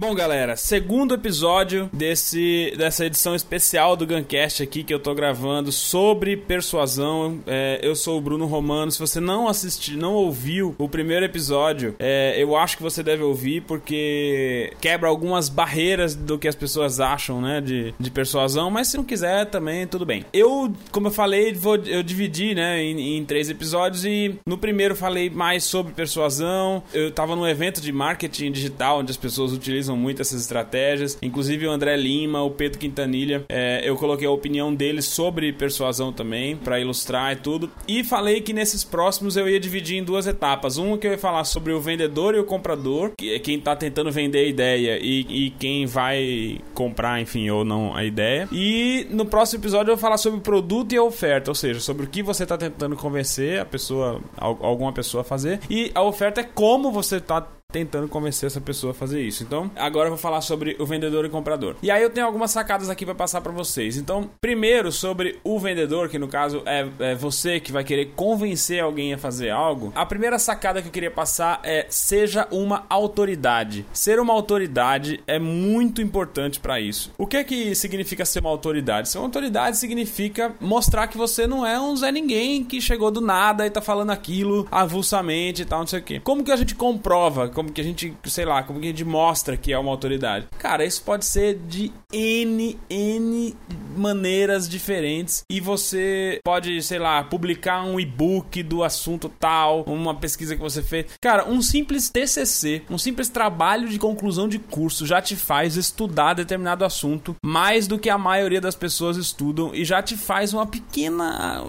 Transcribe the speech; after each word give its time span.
Bom, 0.00 0.14
galera, 0.14 0.56
segundo 0.56 1.12
episódio 1.12 1.90
desse, 1.92 2.72
dessa 2.74 3.04
edição 3.04 3.34
especial 3.34 3.94
do 3.94 4.06
Guncast 4.06 4.62
aqui 4.62 4.82
que 4.82 4.94
eu 4.94 4.98
tô 4.98 5.14
gravando 5.14 5.70
sobre 5.70 6.38
persuasão. 6.38 7.40
É, 7.46 7.80
eu 7.82 7.94
sou 7.94 8.16
o 8.16 8.20
Bruno 8.22 8.46
Romano. 8.46 8.90
Se 8.90 8.98
você 8.98 9.20
não 9.20 9.46
assistiu, 9.46 9.98
não 9.98 10.14
ouviu 10.14 10.74
o 10.78 10.88
primeiro 10.88 11.26
episódio, 11.26 11.96
é, 11.98 12.34
eu 12.42 12.56
acho 12.56 12.78
que 12.78 12.82
você 12.82 13.02
deve 13.02 13.22
ouvir 13.22 13.60
porque 13.60 14.72
quebra 14.80 15.06
algumas 15.06 15.50
barreiras 15.50 16.14
do 16.14 16.38
que 16.38 16.48
as 16.48 16.54
pessoas 16.54 16.98
acham, 16.98 17.38
né, 17.38 17.60
de, 17.60 17.92
de 18.00 18.10
persuasão. 18.10 18.70
Mas 18.70 18.88
se 18.88 18.96
não 18.96 19.04
quiser, 19.04 19.44
também 19.50 19.86
tudo 19.86 20.06
bem. 20.06 20.24
Eu, 20.32 20.72
como 20.90 21.08
eu 21.08 21.12
falei, 21.12 21.52
vou, 21.52 21.76
eu 21.76 22.02
dividi, 22.02 22.54
né, 22.54 22.82
em, 22.82 23.18
em 23.18 23.24
três 23.26 23.50
episódios 23.50 24.06
e 24.06 24.34
no 24.46 24.56
primeiro 24.56 24.96
falei 24.96 25.28
mais 25.28 25.62
sobre 25.64 25.92
persuasão. 25.92 26.82
Eu 26.90 27.10
tava 27.10 27.36
num 27.36 27.46
evento 27.46 27.82
de 27.82 27.92
marketing 27.92 28.50
digital 28.50 29.00
onde 29.00 29.10
as 29.10 29.18
pessoas 29.18 29.52
utilizam 29.52 29.89
utilizam 29.90 29.96
muito 29.96 30.22
essas 30.22 30.40
estratégias. 30.40 31.18
Inclusive 31.22 31.66
o 31.66 31.70
André 31.70 31.96
Lima, 31.96 32.42
o 32.42 32.50
Pedro 32.50 32.78
Quintanilha, 32.78 33.44
é, 33.48 33.80
eu 33.84 33.96
coloquei 33.96 34.26
a 34.26 34.30
opinião 34.30 34.74
deles 34.74 35.06
sobre 35.06 35.52
persuasão 35.52 36.12
também, 36.12 36.56
para 36.56 36.78
ilustrar 36.78 37.32
e 37.32 37.36
tudo. 37.36 37.70
E 37.86 38.04
falei 38.04 38.40
que 38.40 38.52
nesses 38.52 38.84
próximos 38.84 39.36
eu 39.36 39.48
ia 39.48 39.58
dividir 39.58 39.98
em 39.98 40.04
duas 40.04 40.26
etapas. 40.26 40.76
Uma 40.76 40.98
que 40.98 41.06
eu 41.06 41.12
ia 41.12 41.18
falar 41.18 41.44
sobre 41.44 41.72
o 41.72 41.80
vendedor 41.80 42.34
e 42.34 42.38
o 42.38 42.44
comprador, 42.44 43.12
que 43.18 43.34
é 43.34 43.38
quem 43.38 43.58
tá 43.60 43.74
tentando 43.74 44.10
vender 44.10 44.38
a 44.38 44.48
ideia 44.48 44.98
e, 45.00 45.46
e 45.46 45.50
quem 45.50 45.86
vai 45.86 46.58
comprar, 46.74 47.20
enfim, 47.20 47.48
ou 47.50 47.64
não 47.64 47.94
a 47.94 48.04
ideia. 48.04 48.48
E 48.52 49.06
no 49.10 49.24
próximo 49.24 49.60
episódio 49.60 49.90
eu 49.90 49.96
vou 49.96 50.00
falar 50.00 50.18
sobre 50.18 50.40
produto 50.40 50.92
e 50.92 50.98
oferta, 50.98 51.50
ou 51.50 51.54
seja, 51.54 51.80
sobre 51.80 52.04
o 52.04 52.08
que 52.08 52.22
você 52.22 52.46
tá 52.46 52.56
tentando 52.56 52.96
convencer 52.96 53.60
a 53.60 53.64
pessoa, 53.64 54.20
alguma 54.36 54.92
pessoa 54.92 55.22
a 55.22 55.24
fazer. 55.24 55.60
E 55.68 55.90
a 55.94 56.02
oferta 56.02 56.40
é 56.40 56.44
como 56.44 56.90
você 56.90 57.20
tá 57.20 57.46
tentando 57.70 58.08
convencer 58.08 58.46
essa 58.46 58.60
pessoa 58.60 58.92
a 58.92 58.94
fazer 58.94 59.22
isso. 59.22 59.42
Então, 59.42 59.70
agora 59.76 60.06
eu 60.06 60.10
vou 60.10 60.18
falar 60.18 60.40
sobre 60.40 60.76
o 60.78 60.86
vendedor 60.86 61.24
e 61.24 61.28
comprador. 61.28 61.76
E 61.82 61.90
aí 61.90 62.02
eu 62.02 62.10
tenho 62.10 62.26
algumas 62.26 62.50
sacadas 62.50 62.90
aqui 62.90 63.04
para 63.04 63.14
passar 63.14 63.40
para 63.40 63.52
vocês. 63.52 63.96
Então, 63.96 64.30
primeiro 64.40 64.92
sobre 64.92 65.38
o 65.44 65.58
vendedor, 65.58 66.08
que 66.08 66.18
no 66.18 66.28
caso 66.28 66.62
é, 66.66 66.86
é, 66.98 67.14
você 67.14 67.60
que 67.60 67.72
vai 67.72 67.84
querer 67.84 68.12
convencer 68.16 68.82
alguém 68.82 69.14
a 69.14 69.18
fazer 69.18 69.50
algo. 69.50 69.92
A 69.94 70.04
primeira 70.04 70.38
sacada 70.38 70.82
que 70.82 70.88
eu 70.88 70.92
queria 70.92 71.10
passar 71.10 71.60
é 71.62 71.86
seja 71.88 72.46
uma 72.50 72.84
autoridade. 72.88 73.86
Ser 73.92 74.18
uma 74.18 74.32
autoridade 74.32 75.22
é 75.26 75.38
muito 75.38 76.02
importante 76.02 76.60
para 76.60 76.80
isso. 76.80 77.12
O 77.16 77.26
que 77.26 77.36
é 77.36 77.44
que 77.44 77.74
significa 77.74 78.24
ser 78.24 78.40
uma 78.40 78.50
autoridade? 78.50 79.08
Ser 79.08 79.18
uma 79.18 79.26
autoridade 79.26 79.76
significa 79.76 80.54
mostrar 80.60 81.06
que 81.06 81.18
você 81.18 81.46
não 81.46 81.66
é 81.66 81.80
um 81.80 81.96
Zé 81.96 82.10
Ninguém 82.10 82.64
que 82.64 82.80
chegou 82.80 83.10
do 83.10 83.20
nada 83.20 83.66
e 83.66 83.70
tá 83.70 83.80
falando 83.80 84.10
aquilo 84.10 84.66
avulsamente 84.70 85.62
e 85.62 85.64
tal, 85.64 85.80
não 85.80 85.86
sei 85.86 86.00
o 86.00 86.02
quê. 86.02 86.20
Como 86.22 86.44
que 86.44 86.52
a 86.52 86.56
gente 86.56 86.74
comprova 86.74 87.48
como 87.60 87.72
que 87.72 87.80
a 87.80 87.84
gente, 87.84 88.16
sei 88.24 88.46
lá, 88.46 88.62
como 88.62 88.80
que 88.80 88.86
a 88.86 88.90
gente 88.90 89.04
mostra 89.04 89.54
que 89.54 89.70
é 89.70 89.78
uma 89.78 89.90
autoridade. 89.90 90.46
Cara, 90.58 90.82
isso 90.82 91.02
pode 91.02 91.26
ser 91.26 91.58
de 91.68 91.92
N, 92.10 92.78
N 92.88 93.54
maneiras 93.96 94.68
diferentes 94.68 95.44
e 95.50 95.60
você 95.60 96.40
pode, 96.42 96.82
sei 96.82 96.98
lá, 96.98 97.22
publicar 97.22 97.82
um 97.82 98.00
e-book 98.00 98.62
do 98.62 98.82
assunto 98.82 99.28
tal, 99.28 99.82
uma 99.82 100.14
pesquisa 100.14 100.56
que 100.56 100.62
você 100.62 100.82
fez. 100.82 101.06
Cara, 101.20 101.46
um 101.46 101.60
simples 101.60 102.08
TCC, 102.08 102.82
um 102.88 102.96
simples 102.96 103.28
trabalho 103.28 103.88
de 103.88 103.98
conclusão 103.98 104.48
de 104.48 104.58
curso 104.58 105.06
já 105.06 105.20
te 105.20 105.36
faz 105.36 105.76
estudar 105.76 106.32
determinado 106.32 106.84
assunto 106.84 107.36
mais 107.44 107.86
do 107.86 107.98
que 107.98 108.08
a 108.08 108.16
maioria 108.16 108.60
das 108.60 108.74
pessoas 108.74 109.18
estudam 109.18 109.74
e 109.74 109.84
já 109.84 110.02
te 110.02 110.16
faz 110.16 110.54
uma 110.54 110.66
pequena, 110.66 111.62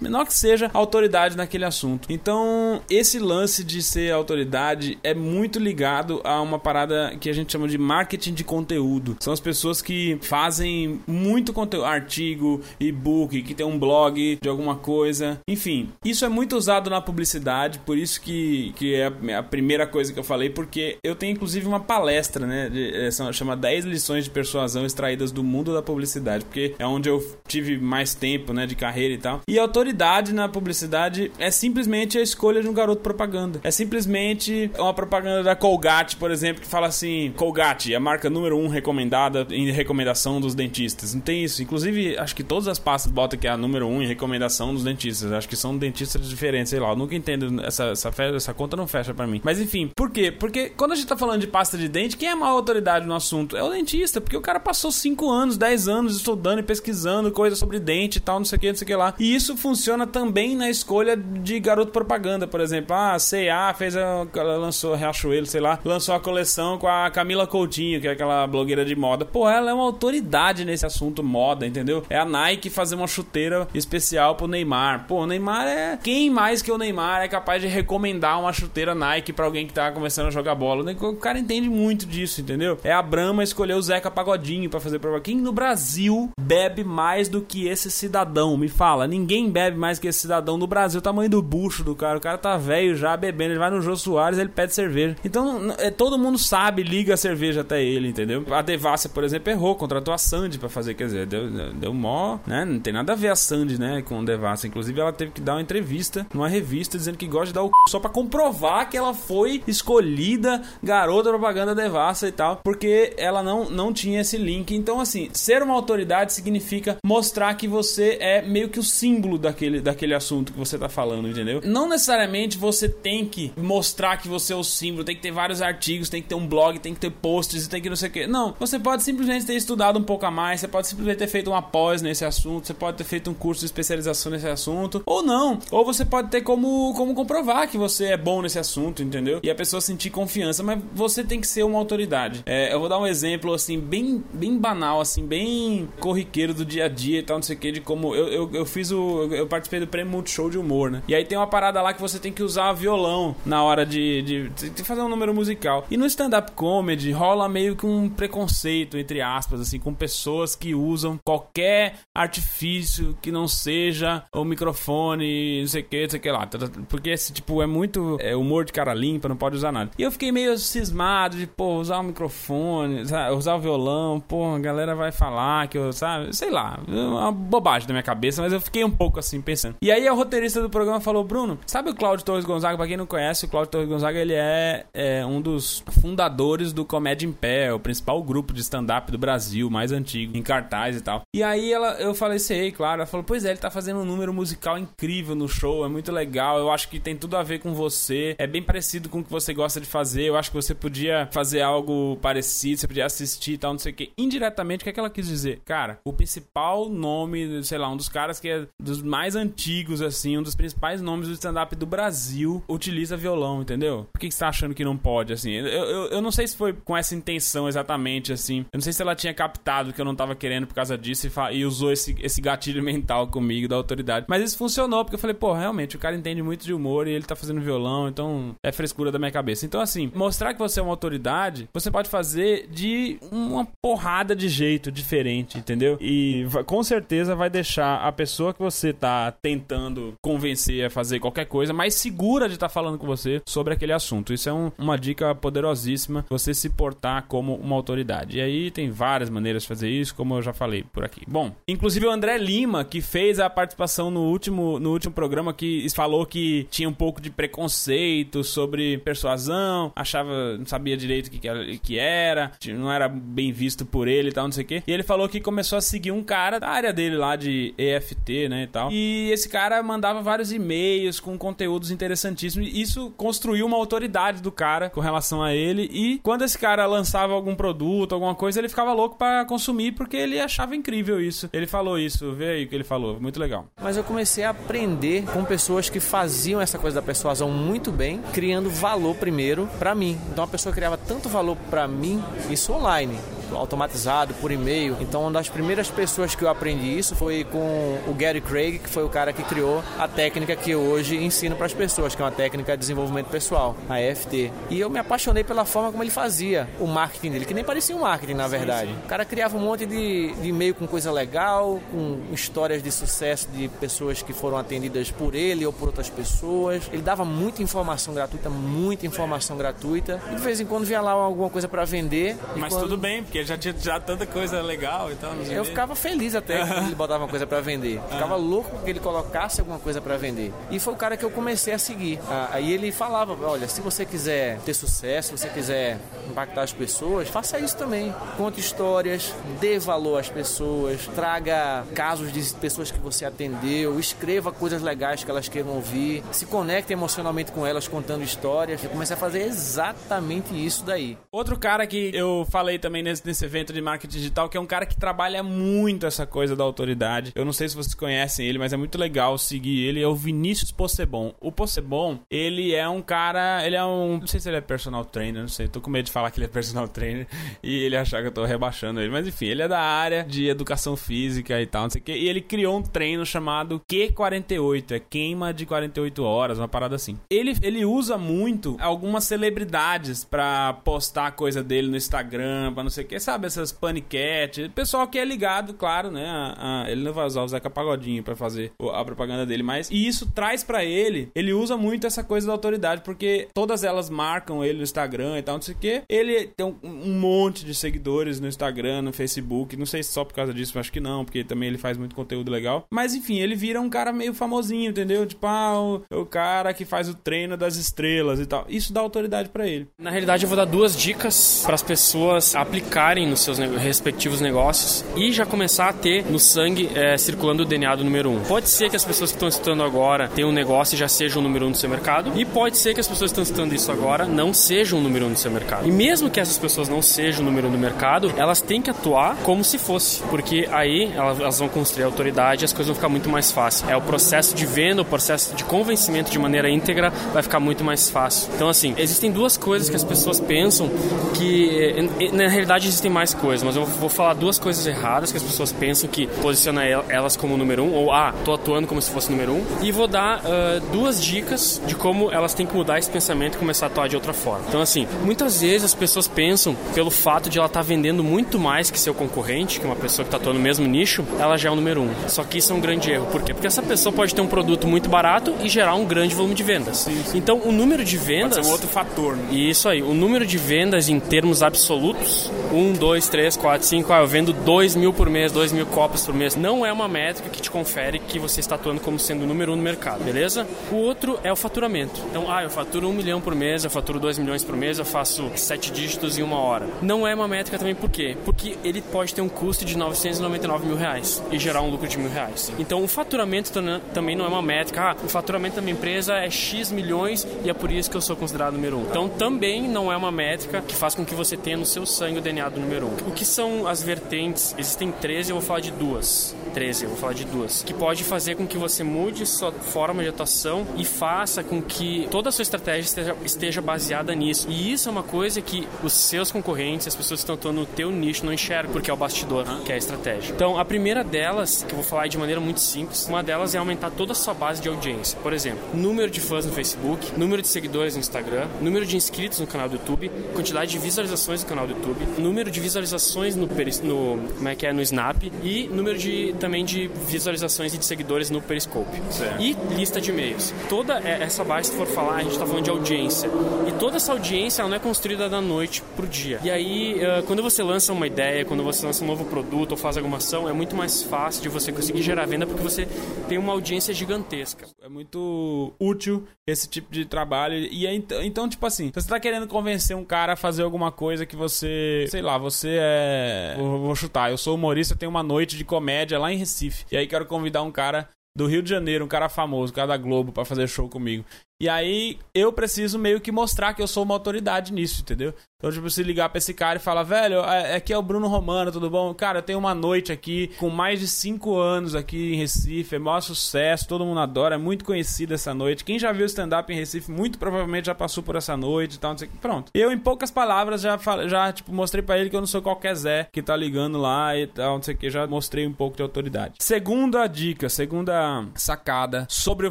menor 0.00 0.24
que 0.24 0.32
seja, 0.32 0.70
autoridade 0.72 1.36
naquele 1.36 1.66
assunto. 1.66 2.10
Então, 2.10 2.80
esse 2.88 3.18
lance 3.18 3.62
de 3.62 3.82
ser 3.82 4.12
autoridade 4.12 4.98
é 5.02 5.12
muito 5.12 5.25
ligado 5.58 6.20
a 6.24 6.40
uma 6.40 6.58
parada 6.58 7.16
que 7.20 7.28
a 7.28 7.32
gente 7.32 7.52
chama 7.52 7.68
de 7.68 7.78
marketing 7.78 8.34
de 8.34 8.44
conteúdo. 8.44 9.16
São 9.20 9.32
as 9.32 9.40
pessoas 9.40 9.82
que 9.82 10.18
fazem 10.22 11.00
muito 11.06 11.52
conteúdo, 11.52 11.84
artigo, 11.84 12.60
e-book, 12.78 13.42
que 13.42 13.54
tem 13.54 13.66
um 13.66 13.78
blog 13.78 14.38
de 14.40 14.48
alguma 14.48 14.76
coisa. 14.76 15.40
Enfim, 15.48 15.90
isso 16.04 16.24
é 16.24 16.28
muito 16.28 16.56
usado 16.56 16.88
na 16.88 17.00
publicidade, 17.00 17.78
por 17.80 17.98
isso 17.98 18.20
que, 18.20 18.72
que 18.76 18.94
é 18.94 19.12
a 19.36 19.42
primeira 19.42 19.86
coisa 19.86 20.12
que 20.12 20.18
eu 20.18 20.24
falei, 20.24 20.50
porque 20.50 20.98
eu 21.02 21.14
tenho 21.14 21.32
inclusive 21.32 21.66
uma 21.66 21.80
palestra, 21.80 22.46
né? 22.46 22.68
De, 22.68 22.94
é, 22.94 23.10
chama 23.32 23.56
10 23.56 23.84
lições 23.84 24.24
de 24.24 24.30
persuasão 24.30 24.86
extraídas 24.86 25.32
do 25.32 25.42
mundo 25.42 25.74
da 25.74 25.82
publicidade, 25.82 26.44
porque 26.44 26.74
é 26.78 26.86
onde 26.86 27.08
eu 27.08 27.24
tive 27.46 27.78
mais 27.78 28.14
tempo, 28.14 28.52
né, 28.52 28.66
de 28.66 28.74
carreira 28.74 29.14
e 29.14 29.18
tal. 29.18 29.40
E 29.48 29.58
autoridade 29.58 30.32
na 30.32 30.48
publicidade 30.48 31.30
é 31.38 31.50
simplesmente 31.50 32.18
a 32.18 32.22
escolha 32.22 32.62
de 32.62 32.68
um 32.68 32.72
garoto 32.72 33.02
propaganda. 33.02 33.60
É 33.62 33.70
simplesmente 33.70 34.70
uma 34.78 34.94
propaganda 34.94 35.15
propaganda 35.16 35.42
da 35.42 35.56
Colgate, 35.56 36.16
por 36.16 36.30
exemplo, 36.30 36.62
que 36.62 36.68
fala 36.68 36.86
assim: 36.86 37.32
Colgate, 37.36 37.94
a 37.94 38.00
marca 38.00 38.28
número 38.28 38.56
um 38.56 38.68
recomendada 38.68 39.46
em 39.50 39.70
recomendação 39.70 40.40
dos 40.40 40.54
dentistas. 40.54 41.14
Não 41.14 41.20
tem 41.20 41.44
isso. 41.44 41.62
Inclusive, 41.62 42.16
acho 42.18 42.34
que 42.34 42.42
todas 42.42 42.68
as 42.68 42.78
pastas 42.78 43.10
botam 43.10 43.38
que 43.38 43.46
é 43.46 43.50
a 43.50 43.56
número 43.56 43.86
um 43.86 44.02
em 44.02 44.06
recomendação 44.06 44.74
dos 44.74 44.84
dentistas. 44.84 45.32
Acho 45.32 45.48
que 45.48 45.56
são 45.56 45.76
dentistas 45.76 46.28
diferentes, 46.28 46.70
sei 46.70 46.80
lá. 46.80 46.90
Eu 46.90 46.96
nunca 46.96 47.14
entendo. 47.14 47.62
Essa, 47.62 47.86
essa, 47.86 48.10
essa 48.34 48.54
conta 48.54 48.76
não 48.76 48.86
fecha 48.86 49.14
para 49.14 49.26
mim. 49.26 49.40
Mas 49.42 49.60
enfim, 49.60 49.90
por 49.94 50.10
quê? 50.10 50.30
Porque 50.30 50.70
quando 50.70 50.92
a 50.92 50.94
gente 50.94 51.06
tá 51.06 51.16
falando 51.16 51.40
de 51.40 51.46
pasta 51.46 51.78
de 51.78 51.88
dente, 51.88 52.16
quem 52.16 52.28
é 52.28 52.32
a 52.32 52.36
maior 52.36 52.52
autoridade 52.52 53.06
no 53.06 53.14
assunto? 53.14 53.56
É 53.56 53.62
o 53.62 53.70
dentista, 53.70 54.20
porque 54.20 54.36
o 54.36 54.40
cara 54.40 54.60
passou 54.60 54.92
5 54.92 55.30
anos, 55.30 55.56
10 55.56 55.88
anos 55.88 56.16
estudando 56.16 56.60
e 56.60 56.62
pesquisando 56.62 57.30
coisas 57.30 57.58
sobre 57.58 57.78
dente 57.78 58.18
e 58.18 58.20
tal, 58.20 58.38
não 58.38 58.44
sei 58.44 58.56
o 58.56 58.60
que, 58.60 58.68
não 58.68 58.76
sei 58.76 58.84
o 58.84 58.86
que 58.86 58.96
lá. 58.96 59.14
E 59.18 59.34
isso 59.34 59.56
funciona 59.56 60.06
também 60.06 60.56
na 60.56 60.68
escolha 60.68 61.16
de 61.16 61.58
garoto 61.60 61.92
propaganda, 61.92 62.46
por 62.46 62.60
exemplo. 62.60 62.94
Ah, 62.94 63.14
a 63.14 63.18
CA 63.18 63.74
fez 63.76 63.96
a. 63.96 64.26
Ela 64.34 64.56
lançou 64.56 64.94
Riachuelo, 65.06 65.46
sei 65.46 65.60
lá, 65.60 65.78
lançou 65.84 66.14
a 66.14 66.20
coleção 66.20 66.78
com 66.78 66.88
a 66.88 67.10
Camila 67.10 67.46
Coutinho, 67.46 68.00
que 68.00 68.08
é 68.08 68.12
aquela 68.12 68.46
blogueira 68.46 68.84
de 68.84 68.96
moda. 68.96 69.24
Pô, 69.24 69.48
ela 69.48 69.70
é 69.70 69.74
uma 69.74 69.84
autoridade 69.84 70.64
nesse 70.64 70.84
assunto 70.84 71.22
moda, 71.22 71.66
entendeu? 71.66 72.04
É 72.10 72.18
a 72.18 72.24
Nike 72.24 72.70
fazer 72.70 72.94
uma 72.94 73.06
chuteira 73.06 73.68
especial 73.74 74.34
pro 74.34 74.48
Neymar. 74.48 75.06
Pô, 75.06 75.22
o 75.22 75.26
Neymar 75.26 75.66
é. 75.66 75.98
Quem 76.02 76.30
mais 76.30 76.62
que 76.62 76.72
o 76.72 76.78
Neymar 76.78 77.22
é 77.22 77.28
capaz 77.28 77.62
de 77.62 77.68
recomendar 77.68 78.40
uma 78.40 78.52
chuteira 78.52 78.94
Nike 78.94 79.32
para 79.32 79.44
alguém 79.44 79.66
que 79.66 79.72
tá 79.72 79.90
começando 79.92 80.26
a 80.26 80.30
jogar 80.30 80.54
bola? 80.54 80.92
O 80.92 81.16
cara 81.16 81.38
entende 81.38 81.68
muito 81.68 82.06
disso, 82.06 82.40
entendeu? 82.40 82.78
É 82.82 82.92
a 82.92 83.02
Brahma 83.02 83.42
escolher 83.42 83.74
o 83.74 83.82
Zeca 83.82 84.10
Pagodinho 84.10 84.68
para 84.68 84.80
fazer 84.80 84.98
prova. 84.98 85.20
Quem 85.20 85.36
no 85.36 85.52
Brasil 85.52 86.30
bebe 86.40 86.84
mais 86.84 87.28
do 87.28 87.40
que 87.40 87.68
esse 87.68 87.90
cidadão? 87.90 88.56
Me 88.56 88.68
fala, 88.68 89.06
ninguém 89.06 89.50
bebe 89.50 89.76
mais 89.76 89.98
que 89.98 90.08
esse 90.08 90.20
cidadão 90.20 90.58
no 90.58 90.66
Brasil. 90.66 90.98
O 90.98 91.02
tamanho 91.02 91.30
do 91.30 91.42
bucho 91.42 91.84
do 91.84 91.94
cara. 91.94 92.18
O 92.18 92.20
cara 92.20 92.38
tá 92.38 92.56
velho 92.56 92.96
já 92.96 93.16
bebendo. 93.16 93.52
Ele 93.52 93.58
vai 93.58 93.70
no 93.70 93.80
Jô 93.80 93.96
Soares, 93.96 94.38
ele 94.38 94.48
pede 94.48 94.74
cerveja 94.74 94.85
Então, 95.24 95.74
é, 95.78 95.90
todo 95.90 96.18
mundo 96.18 96.38
sabe, 96.38 96.82
liga 96.82 97.14
a 97.14 97.16
cerveja 97.16 97.60
até 97.60 97.82
ele, 97.82 98.08
entendeu? 98.08 98.44
A 98.50 98.62
Devassa, 98.62 99.08
por 99.08 99.24
exemplo, 99.24 99.50
errou, 99.50 99.74
contratou 99.74 100.12
a 100.12 100.18
Sandy 100.18 100.58
pra 100.58 100.68
fazer, 100.68 100.94
quer 100.94 101.06
dizer, 101.06 101.26
deu, 101.26 101.72
deu 101.74 101.94
mó, 101.94 102.38
né? 102.46 102.64
Não 102.64 102.80
tem 102.80 102.92
nada 102.92 103.12
a 103.12 103.16
ver 103.16 103.28
a 103.28 103.36
Sandy, 103.36 103.78
né, 103.80 104.02
com 104.02 104.20
a 104.20 104.24
Devassa. 104.24 104.66
Inclusive, 104.66 105.00
ela 105.00 105.12
teve 105.12 105.32
que 105.32 105.40
dar 105.40 105.54
uma 105.54 105.62
entrevista 105.62 106.26
numa 106.32 106.48
revista 106.48 106.96
dizendo 106.98 107.18
que 107.18 107.26
gosta 107.26 107.46
de 107.46 107.54
dar 107.54 107.62
o 107.62 107.68
c... 107.68 107.72
só 107.90 108.00
pra 108.00 108.10
comprovar 108.10 108.88
que 108.88 108.96
ela 108.96 109.14
foi 109.14 109.62
escolhida 109.66 110.62
garota 110.82 111.30
propaganda 111.30 111.74
Devassa 111.74 112.28
e 112.28 112.32
tal, 112.32 112.60
porque 112.62 113.14
ela 113.16 113.42
não, 113.42 113.68
não 113.70 113.92
tinha 113.92 114.20
esse 114.20 114.36
link. 114.36 114.74
Então, 114.74 115.00
assim, 115.00 115.28
ser 115.32 115.62
uma 115.62 115.74
autoridade 115.74 116.32
significa 116.32 116.96
mostrar 117.04 117.54
que 117.54 117.68
você 117.68 118.18
é 118.20 118.42
meio 118.42 118.68
que 118.68 118.78
o 118.78 118.82
símbolo 118.82 119.38
daquele, 119.38 119.80
daquele 119.80 120.14
assunto 120.14 120.52
que 120.52 120.58
você 120.58 120.78
tá 120.78 120.88
falando, 120.88 121.28
entendeu? 121.28 121.60
Não 121.64 121.88
necessariamente 121.88 122.58
você 122.58 122.88
tem 122.88 123.24
que 123.24 123.52
mostrar 123.56 124.16
que 124.16 124.28
você 124.28 124.52
é 124.52 124.56
o 124.56 124.64
símbolo 124.76 125.04
tem 125.04 125.16
que 125.16 125.22
ter 125.22 125.30
vários 125.30 125.62
artigos, 125.62 126.08
tem 126.08 126.22
que 126.22 126.28
ter 126.28 126.34
um 126.34 126.46
blog, 126.46 126.78
tem 126.78 126.94
que 126.94 127.00
ter 127.00 127.10
posts, 127.10 127.66
tem 127.66 127.80
que 127.80 127.88
não 127.88 127.96
sei 127.96 128.08
o 128.08 128.12
que. 128.12 128.26
Não, 128.26 128.54
você 128.58 128.78
pode 128.78 129.02
simplesmente 129.02 129.46
ter 129.46 129.54
estudado 129.54 129.98
um 129.98 130.02
pouco 130.02 130.26
a 130.26 130.30
mais, 130.30 130.60
você 130.60 130.68
pode 130.68 130.88
simplesmente 130.88 131.18
ter 131.18 131.26
feito 131.26 131.50
uma 131.50 131.62
pós 131.62 132.02
nesse 132.02 132.24
assunto, 132.24 132.66
você 132.66 132.74
pode 132.74 132.96
ter 132.96 133.04
feito 133.04 133.30
um 133.30 133.34
curso 133.34 133.60
de 133.60 133.66
especialização 133.66 134.32
nesse 134.32 134.48
assunto, 134.48 135.02
ou 135.06 135.22
não. 135.22 135.58
Ou 135.70 135.84
você 135.84 136.04
pode 136.04 136.28
ter 136.28 136.42
como, 136.42 136.92
como 136.94 137.14
comprovar 137.14 137.68
que 137.68 137.78
você 137.78 138.06
é 138.06 138.16
bom 138.16 138.42
nesse 138.42 138.58
assunto, 138.58 139.02
entendeu? 139.02 139.40
E 139.42 139.50
a 139.50 139.54
pessoa 139.54 139.80
sentir 139.80 140.10
confiança, 140.10 140.62
mas 140.62 140.80
você 140.94 141.24
tem 141.24 141.40
que 141.40 141.46
ser 141.46 141.62
uma 141.62 141.78
autoridade. 141.78 142.42
É, 142.46 142.72
eu 142.72 142.80
vou 142.80 142.88
dar 142.88 142.98
um 142.98 143.06
exemplo, 143.06 143.52
assim, 143.52 143.78
bem, 143.78 144.22
bem 144.32 144.56
banal, 144.58 145.00
assim, 145.00 145.24
bem 145.24 145.88
corriqueiro 146.00 146.52
do 146.52 146.64
dia 146.64 146.84
a 146.84 146.88
dia 146.88 147.20
e 147.20 147.22
tal, 147.22 147.36
não 147.38 147.42
sei 147.42 147.56
o 147.56 147.58
que, 147.58 147.72
de 147.72 147.80
como 147.80 148.14
eu, 148.14 148.28
eu, 148.28 148.50
eu 148.52 148.66
fiz 148.66 148.90
o. 148.90 149.28
Eu 149.32 149.46
participei 149.46 149.80
do 149.80 149.86
prêmio 149.86 150.12
Multishow 150.12 150.50
de 150.50 150.58
humor, 150.58 150.90
né? 150.90 151.02
E 151.08 151.14
aí 151.14 151.24
tem 151.24 151.38
uma 151.38 151.46
parada 151.46 151.80
lá 151.80 151.92
que 151.92 152.00
você 152.00 152.18
tem 152.18 152.32
que 152.32 152.42
usar 152.42 152.72
violão 152.72 153.34
na 153.44 153.62
hora 153.62 153.84
de, 153.84 154.22
de, 154.22 154.65
de 154.70 154.84
fazer 154.84 155.02
um 155.02 155.08
número 155.08 155.34
musical. 155.34 155.86
E 155.90 155.96
no 155.96 156.06
stand-up 156.06 156.52
comedy 156.52 157.10
rola 157.12 157.48
meio 157.48 157.76
que 157.76 157.86
um 157.86 158.08
preconceito, 158.08 158.96
entre 158.96 159.20
aspas, 159.20 159.60
assim, 159.60 159.78
com 159.78 159.94
pessoas 159.94 160.54
que 160.54 160.74
usam 160.74 161.18
qualquer 161.24 161.94
artifício 162.14 163.16
que 163.20 163.30
não 163.30 163.48
seja 163.48 164.24
o 164.34 164.44
microfone, 164.44 165.60
não 165.60 165.68
sei 165.68 165.82
o 165.82 165.84
que, 165.84 166.02
não 166.02 166.10
sei 166.10 166.18
o 166.18 166.22
que 166.22 166.30
lá. 166.30 166.48
Porque 166.88 167.10
esse 167.10 167.32
tipo 167.32 167.62
é 167.62 167.66
muito 167.66 168.16
é, 168.20 168.34
humor 168.36 168.64
de 168.64 168.72
cara 168.72 168.94
limpa, 168.94 169.28
não 169.28 169.36
pode 169.36 169.56
usar 169.56 169.72
nada. 169.72 169.90
E 169.98 170.02
eu 170.02 170.10
fiquei 170.10 170.32
meio 170.32 170.56
cismado 170.58 171.36
de, 171.36 171.46
pô, 171.46 171.76
usar 171.78 171.98
o 171.98 172.02
microfone, 172.02 173.02
usar 173.36 173.54
o 173.54 173.60
violão, 173.60 174.20
pô, 174.20 174.54
a 174.54 174.58
galera 174.58 174.94
vai 174.94 175.12
falar 175.12 175.68
que 175.68 175.78
eu, 175.78 175.92
sabe, 175.92 176.34
sei 176.34 176.50
lá, 176.50 176.78
é 176.88 176.92
uma 176.92 177.32
bobagem 177.32 177.86
da 177.86 177.94
minha 177.94 178.02
cabeça, 178.02 178.42
mas 178.42 178.52
eu 178.52 178.60
fiquei 178.60 178.84
um 178.84 178.90
pouco 178.90 179.18
assim 179.18 179.40
pensando. 179.40 179.76
E 179.82 179.90
aí 179.90 180.06
a 180.06 180.12
roteirista 180.12 180.60
do 180.60 180.70
programa 180.70 181.00
falou, 181.00 181.24
Bruno, 181.24 181.58
sabe 181.66 181.90
o 181.90 181.94
Cláudio 181.94 182.24
Torres 182.24 182.44
Gonzaga? 182.44 182.76
Pra 182.76 182.86
quem 182.86 182.96
não 182.96 183.06
conhece, 183.06 183.44
o 183.44 183.48
Cláudio 183.48 183.70
Torres 183.70 183.88
Gonzaga, 183.88 184.18
ele 184.18 184.34
é, 184.34 184.55
é 184.94 185.24
um 185.26 185.40
dos 185.40 185.82
fundadores 186.00 186.72
do 186.72 186.84
Comédia 186.84 187.26
em 187.26 187.32
Pé, 187.32 187.72
o 187.72 187.80
principal 187.80 188.22
grupo 188.22 188.52
de 188.52 188.60
stand-up 188.60 189.10
do 189.10 189.18
Brasil, 189.18 189.68
mais 189.70 189.92
antigo, 189.92 190.36
em 190.36 190.42
cartaz 190.42 190.96
e 190.96 191.00
tal. 191.00 191.22
E 191.34 191.42
aí 191.42 191.72
ela, 191.72 192.00
eu 192.00 192.14
falei, 192.14 192.38
sei, 192.38 192.72
claro, 192.72 193.00
ela 193.00 193.06
falou, 193.06 193.24
pois 193.24 193.44
é, 193.44 193.50
ele 193.50 193.58
tá 193.58 193.70
fazendo 193.70 194.00
um 194.00 194.04
número 194.04 194.32
musical 194.32 194.78
incrível 194.78 195.34
no 195.34 195.48
show, 195.48 195.84
é 195.84 195.88
muito 195.88 196.12
legal, 196.12 196.58
eu 196.58 196.70
acho 196.70 196.88
que 196.88 197.00
tem 197.00 197.16
tudo 197.16 197.36
a 197.36 197.42
ver 197.42 197.58
com 197.58 197.74
você, 197.74 198.34
é 198.38 198.46
bem 198.46 198.62
parecido 198.62 199.08
com 199.08 199.20
o 199.20 199.24
que 199.24 199.30
você 199.30 199.52
gosta 199.52 199.80
de 199.80 199.86
fazer, 199.86 200.24
eu 200.24 200.36
acho 200.36 200.50
que 200.50 200.56
você 200.56 200.74
podia 200.74 201.28
fazer 201.32 201.60
algo 201.60 202.16
parecido, 202.22 202.80
você 202.80 202.86
podia 202.86 203.06
assistir 203.06 203.52
e 203.52 203.58
tal, 203.58 203.72
não 203.72 203.78
sei 203.78 203.92
o 203.92 203.94
que. 203.94 204.12
Indiretamente, 204.16 204.82
o 204.82 204.84
que, 204.84 204.90
é 204.90 204.92
que 204.92 205.00
ela 205.00 205.10
quis 205.10 205.26
dizer? 205.26 205.60
Cara, 205.64 205.98
o 206.04 206.12
principal 206.12 206.88
nome, 206.88 207.62
sei 207.64 207.78
lá, 207.78 207.88
um 207.88 207.96
dos 207.96 208.08
caras 208.08 208.40
que 208.40 208.48
é 208.48 208.66
dos 208.80 209.02
mais 209.02 209.36
antigos, 209.36 210.02
assim, 210.02 210.38
um 210.38 210.42
dos 210.42 210.54
principais 210.54 211.00
nomes 211.00 211.28
do 211.28 211.34
stand-up 211.34 211.74
do 211.76 211.86
Brasil, 211.86 212.62
utiliza 212.68 213.16
violão, 213.16 213.62
entendeu? 213.62 214.06
Por 214.12 214.20
que 214.20 214.30
você 214.30 214.38
tá 214.38 214.45
achando 214.48 214.74
que 214.74 214.84
não 214.84 214.96
pode, 214.96 215.32
assim? 215.32 215.52
Eu, 215.52 215.66
eu, 215.66 216.06
eu 216.08 216.22
não 216.22 216.30
sei 216.30 216.46
se 216.46 216.56
foi 216.56 216.72
com 216.72 216.96
essa 216.96 217.14
intenção 217.14 217.68
exatamente, 217.68 218.32
assim. 218.32 218.60
Eu 218.72 218.78
não 218.78 218.80
sei 218.80 218.92
se 218.92 219.02
ela 219.02 219.14
tinha 219.14 219.34
captado 219.34 219.92
que 219.92 220.00
eu 220.00 220.04
não 220.04 220.14
tava 220.14 220.34
querendo 220.34 220.66
por 220.66 220.74
causa 220.74 220.96
disso 220.96 221.26
e, 221.26 221.56
e 221.56 221.64
usou 221.64 221.92
esse, 221.92 222.16
esse 222.20 222.40
gatilho 222.40 222.82
mental 222.84 223.26
comigo 223.28 223.68
da 223.68 223.76
autoridade. 223.76 224.26
Mas 224.28 224.42
isso 224.42 224.58
funcionou, 224.58 225.04
porque 225.04 225.16
eu 225.16 225.20
falei, 225.20 225.34
pô, 225.34 225.52
realmente, 225.52 225.96
o 225.96 225.98
cara 225.98 226.16
entende 226.16 226.42
muito 226.42 226.64
de 226.64 226.72
humor 226.72 227.06
e 227.06 227.12
ele 227.12 227.24
tá 227.24 227.36
fazendo 227.36 227.60
violão, 227.60 228.08
então 228.08 228.54
é 228.62 228.72
frescura 228.72 229.10
da 229.10 229.18
minha 229.18 229.30
cabeça. 229.30 229.66
Então, 229.66 229.80
assim, 229.80 230.10
mostrar 230.14 230.52
que 230.52 230.58
você 230.58 230.80
é 230.80 230.82
uma 230.82 230.92
autoridade, 230.92 231.68
você 231.72 231.90
pode 231.90 232.08
fazer 232.08 232.68
de 232.68 233.18
uma 233.30 233.66
porrada 233.82 234.34
de 234.34 234.48
jeito 234.48 234.90
diferente, 234.90 235.58
entendeu? 235.58 235.96
E 236.00 236.46
com 236.66 236.82
certeza 236.82 237.34
vai 237.34 237.50
deixar 237.50 238.00
a 238.00 238.12
pessoa 238.12 238.52
que 238.52 238.60
você 238.60 238.92
tá 238.92 239.32
tentando 239.32 240.14
convencer 240.22 240.86
a 240.86 240.90
fazer 240.90 241.20
qualquer 241.20 241.46
coisa 241.46 241.72
mais 241.72 241.94
segura 241.94 242.48
de 242.48 242.54
estar 242.54 242.68
tá 242.68 242.72
falando 242.72 242.98
com 242.98 243.06
você 243.06 243.42
sobre 243.46 243.74
aquele 243.74 243.92
assunto. 243.92 244.32
Isso 244.36 244.48
é 244.48 244.52
um, 244.52 244.70
uma 244.78 244.96
dica 244.96 245.34
poderosíssima, 245.34 246.24
você 246.28 246.54
se 246.54 246.70
portar 246.70 247.24
como 247.26 247.54
uma 247.56 247.74
autoridade. 247.74 248.38
E 248.38 248.40
aí 248.40 248.70
tem 248.70 248.90
várias 248.90 249.28
maneiras 249.28 249.62
de 249.62 249.68
fazer 249.68 249.90
isso, 249.90 250.14
como 250.14 250.36
eu 250.36 250.42
já 250.42 250.52
falei 250.52 250.84
por 250.92 251.04
aqui. 251.04 251.22
Bom, 251.26 251.52
inclusive 251.66 252.06
o 252.06 252.10
André 252.10 252.38
Lima, 252.38 252.84
que 252.84 253.00
fez 253.00 253.40
a 253.40 253.50
participação 253.50 254.10
no 254.10 254.20
último, 254.20 254.78
no 254.78 254.92
último 254.92 255.12
programa, 255.12 255.52
que 255.52 255.86
falou 255.94 256.26
que 256.26 256.66
tinha 256.70 256.88
um 256.88 256.92
pouco 256.92 257.20
de 257.20 257.30
preconceito 257.30 258.44
sobre 258.44 258.98
persuasão, 258.98 259.92
achava, 259.96 260.56
não 260.58 260.66
sabia 260.66 260.96
direito 260.96 261.28
o 261.28 261.30
que, 261.30 261.78
que 261.78 261.98
era, 261.98 262.52
não 262.68 262.92
era 262.92 263.08
bem 263.08 263.52
visto 263.52 263.84
por 263.84 264.08
ele 264.08 264.28
e 264.28 264.32
tal, 264.32 264.44
não 264.44 264.52
sei 264.52 264.64
o 264.64 264.66
quê. 264.66 264.82
E 264.86 264.92
ele 264.92 265.02
falou 265.02 265.28
que 265.28 265.40
começou 265.40 265.78
a 265.78 265.80
seguir 265.80 266.12
um 266.12 266.22
cara 266.22 266.58
da 266.58 266.68
área 266.68 266.92
dele 266.92 267.16
lá 267.16 267.36
de 267.36 267.74
EFT, 267.78 268.48
né, 268.48 268.64
e 268.64 268.66
tal. 268.66 268.92
E 268.92 269.30
esse 269.30 269.48
cara 269.48 269.82
mandava 269.82 270.20
vários 270.20 270.52
e-mails 270.52 271.18
com 271.18 271.38
conteúdos 271.38 271.90
interessantíssimos. 271.90 272.68
E 272.68 272.80
isso 272.80 273.10
construiu 273.16 273.66
uma 273.66 273.76
autoridade 273.76 274.25
do 274.34 274.52
cara 274.52 274.90
com 274.90 275.00
relação 275.00 275.42
a 275.42 275.54
ele. 275.54 275.88
E 275.92 276.18
quando 276.18 276.42
esse 276.42 276.58
cara 276.58 276.86
lançava 276.86 277.32
algum 277.32 277.54
produto, 277.54 278.14
alguma 278.14 278.34
coisa, 278.34 278.58
ele 278.58 278.68
ficava 278.68 278.92
louco 278.92 279.16
para 279.16 279.44
consumir 279.44 279.92
porque 279.92 280.16
ele 280.16 280.40
achava 280.40 280.76
incrível 280.76 281.20
isso. 281.20 281.48
Ele 281.52 281.66
falou 281.66 281.98
isso, 281.98 282.32
vê 282.32 282.50
aí 282.50 282.64
o 282.64 282.68
que 282.68 282.74
ele 282.74 282.84
falou, 282.84 283.20
muito 283.20 283.40
legal. 283.40 283.66
Mas 283.80 283.96
eu 283.96 284.04
comecei 284.04 284.44
a 284.44 284.50
aprender 284.50 285.24
com 285.32 285.44
pessoas 285.44 285.88
que 285.88 286.00
faziam 286.00 286.60
essa 286.60 286.78
coisa 286.78 287.00
da 287.00 287.02
persuasão 287.02 287.50
muito 287.50 287.90
bem, 287.90 288.20
criando 288.32 288.70
valor 288.70 289.14
primeiro 289.16 289.68
para 289.78 289.94
mim. 289.94 290.18
Então 290.30 290.44
a 290.44 290.48
pessoa 290.48 290.74
criava 290.74 290.96
tanto 290.96 291.28
valor 291.28 291.56
para 291.70 291.86
mim, 291.86 292.22
isso 292.50 292.72
online 292.72 293.18
automatizado 293.54 294.34
por 294.34 294.50
e-mail. 294.50 294.96
Então, 295.00 295.22
uma 295.22 295.30
das 295.30 295.48
primeiras 295.48 295.90
pessoas 295.90 296.34
que 296.34 296.42
eu 296.42 296.48
aprendi 296.48 296.98
isso 296.98 297.14
foi 297.14 297.44
com 297.44 297.98
o 298.06 298.14
Gary 298.14 298.40
Craig, 298.40 298.78
que 298.78 298.88
foi 298.88 299.04
o 299.04 299.08
cara 299.08 299.32
que 299.32 299.42
criou 299.42 299.82
a 299.98 300.08
técnica 300.08 300.56
que 300.56 300.70
eu 300.70 300.80
hoje 300.80 301.16
ensino 301.16 301.56
para 301.56 301.66
as 301.66 301.74
pessoas, 301.74 302.14
que 302.14 302.22
é 302.22 302.24
uma 302.24 302.30
técnica 302.30 302.72
de 302.72 302.80
desenvolvimento 302.80 303.26
pessoal, 303.26 303.76
a 303.88 304.00
EFT. 304.16 304.52
E 304.70 304.80
eu 304.80 304.88
me 304.88 304.98
apaixonei 304.98 305.44
pela 305.44 305.64
forma 305.64 305.90
como 305.90 306.02
ele 306.02 306.10
fazia 306.10 306.68
o 306.80 306.86
marketing 306.86 307.30
dele, 307.30 307.44
que 307.44 307.54
nem 307.54 307.64
parecia 307.64 307.94
um 307.94 308.00
marketing, 308.00 308.34
na 308.34 308.48
verdade. 308.48 308.88
Sim, 308.88 308.94
sim. 308.94 309.04
O 309.04 309.08
cara 309.08 309.24
criava 309.24 309.56
um 309.56 309.60
monte 309.60 309.86
de, 309.86 310.32
de 310.34 310.48
e-mail 310.48 310.74
com 310.74 310.86
coisa 310.86 311.12
legal, 311.12 311.80
com 311.90 312.20
histórias 312.32 312.82
de 312.82 312.90
sucesso 312.90 313.48
de 313.52 313.68
pessoas 313.68 314.22
que 314.22 314.32
foram 314.32 314.56
atendidas 314.56 315.10
por 315.10 315.34
ele 315.34 315.66
ou 315.66 315.72
por 315.72 315.88
outras 315.88 316.08
pessoas. 316.08 316.88
Ele 316.92 317.02
dava 317.02 317.24
muita 317.24 317.62
informação 317.62 318.14
gratuita, 318.14 318.48
muita 318.48 319.06
informação 319.06 319.56
gratuita. 319.56 320.20
E 320.32 320.34
de 320.34 320.42
vez 320.42 320.60
em 320.60 320.66
quando 320.66 320.84
vinha 320.84 321.00
lá 321.00 321.12
alguma 321.12 321.50
coisa 321.50 321.68
para 321.68 321.84
vender. 321.84 322.36
Mas 322.56 322.72
quando... 322.72 322.84
tudo 322.84 322.96
bem, 322.96 323.22
porque 323.22 323.38
ele 323.38 323.46
já 323.46 323.58
tinha 323.58 323.74
já 323.78 324.00
tanta 324.00 324.26
coisa 324.26 324.60
legal 324.62 325.10
então. 325.12 325.34
Eu 325.50 325.64
ficava 325.64 325.94
feliz 325.94 326.34
até 326.34 326.58
quando 326.66 326.86
ele 326.86 326.94
botava 326.94 327.24
uma 327.24 327.30
coisa 327.30 327.46
para 327.46 327.60
vender. 327.60 328.00
Ficava 328.10 328.36
louco 328.36 328.82
que 328.84 328.90
ele 328.90 329.00
colocasse 329.00 329.60
alguma 329.60 329.78
coisa 329.78 330.00
para 330.00 330.16
vender. 330.16 330.52
E 330.70 330.78
foi 330.78 330.94
o 330.94 330.96
cara 330.96 331.16
que 331.16 331.24
eu 331.24 331.30
comecei 331.30 331.74
a 331.74 331.78
seguir. 331.78 332.18
Ah, 332.28 332.50
aí 332.52 332.72
ele 332.72 332.90
falava: 332.92 333.36
olha, 333.46 333.68
se 333.68 333.80
você 333.80 333.95
quiser 334.04 334.58
ter 334.60 334.74
sucesso, 334.74 335.28
se 335.28 335.38
você 335.38 335.48
quiser 335.48 335.98
impactar 336.28 336.62
as 336.62 336.72
pessoas, 336.72 337.28
faça 337.28 337.58
isso 337.58 337.76
também. 337.76 338.12
Conte 338.36 338.60
histórias, 338.60 339.32
dê 339.60 339.78
valor 339.78 340.18
às 340.18 340.28
pessoas, 340.28 341.06
traga 341.14 341.84
casos 341.94 342.32
de 342.32 342.42
pessoas 342.54 342.90
que 342.90 342.98
você 342.98 343.24
atendeu, 343.24 343.98
escreva 343.98 344.52
coisas 344.52 344.82
legais 344.82 345.22
que 345.22 345.30
elas 345.30 345.48
queiram 345.48 345.70
ouvir, 345.70 346.22
se 346.32 346.46
conecte 346.46 346.92
emocionalmente 346.92 347.52
com 347.52 347.66
elas 347.66 347.86
contando 347.88 348.22
histórias. 348.22 348.82
Eu 348.82 348.90
comecei 348.90 349.14
a 349.14 349.18
fazer 349.18 349.42
exatamente 349.42 350.54
isso 350.54 350.84
daí. 350.84 351.16
Outro 351.30 351.58
cara 351.58 351.86
que 351.86 352.10
eu 352.14 352.46
falei 352.50 352.78
também 352.78 353.02
nesse 353.02 353.26
nesse 353.26 353.44
evento 353.44 353.72
de 353.72 353.82
marketing 353.82 354.16
digital, 354.16 354.48
que 354.48 354.56
é 354.56 354.60
um 354.60 354.66
cara 354.66 354.86
que 354.86 354.96
trabalha 354.96 355.42
muito 355.42 356.06
essa 356.06 356.26
coisa 356.26 356.56
da 356.56 356.64
autoridade. 356.64 357.32
Eu 357.34 357.44
não 357.44 357.52
sei 357.52 357.68
se 357.68 357.76
vocês 357.76 357.94
conhecem 357.94 358.46
ele, 358.46 358.58
mas 358.58 358.72
é 358.72 358.76
muito 358.76 358.98
legal 358.98 359.36
seguir 359.36 359.84
ele. 359.84 360.02
É 360.02 360.06
o 360.06 360.14
Vinícius 360.14 360.70
Possebon. 360.70 361.34
O 361.40 361.52
Possebon, 361.52 362.20
ele 362.30 362.74
é 362.74 362.88
um 362.88 363.02
cara, 363.02 363.66
ele 363.66 363.76
é 363.76 363.84
um, 363.86 364.18
não 364.18 364.26
sei 364.26 364.38
se 364.40 364.48
ele 364.48 364.58
é 364.58 364.60
personal 364.60 365.04
trainer, 365.04 365.42
não 365.42 365.48
sei, 365.48 365.68
tô 365.68 365.80
com 365.80 365.90
medo 365.90 366.06
de 366.06 366.12
falar 366.12 366.30
que 366.30 366.38
ele 366.38 366.46
é 366.46 366.48
personal 366.48 366.88
trainer 366.88 367.26
e 367.62 367.82
ele 367.82 367.96
achar 367.96 368.20
que 368.20 368.28
eu 368.28 368.32
tô 368.32 368.44
rebaixando 368.44 369.00
ele, 369.00 369.10
mas 369.10 369.26
enfim, 369.26 369.46
ele 369.46 369.62
é 369.62 369.68
da 369.68 369.80
área 369.80 370.24
de 370.24 370.46
educação 370.48 370.96
física 370.96 371.60
e 371.60 371.66
tal, 371.66 371.84
não 371.84 371.90
sei 371.90 372.00
o 372.00 372.04
que, 372.04 372.12
e 372.12 372.28
ele 372.28 372.40
criou 372.40 372.78
um 372.78 372.82
treino 372.82 373.24
chamado 373.24 373.80
Q48, 373.90 374.92
é 374.92 375.00
queima 375.00 375.52
de 375.52 375.66
48 375.66 376.22
horas, 376.22 376.58
uma 376.58 376.68
parada 376.68 376.94
assim. 376.94 377.18
Ele, 377.30 377.56
ele 377.62 377.84
usa 377.84 378.16
muito 378.18 378.76
algumas 378.80 379.24
celebridades 379.24 380.24
para 380.24 380.74
postar 380.84 381.32
coisa 381.32 381.62
dele 381.62 381.88
no 381.88 381.96
Instagram, 381.96 382.72
pra 382.72 382.82
não 382.82 382.90
sei 382.90 383.04
o 383.04 383.06
porque 383.06 383.20
sabe, 383.20 383.46
essas 383.46 383.72
paniquete, 383.72 384.68
pessoal 384.74 385.06
que 385.06 385.18
é 385.18 385.24
ligado, 385.24 385.72
claro, 385.74 386.10
né? 386.10 386.26
A, 386.28 386.82
a, 386.82 386.90
ele 386.90 387.02
não 387.02 387.12
vai 387.12 387.24
usar 387.24 387.42
o 387.42 387.48
Zeca 387.48 387.70
Pagodinho 387.70 388.22
pra 388.22 388.36
fazer 388.36 388.72
a 388.92 389.04
propaganda 389.04 389.46
dele, 389.46 389.62
mas 389.62 389.90
e 389.90 390.06
isso 390.06 390.30
traz 390.32 390.62
para 390.62 390.84
ele, 390.84 391.30
ele 391.34 391.52
usa 391.52 391.76
muito 391.76 392.06
essa 392.06 392.22
coisa 392.22 392.46
da 392.46 392.52
autoridade, 392.52 393.02
porque 393.02 393.48
todas 393.76 393.84
elas 393.84 394.10
marcam 394.10 394.64
ele 394.64 394.78
no 394.78 394.82
Instagram 394.82 395.38
e 395.38 395.42
tal, 395.42 395.56
não 395.56 395.62
sei 395.62 395.74
o 395.74 395.78
que. 395.78 396.02
Ele 396.08 396.46
tem 396.46 396.66
um, 396.66 397.18
monte 397.18 397.64
de 397.64 397.74
seguidores 397.74 398.40
no 398.40 398.48
Instagram, 398.48 399.02
no 399.02 399.12
Facebook, 399.12 399.76
não 399.76 399.86
sei 399.86 400.02
se 400.02 400.12
só 400.12 400.24
por 400.24 400.34
causa 400.34 400.52
disso, 400.52 400.78
acho 400.78 400.92
que 400.92 401.00
não, 401.00 401.24
porque 401.24 401.44
também 401.44 401.68
ele 401.68 401.78
faz 401.78 401.96
muito 401.96 402.14
conteúdo 402.14 402.50
legal. 402.50 402.86
Mas 402.90 403.14
enfim, 403.14 403.38
ele 403.38 403.54
vira 403.54 403.80
um 403.80 403.88
cara 403.88 404.12
meio 404.12 404.34
famosinho, 404.34 404.90
entendeu? 404.90 405.26
Tipo, 405.26 405.46
ah, 405.46 405.80
o, 405.80 406.02
o 406.10 406.26
cara 406.26 406.72
que 406.72 406.84
faz 406.84 407.08
o 407.08 407.14
treino 407.14 407.56
das 407.56 407.76
estrelas 407.76 408.40
e 408.40 408.46
tal. 408.46 408.64
Isso 408.68 408.92
dá 408.92 409.00
autoridade 409.00 409.48
para 409.48 409.66
ele. 409.66 409.88
Na 409.98 410.10
realidade, 410.10 410.44
eu 410.44 410.48
vou 410.48 410.56
dar 410.56 410.64
duas 410.64 410.96
dicas 410.96 411.62
para 411.64 411.74
as 411.74 411.82
pessoas 411.82 412.54
aplicar 412.54 412.96
focarem 412.96 413.28
nos 413.28 413.40
seus 413.40 413.58
respectivos 413.58 414.40
negócios 414.40 415.04
e 415.16 415.30
já 415.30 415.44
começar 415.44 415.90
a 415.90 415.92
ter 415.92 416.24
no 416.24 416.38
sangue 416.38 416.88
é, 416.94 417.18
circulando 417.18 417.62
o 417.62 417.66
DNA 417.66 417.94
do 417.94 418.04
número 418.04 418.30
um. 418.30 418.40
Pode 418.40 418.70
ser 418.70 418.88
que 418.88 418.96
as 418.96 419.04
pessoas 419.04 419.30
que 419.30 419.36
estão 419.36 419.48
estudando 419.48 419.82
agora 419.82 420.28
tenham 420.28 420.48
um 420.48 420.52
negócio 420.52 420.94
e 420.94 420.98
já 420.98 421.06
sejam 421.06 421.40
o 421.40 421.42
número 421.42 421.66
um 421.66 421.72
do 421.72 421.76
seu 421.76 421.90
mercado, 421.90 422.32
e 422.40 422.44
pode 422.46 422.78
ser 422.78 422.94
que 422.94 423.00
as 423.00 423.06
pessoas 423.06 423.30
que 423.30 423.38
estão 423.38 423.42
estudando 423.42 423.65
isso 423.74 423.90
agora 423.90 424.24
não 424.24 424.52
sejam 424.52 424.98
o 424.98 425.02
número 425.02 425.26
um 425.26 425.32
do 425.32 425.38
seu 425.38 425.50
mercado. 425.50 425.86
E 425.86 425.92
mesmo 425.92 426.30
que 426.30 426.40
essas 426.40 426.58
pessoas 426.58 426.88
não 426.88 427.02
sejam 427.02 427.42
o 427.42 427.44
número 427.44 427.68
um 427.68 427.70
do 427.70 427.78
mercado, 427.78 428.32
elas 428.36 428.60
têm 428.60 428.80
que 428.80 428.90
atuar 428.90 429.36
como 429.42 429.64
se 429.64 429.78
fosse, 429.78 430.22
porque 430.24 430.68
aí 430.72 431.12
elas 431.14 431.58
vão 431.58 431.68
construir 431.68 432.04
autoridade 432.04 432.64
e 432.64 432.66
as 432.66 432.72
coisas 432.72 432.86
vão 432.88 432.94
ficar 432.94 433.08
muito 433.08 433.28
mais 433.28 433.50
fácil. 433.50 433.88
É 433.88 433.96
o 433.96 434.00
processo 434.00 434.54
de 434.54 434.66
venda, 434.66 435.02
o 435.02 435.04
processo 435.04 435.54
de 435.54 435.64
convencimento 435.64 436.30
de 436.30 436.38
maneira 436.38 436.68
íntegra 436.68 437.10
vai 437.32 437.42
ficar 437.42 437.60
muito 437.60 437.84
mais 437.84 438.08
fácil. 438.10 438.50
Então, 438.54 438.68
assim, 438.68 438.94
existem 438.96 439.30
duas 439.30 439.56
coisas 439.56 439.88
que 439.88 439.96
as 439.96 440.04
pessoas 440.04 440.40
pensam 440.40 440.90
que, 441.34 441.94
na 442.32 442.48
realidade, 442.48 442.88
existem 442.88 443.10
mais 443.10 443.34
coisas, 443.34 443.62
mas 443.62 443.76
eu 443.76 443.84
vou 443.84 444.08
falar 444.08 444.34
duas 444.34 444.58
coisas 444.58 444.86
erradas 444.86 445.30
que 445.30 445.36
as 445.36 445.42
pessoas 445.42 445.72
pensam 445.72 446.08
que 446.08 446.26
posiciona 446.26 446.84
elas 446.84 447.36
como 447.36 447.56
número 447.56 447.84
um, 447.84 447.92
ou 447.92 448.12
ah, 448.12 448.34
tô 448.44 448.54
atuando 448.54 448.86
como 448.86 449.00
se 449.00 449.10
fosse 449.10 449.30
número 449.30 449.52
um. 449.52 449.64
E 449.82 449.92
vou 449.92 450.06
dar 450.06 450.40
uh, 450.40 450.80
duas 450.92 451.22
dicas 451.22 451.80
de 451.86 451.94
como 451.94 452.30
elas 452.30 452.54
têm 452.54 452.66
que 452.66 452.74
mudar 452.74 452.98
esse 452.98 453.10
pensamento 453.10 453.55
começar 453.56 453.86
a 453.86 453.88
atuar 453.88 454.08
de 454.08 454.16
outra 454.16 454.32
forma. 454.32 454.64
Então, 454.68 454.80
assim, 454.80 455.06
muitas 455.24 455.60
vezes 455.60 455.84
as 455.84 455.94
pessoas 455.94 456.28
pensam, 456.28 456.74
pelo 456.94 457.10
fato 457.10 457.48
de 457.48 457.58
ela 457.58 457.66
estar 457.66 457.80
tá 457.80 457.86
vendendo 457.86 458.22
muito 458.22 458.58
mais 458.58 458.90
que 458.90 458.98
seu 458.98 459.14
concorrente, 459.14 459.80
que 459.80 459.86
é 459.86 459.88
uma 459.88 459.96
pessoa 459.96 460.24
que 460.24 460.28
está 460.28 460.36
atuando 460.36 460.58
no 460.58 460.64
mesmo 460.64 460.86
nicho, 460.86 461.24
ela 461.38 461.56
já 461.56 461.68
é 461.68 461.72
o 461.72 461.76
número 461.76 462.02
um. 462.02 462.28
Só 462.28 462.44
que 462.44 462.58
isso 462.58 462.72
é 462.72 462.76
um 462.76 462.80
grande 462.80 463.10
erro. 463.10 463.26
Por 463.26 463.42
quê? 463.42 463.52
Porque 463.52 463.66
essa 463.66 463.82
pessoa 463.82 464.12
pode 464.12 464.34
ter 464.34 464.40
um 464.40 464.46
produto 464.46 464.86
muito 464.86 465.08
barato 465.08 465.54
e 465.62 465.68
gerar 465.68 465.94
um 465.94 466.04
grande 466.04 466.34
volume 466.34 466.54
de 466.54 466.62
vendas. 466.62 466.98
Sim, 466.98 467.22
sim. 467.24 467.38
Então, 467.38 467.60
o 467.64 467.72
número 467.72 468.04
de 468.04 468.16
vendas. 468.16 468.56
Pode 468.56 468.64
ser 468.64 468.70
um 468.70 468.72
outro 468.72 468.88
fator, 468.88 469.36
né? 469.36 469.52
Isso 469.52 469.88
aí. 469.88 470.02
O 470.02 470.14
número 470.14 470.46
de 470.46 470.58
vendas 470.58 471.08
em 471.08 471.18
termos 471.18 471.62
absolutos, 471.62 472.50
um, 472.76 472.92
dois, 472.92 473.28
três, 473.28 473.56
quatro, 473.56 473.86
cinco, 473.86 474.12
ah, 474.12 474.20
eu 474.20 474.26
vendo 474.26 474.52
dois 474.52 474.94
mil 474.94 475.12
por 475.12 475.30
mês, 475.30 475.50
dois 475.50 475.72
mil 475.72 475.86
cópias 475.86 476.26
por 476.26 476.34
mês, 476.34 476.54
não 476.54 476.84
é 476.84 476.92
uma 476.92 477.08
métrica 477.08 477.48
que 477.48 477.62
te 477.62 477.70
confere 477.70 478.18
que 478.18 478.38
você 478.38 478.60
está 478.60 478.74
atuando 478.74 479.00
como 479.00 479.18
sendo 479.18 479.44
o 479.44 479.46
número 479.46 479.72
um 479.72 479.76
no 479.76 479.82
mercado, 479.82 480.22
beleza? 480.22 480.66
O 480.90 480.96
outro 480.96 481.38
é 481.42 481.50
o 481.50 481.56
faturamento. 481.56 482.20
Então, 482.30 482.52
ah, 482.52 482.62
eu 482.62 482.70
faturo 482.70 483.08
um 483.08 483.12
milhão 483.12 483.40
por 483.40 483.54
mês, 483.54 483.84
eu 483.84 483.90
faturo 483.90 484.20
dois 484.20 484.38
milhões 484.38 484.62
por 484.62 484.76
mês, 484.76 484.98
eu 484.98 485.04
faço 485.04 485.50
sete 485.56 485.90
dígitos 485.90 486.38
em 486.38 486.42
uma 486.42 486.58
hora. 486.58 486.86
Não 487.00 487.26
é 487.26 487.34
uma 487.34 487.48
métrica 487.48 487.78
também 487.78 487.94
por 487.94 488.10
quê? 488.10 488.36
Porque 488.44 488.76
ele 488.84 489.00
pode 489.00 489.34
ter 489.34 489.40
um 489.40 489.48
custo 489.48 489.84
de 489.84 489.96
999 489.96 490.86
mil 490.86 490.96
reais 490.96 491.42
e 491.50 491.58
gerar 491.58 491.80
um 491.80 491.90
lucro 491.90 492.06
de 492.06 492.18
mil 492.18 492.30
reais. 492.30 492.72
Então, 492.78 493.02
o 493.02 493.08
faturamento 493.08 493.72
também 494.12 494.36
não 494.36 494.44
é 494.44 494.48
uma 494.48 494.62
métrica. 494.62 495.12
Ah, 495.12 495.16
o 495.24 495.28
faturamento 495.28 495.76
da 495.76 495.82
minha 495.82 495.94
empresa 495.94 496.34
é 496.34 496.50
X 496.50 496.90
milhões 496.90 497.46
e 497.64 497.70
é 497.70 497.74
por 497.74 497.90
isso 497.90 498.10
que 498.10 498.16
eu 498.16 498.20
sou 498.20 498.36
considerado 498.36 498.74
número 498.74 498.98
um. 498.98 499.02
Então, 499.02 499.28
também 499.28 499.88
não 499.88 500.12
é 500.12 500.16
uma 500.16 500.30
métrica 500.30 500.82
que 500.82 500.94
faz 500.94 501.14
com 501.14 501.24
que 501.24 501.34
você 501.34 501.56
tenha 501.56 501.76
no 501.76 501.86
seu 501.86 502.04
sangue 502.04 502.38
o 502.38 502.42
DNA 502.42 502.65
número 502.70 503.06
um. 503.06 503.28
O 503.28 503.32
que 503.32 503.44
são 503.44 503.86
as 503.86 504.02
vertentes? 504.02 504.74
Existem 504.78 505.12
13, 505.12 505.50
eu 505.50 505.56
vou 505.56 505.64
falar 505.64 505.80
de 505.80 505.90
duas. 505.90 506.54
13, 506.74 507.04
eu 507.04 507.10
vou 507.10 507.18
falar 507.18 507.32
de 507.32 507.44
duas. 507.44 507.82
Que 507.82 507.94
pode 507.94 508.24
fazer 508.24 508.54
com 508.56 508.66
que 508.66 508.76
você 508.76 509.02
mude 509.02 509.46
sua 509.46 509.72
forma 509.72 510.22
de 510.22 510.28
atuação 510.28 510.86
e 510.96 511.04
faça 511.04 511.62
com 511.62 511.80
que 511.80 512.28
toda 512.30 512.48
a 512.48 512.52
sua 512.52 512.62
estratégia 512.62 513.00
esteja, 513.00 513.36
esteja 513.44 513.80
baseada 513.80 514.34
nisso. 514.34 514.66
E 514.68 514.92
isso 514.92 515.08
é 515.08 515.12
uma 515.12 515.22
coisa 515.22 515.60
que 515.60 515.86
os 516.02 516.12
seus 516.12 516.50
concorrentes, 516.50 517.06
as 517.06 517.14
pessoas 517.14 517.40
que 517.40 517.44
estão 517.44 517.54
atuando 517.54 517.80
no 517.80 517.86
teu 517.86 518.10
nicho, 518.10 518.44
não 518.44 518.52
enxergam, 518.52 518.92
porque 518.92 519.10
é 519.10 519.14
o 519.14 519.16
bastidor, 519.16 519.64
que 519.84 519.92
é 519.92 519.94
a 519.94 519.98
estratégia. 519.98 520.52
Então, 520.54 520.78
a 520.78 520.84
primeira 520.84 521.24
delas, 521.24 521.82
que 521.82 521.92
eu 521.92 521.96
vou 521.96 522.04
falar 522.04 522.26
de 522.26 522.38
maneira 522.38 522.60
muito 522.60 522.80
simples, 522.80 523.26
uma 523.26 523.42
delas 523.42 523.74
é 523.74 523.78
aumentar 523.78 524.10
toda 524.10 524.32
a 524.32 524.34
sua 524.34 524.54
base 524.54 524.80
de 524.80 524.88
audiência. 524.88 525.38
Por 525.42 525.52
exemplo, 525.52 525.82
número 525.94 526.30
de 526.30 526.40
fãs 526.40 526.66
no 526.66 526.72
Facebook, 526.72 527.38
número 527.38 527.62
de 527.62 527.68
seguidores 527.68 528.14
no 528.14 528.20
Instagram, 528.20 528.66
número 528.80 529.06
de 529.06 529.16
inscritos 529.16 529.60
no 529.60 529.66
canal 529.66 529.88
do 529.88 529.96
YouTube, 529.96 530.30
quantidade 530.54 530.90
de 530.90 530.98
visualizações 530.98 531.62
no 531.62 531.68
canal 531.68 531.86
do 531.86 531.92
YouTube, 531.94 532.26
número 532.46 532.70
de 532.70 532.80
visualizações 532.80 533.56
no, 533.56 533.66
no 533.66 534.48
como 534.54 534.68
é 534.68 534.74
que 534.74 534.86
é 534.86 534.92
no 534.92 535.02
Snap 535.02 535.42
e 535.62 535.88
número 535.88 536.16
de 536.16 536.54
também 536.60 536.84
de 536.84 537.08
visualizações 537.26 537.94
e 537.94 537.98
de 537.98 538.04
seguidores 538.04 538.50
no 538.50 538.62
Periscope. 538.62 539.20
Certo. 539.30 539.60
E 539.60 539.76
lista 539.94 540.20
de 540.20 540.30
e-mails. 540.30 540.72
Toda 540.88 541.18
essa 541.18 541.64
base, 541.64 541.90
se 541.90 541.96
for 541.96 542.06
falar, 542.06 542.36
a 542.36 542.42
gente 542.42 542.52
está 542.52 542.66
falando 542.66 542.84
de 542.84 542.90
audiência. 542.90 543.50
E 543.88 543.92
toda 543.98 544.16
essa 544.16 544.32
audiência 544.32 544.82
ela 544.82 544.88
não 544.88 544.96
é 544.96 545.00
construída 545.00 545.48
da 545.48 545.60
noite 545.60 546.02
pro 546.14 546.26
dia. 546.26 546.60
E 546.62 546.70
aí, 546.70 547.20
quando 547.46 547.62
você 547.62 547.82
lança 547.82 548.12
uma 548.12 548.26
ideia, 548.26 548.64
quando 548.64 548.82
você 548.82 549.04
lança 549.04 549.24
um 549.24 549.26
novo 549.26 549.44
produto 549.44 549.92
ou 549.92 549.96
faz 549.96 550.16
alguma 550.16 550.36
ação, 550.36 550.68
é 550.68 550.72
muito 550.72 550.94
mais 550.94 551.22
fácil 551.22 551.62
de 551.62 551.68
você 551.68 551.92
conseguir 551.92 552.22
gerar 552.22 552.46
venda 552.46 552.66
porque 552.66 552.82
você 552.82 553.08
tem 553.48 553.58
uma 553.58 553.72
audiência 553.72 554.14
gigantesca. 554.14 554.86
É 555.02 555.08
muito 555.08 555.92
útil 555.98 556.46
esse 556.66 556.88
tipo 556.88 557.12
de 557.12 557.24
trabalho. 557.24 557.76
E 557.76 558.06
é, 558.06 558.14
então, 558.44 558.68
tipo 558.68 558.84
assim, 558.86 559.10
você 559.12 559.20
está 559.20 559.38
querendo 559.40 559.66
convencer 559.66 560.16
um 560.16 560.24
cara 560.24 560.54
a 560.54 560.56
fazer 560.56 560.82
alguma 560.82 561.12
coisa 561.12 561.46
que 561.46 561.56
você, 561.56 562.26
sei 562.36 562.42
lá, 562.42 562.58
você 562.58 562.98
é. 563.00 563.74
Vou, 563.78 563.98
vou 563.98 564.14
chutar, 564.14 564.50
eu 564.50 564.58
sou 564.58 564.74
humorista, 564.74 565.16
tenho 565.16 565.30
uma 565.30 565.42
noite 565.42 565.74
de 565.76 565.84
comédia 565.84 566.38
lá 566.38 566.52
em 566.52 566.58
Recife. 566.58 567.06
E 567.10 567.16
aí 567.16 567.26
quero 567.26 567.46
convidar 567.46 567.82
um 567.82 567.90
cara 567.90 568.28
do 568.54 568.66
Rio 568.66 568.82
de 568.82 568.90
Janeiro, 568.90 569.24
um 569.24 569.28
cara 569.28 569.48
famoso, 569.48 569.90
um 569.90 569.96
cara 569.96 570.08
da 570.08 570.16
Globo, 570.18 570.52
para 570.52 570.64
fazer 570.64 570.86
show 570.86 571.08
comigo. 571.08 571.44
E 571.80 571.88
aí 571.88 572.38
eu 572.54 572.72
preciso 572.72 573.18
meio 573.18 573.40
que 573.40 573.52
mostrar 573.52 573.92
que 573.92 574.02
eu 574.02 574.06
sou 574.06 574.22
uma 574.22 574.34
autoridade 574.34 574.92
nisso, 574.92 575.20
entendeu? 575.20 575.52
Então, 575.78 575.92
tipo, 575.92 576.08
se 576.08 576.22
ligar 576.22 576.48
pra 576.48 576.56
esse 576.56 576.72
cara 576.72 576.98
e 576.98 577.02
falar, 577.02 577.22
velho, 577.22 577.60
é, 577.60 577.96
aqui 577.96 578.10
é 578.10 578.16
o 578.16 578.22
Bruno 578.22 578.48
Romano, 578.48 578.90
tudo 578.90 579.10
bom? 579.10 579.34
Cara, 579.34 579.58
eu 579.58 579.62
tenho 579.62 579.78
uma 579.78 579.94
noite 579.94 580.32
aqui 580.32 580.70
com 580.78 580.88
mais 580.88 581.20
de 581.20 581.28
5 581.28 581.76
anos 581.76 582.14
aqui 582.14 582.54
em 582.54 582.56
Recife, 582.56 583.14
é 583.14 583.18
maior 583.18 583.42
sucesso, 583.42 584.08
todo 584.08 584.24
mundo 584.24 584.40
adora, 584.40 584.76
é 584.76 584.78
muito 584.78 585.04
conhecida 585.04 585.54
essa 585.54 585.74
noite. 585.74 586.02
Quem 586.02 586.18
já 586.18 586.32
viu 586.32 586.46
stand-up 586.46 586.90
em 586.90 586.96
Recife, 586.96 587.30
muito 587.30 587.58
provavelmente 587.58 588.06
já 588.06 588.14
passou 588.14 588.42
por 588.42 588.56
essa 588.56 588.74
noite 588.74 589.16
e 589.16 589.18
tal, 589.18 589.32
não 589.32 589.38
sei 589.38 589.48
o 589.48 589.50
que. 589.50 589.58
Pronto. 589.58 589.90
Eu, 589.92 590.10
em 590.10 590.18
poucas 590.18 590.50
palavras, 590.50 591.02
já, 591.02 591.18
já 591.46 591.70
tipo, 591.70 591.92
mostrei 591.92 592.22
para 592.22 592.38
ele 592.38 592.48
que 592.48 592.56
eu 592.56 592.60
não 592.60 592.66
sou 592.66 592.80
qualquer 592.80 593.14
Zé 593.14 593.46
que 593.52 593.62
tá 593.62 593.76
ligando 593.76 594.18
lá 594.18 594.56
e 594.56 594.66
tal, 594.66 594.96
não 594.96 595.02
sei 595.02 595.14
o 595.14 595.18
que. 595.18 595.28
Já 595.28 595.46
mostrei 595.46 595.86
um 595.86 595.92
pouco 595.92 596.16
de 596.16 596.22
autoridade. 596.22 596.76
Segunda 596.78 597.46
dica, 597.46 597.90
segunda 597.90 598.64
sacada 598.74 599.46
sobre 599.50 599.86
o 599.86 599.90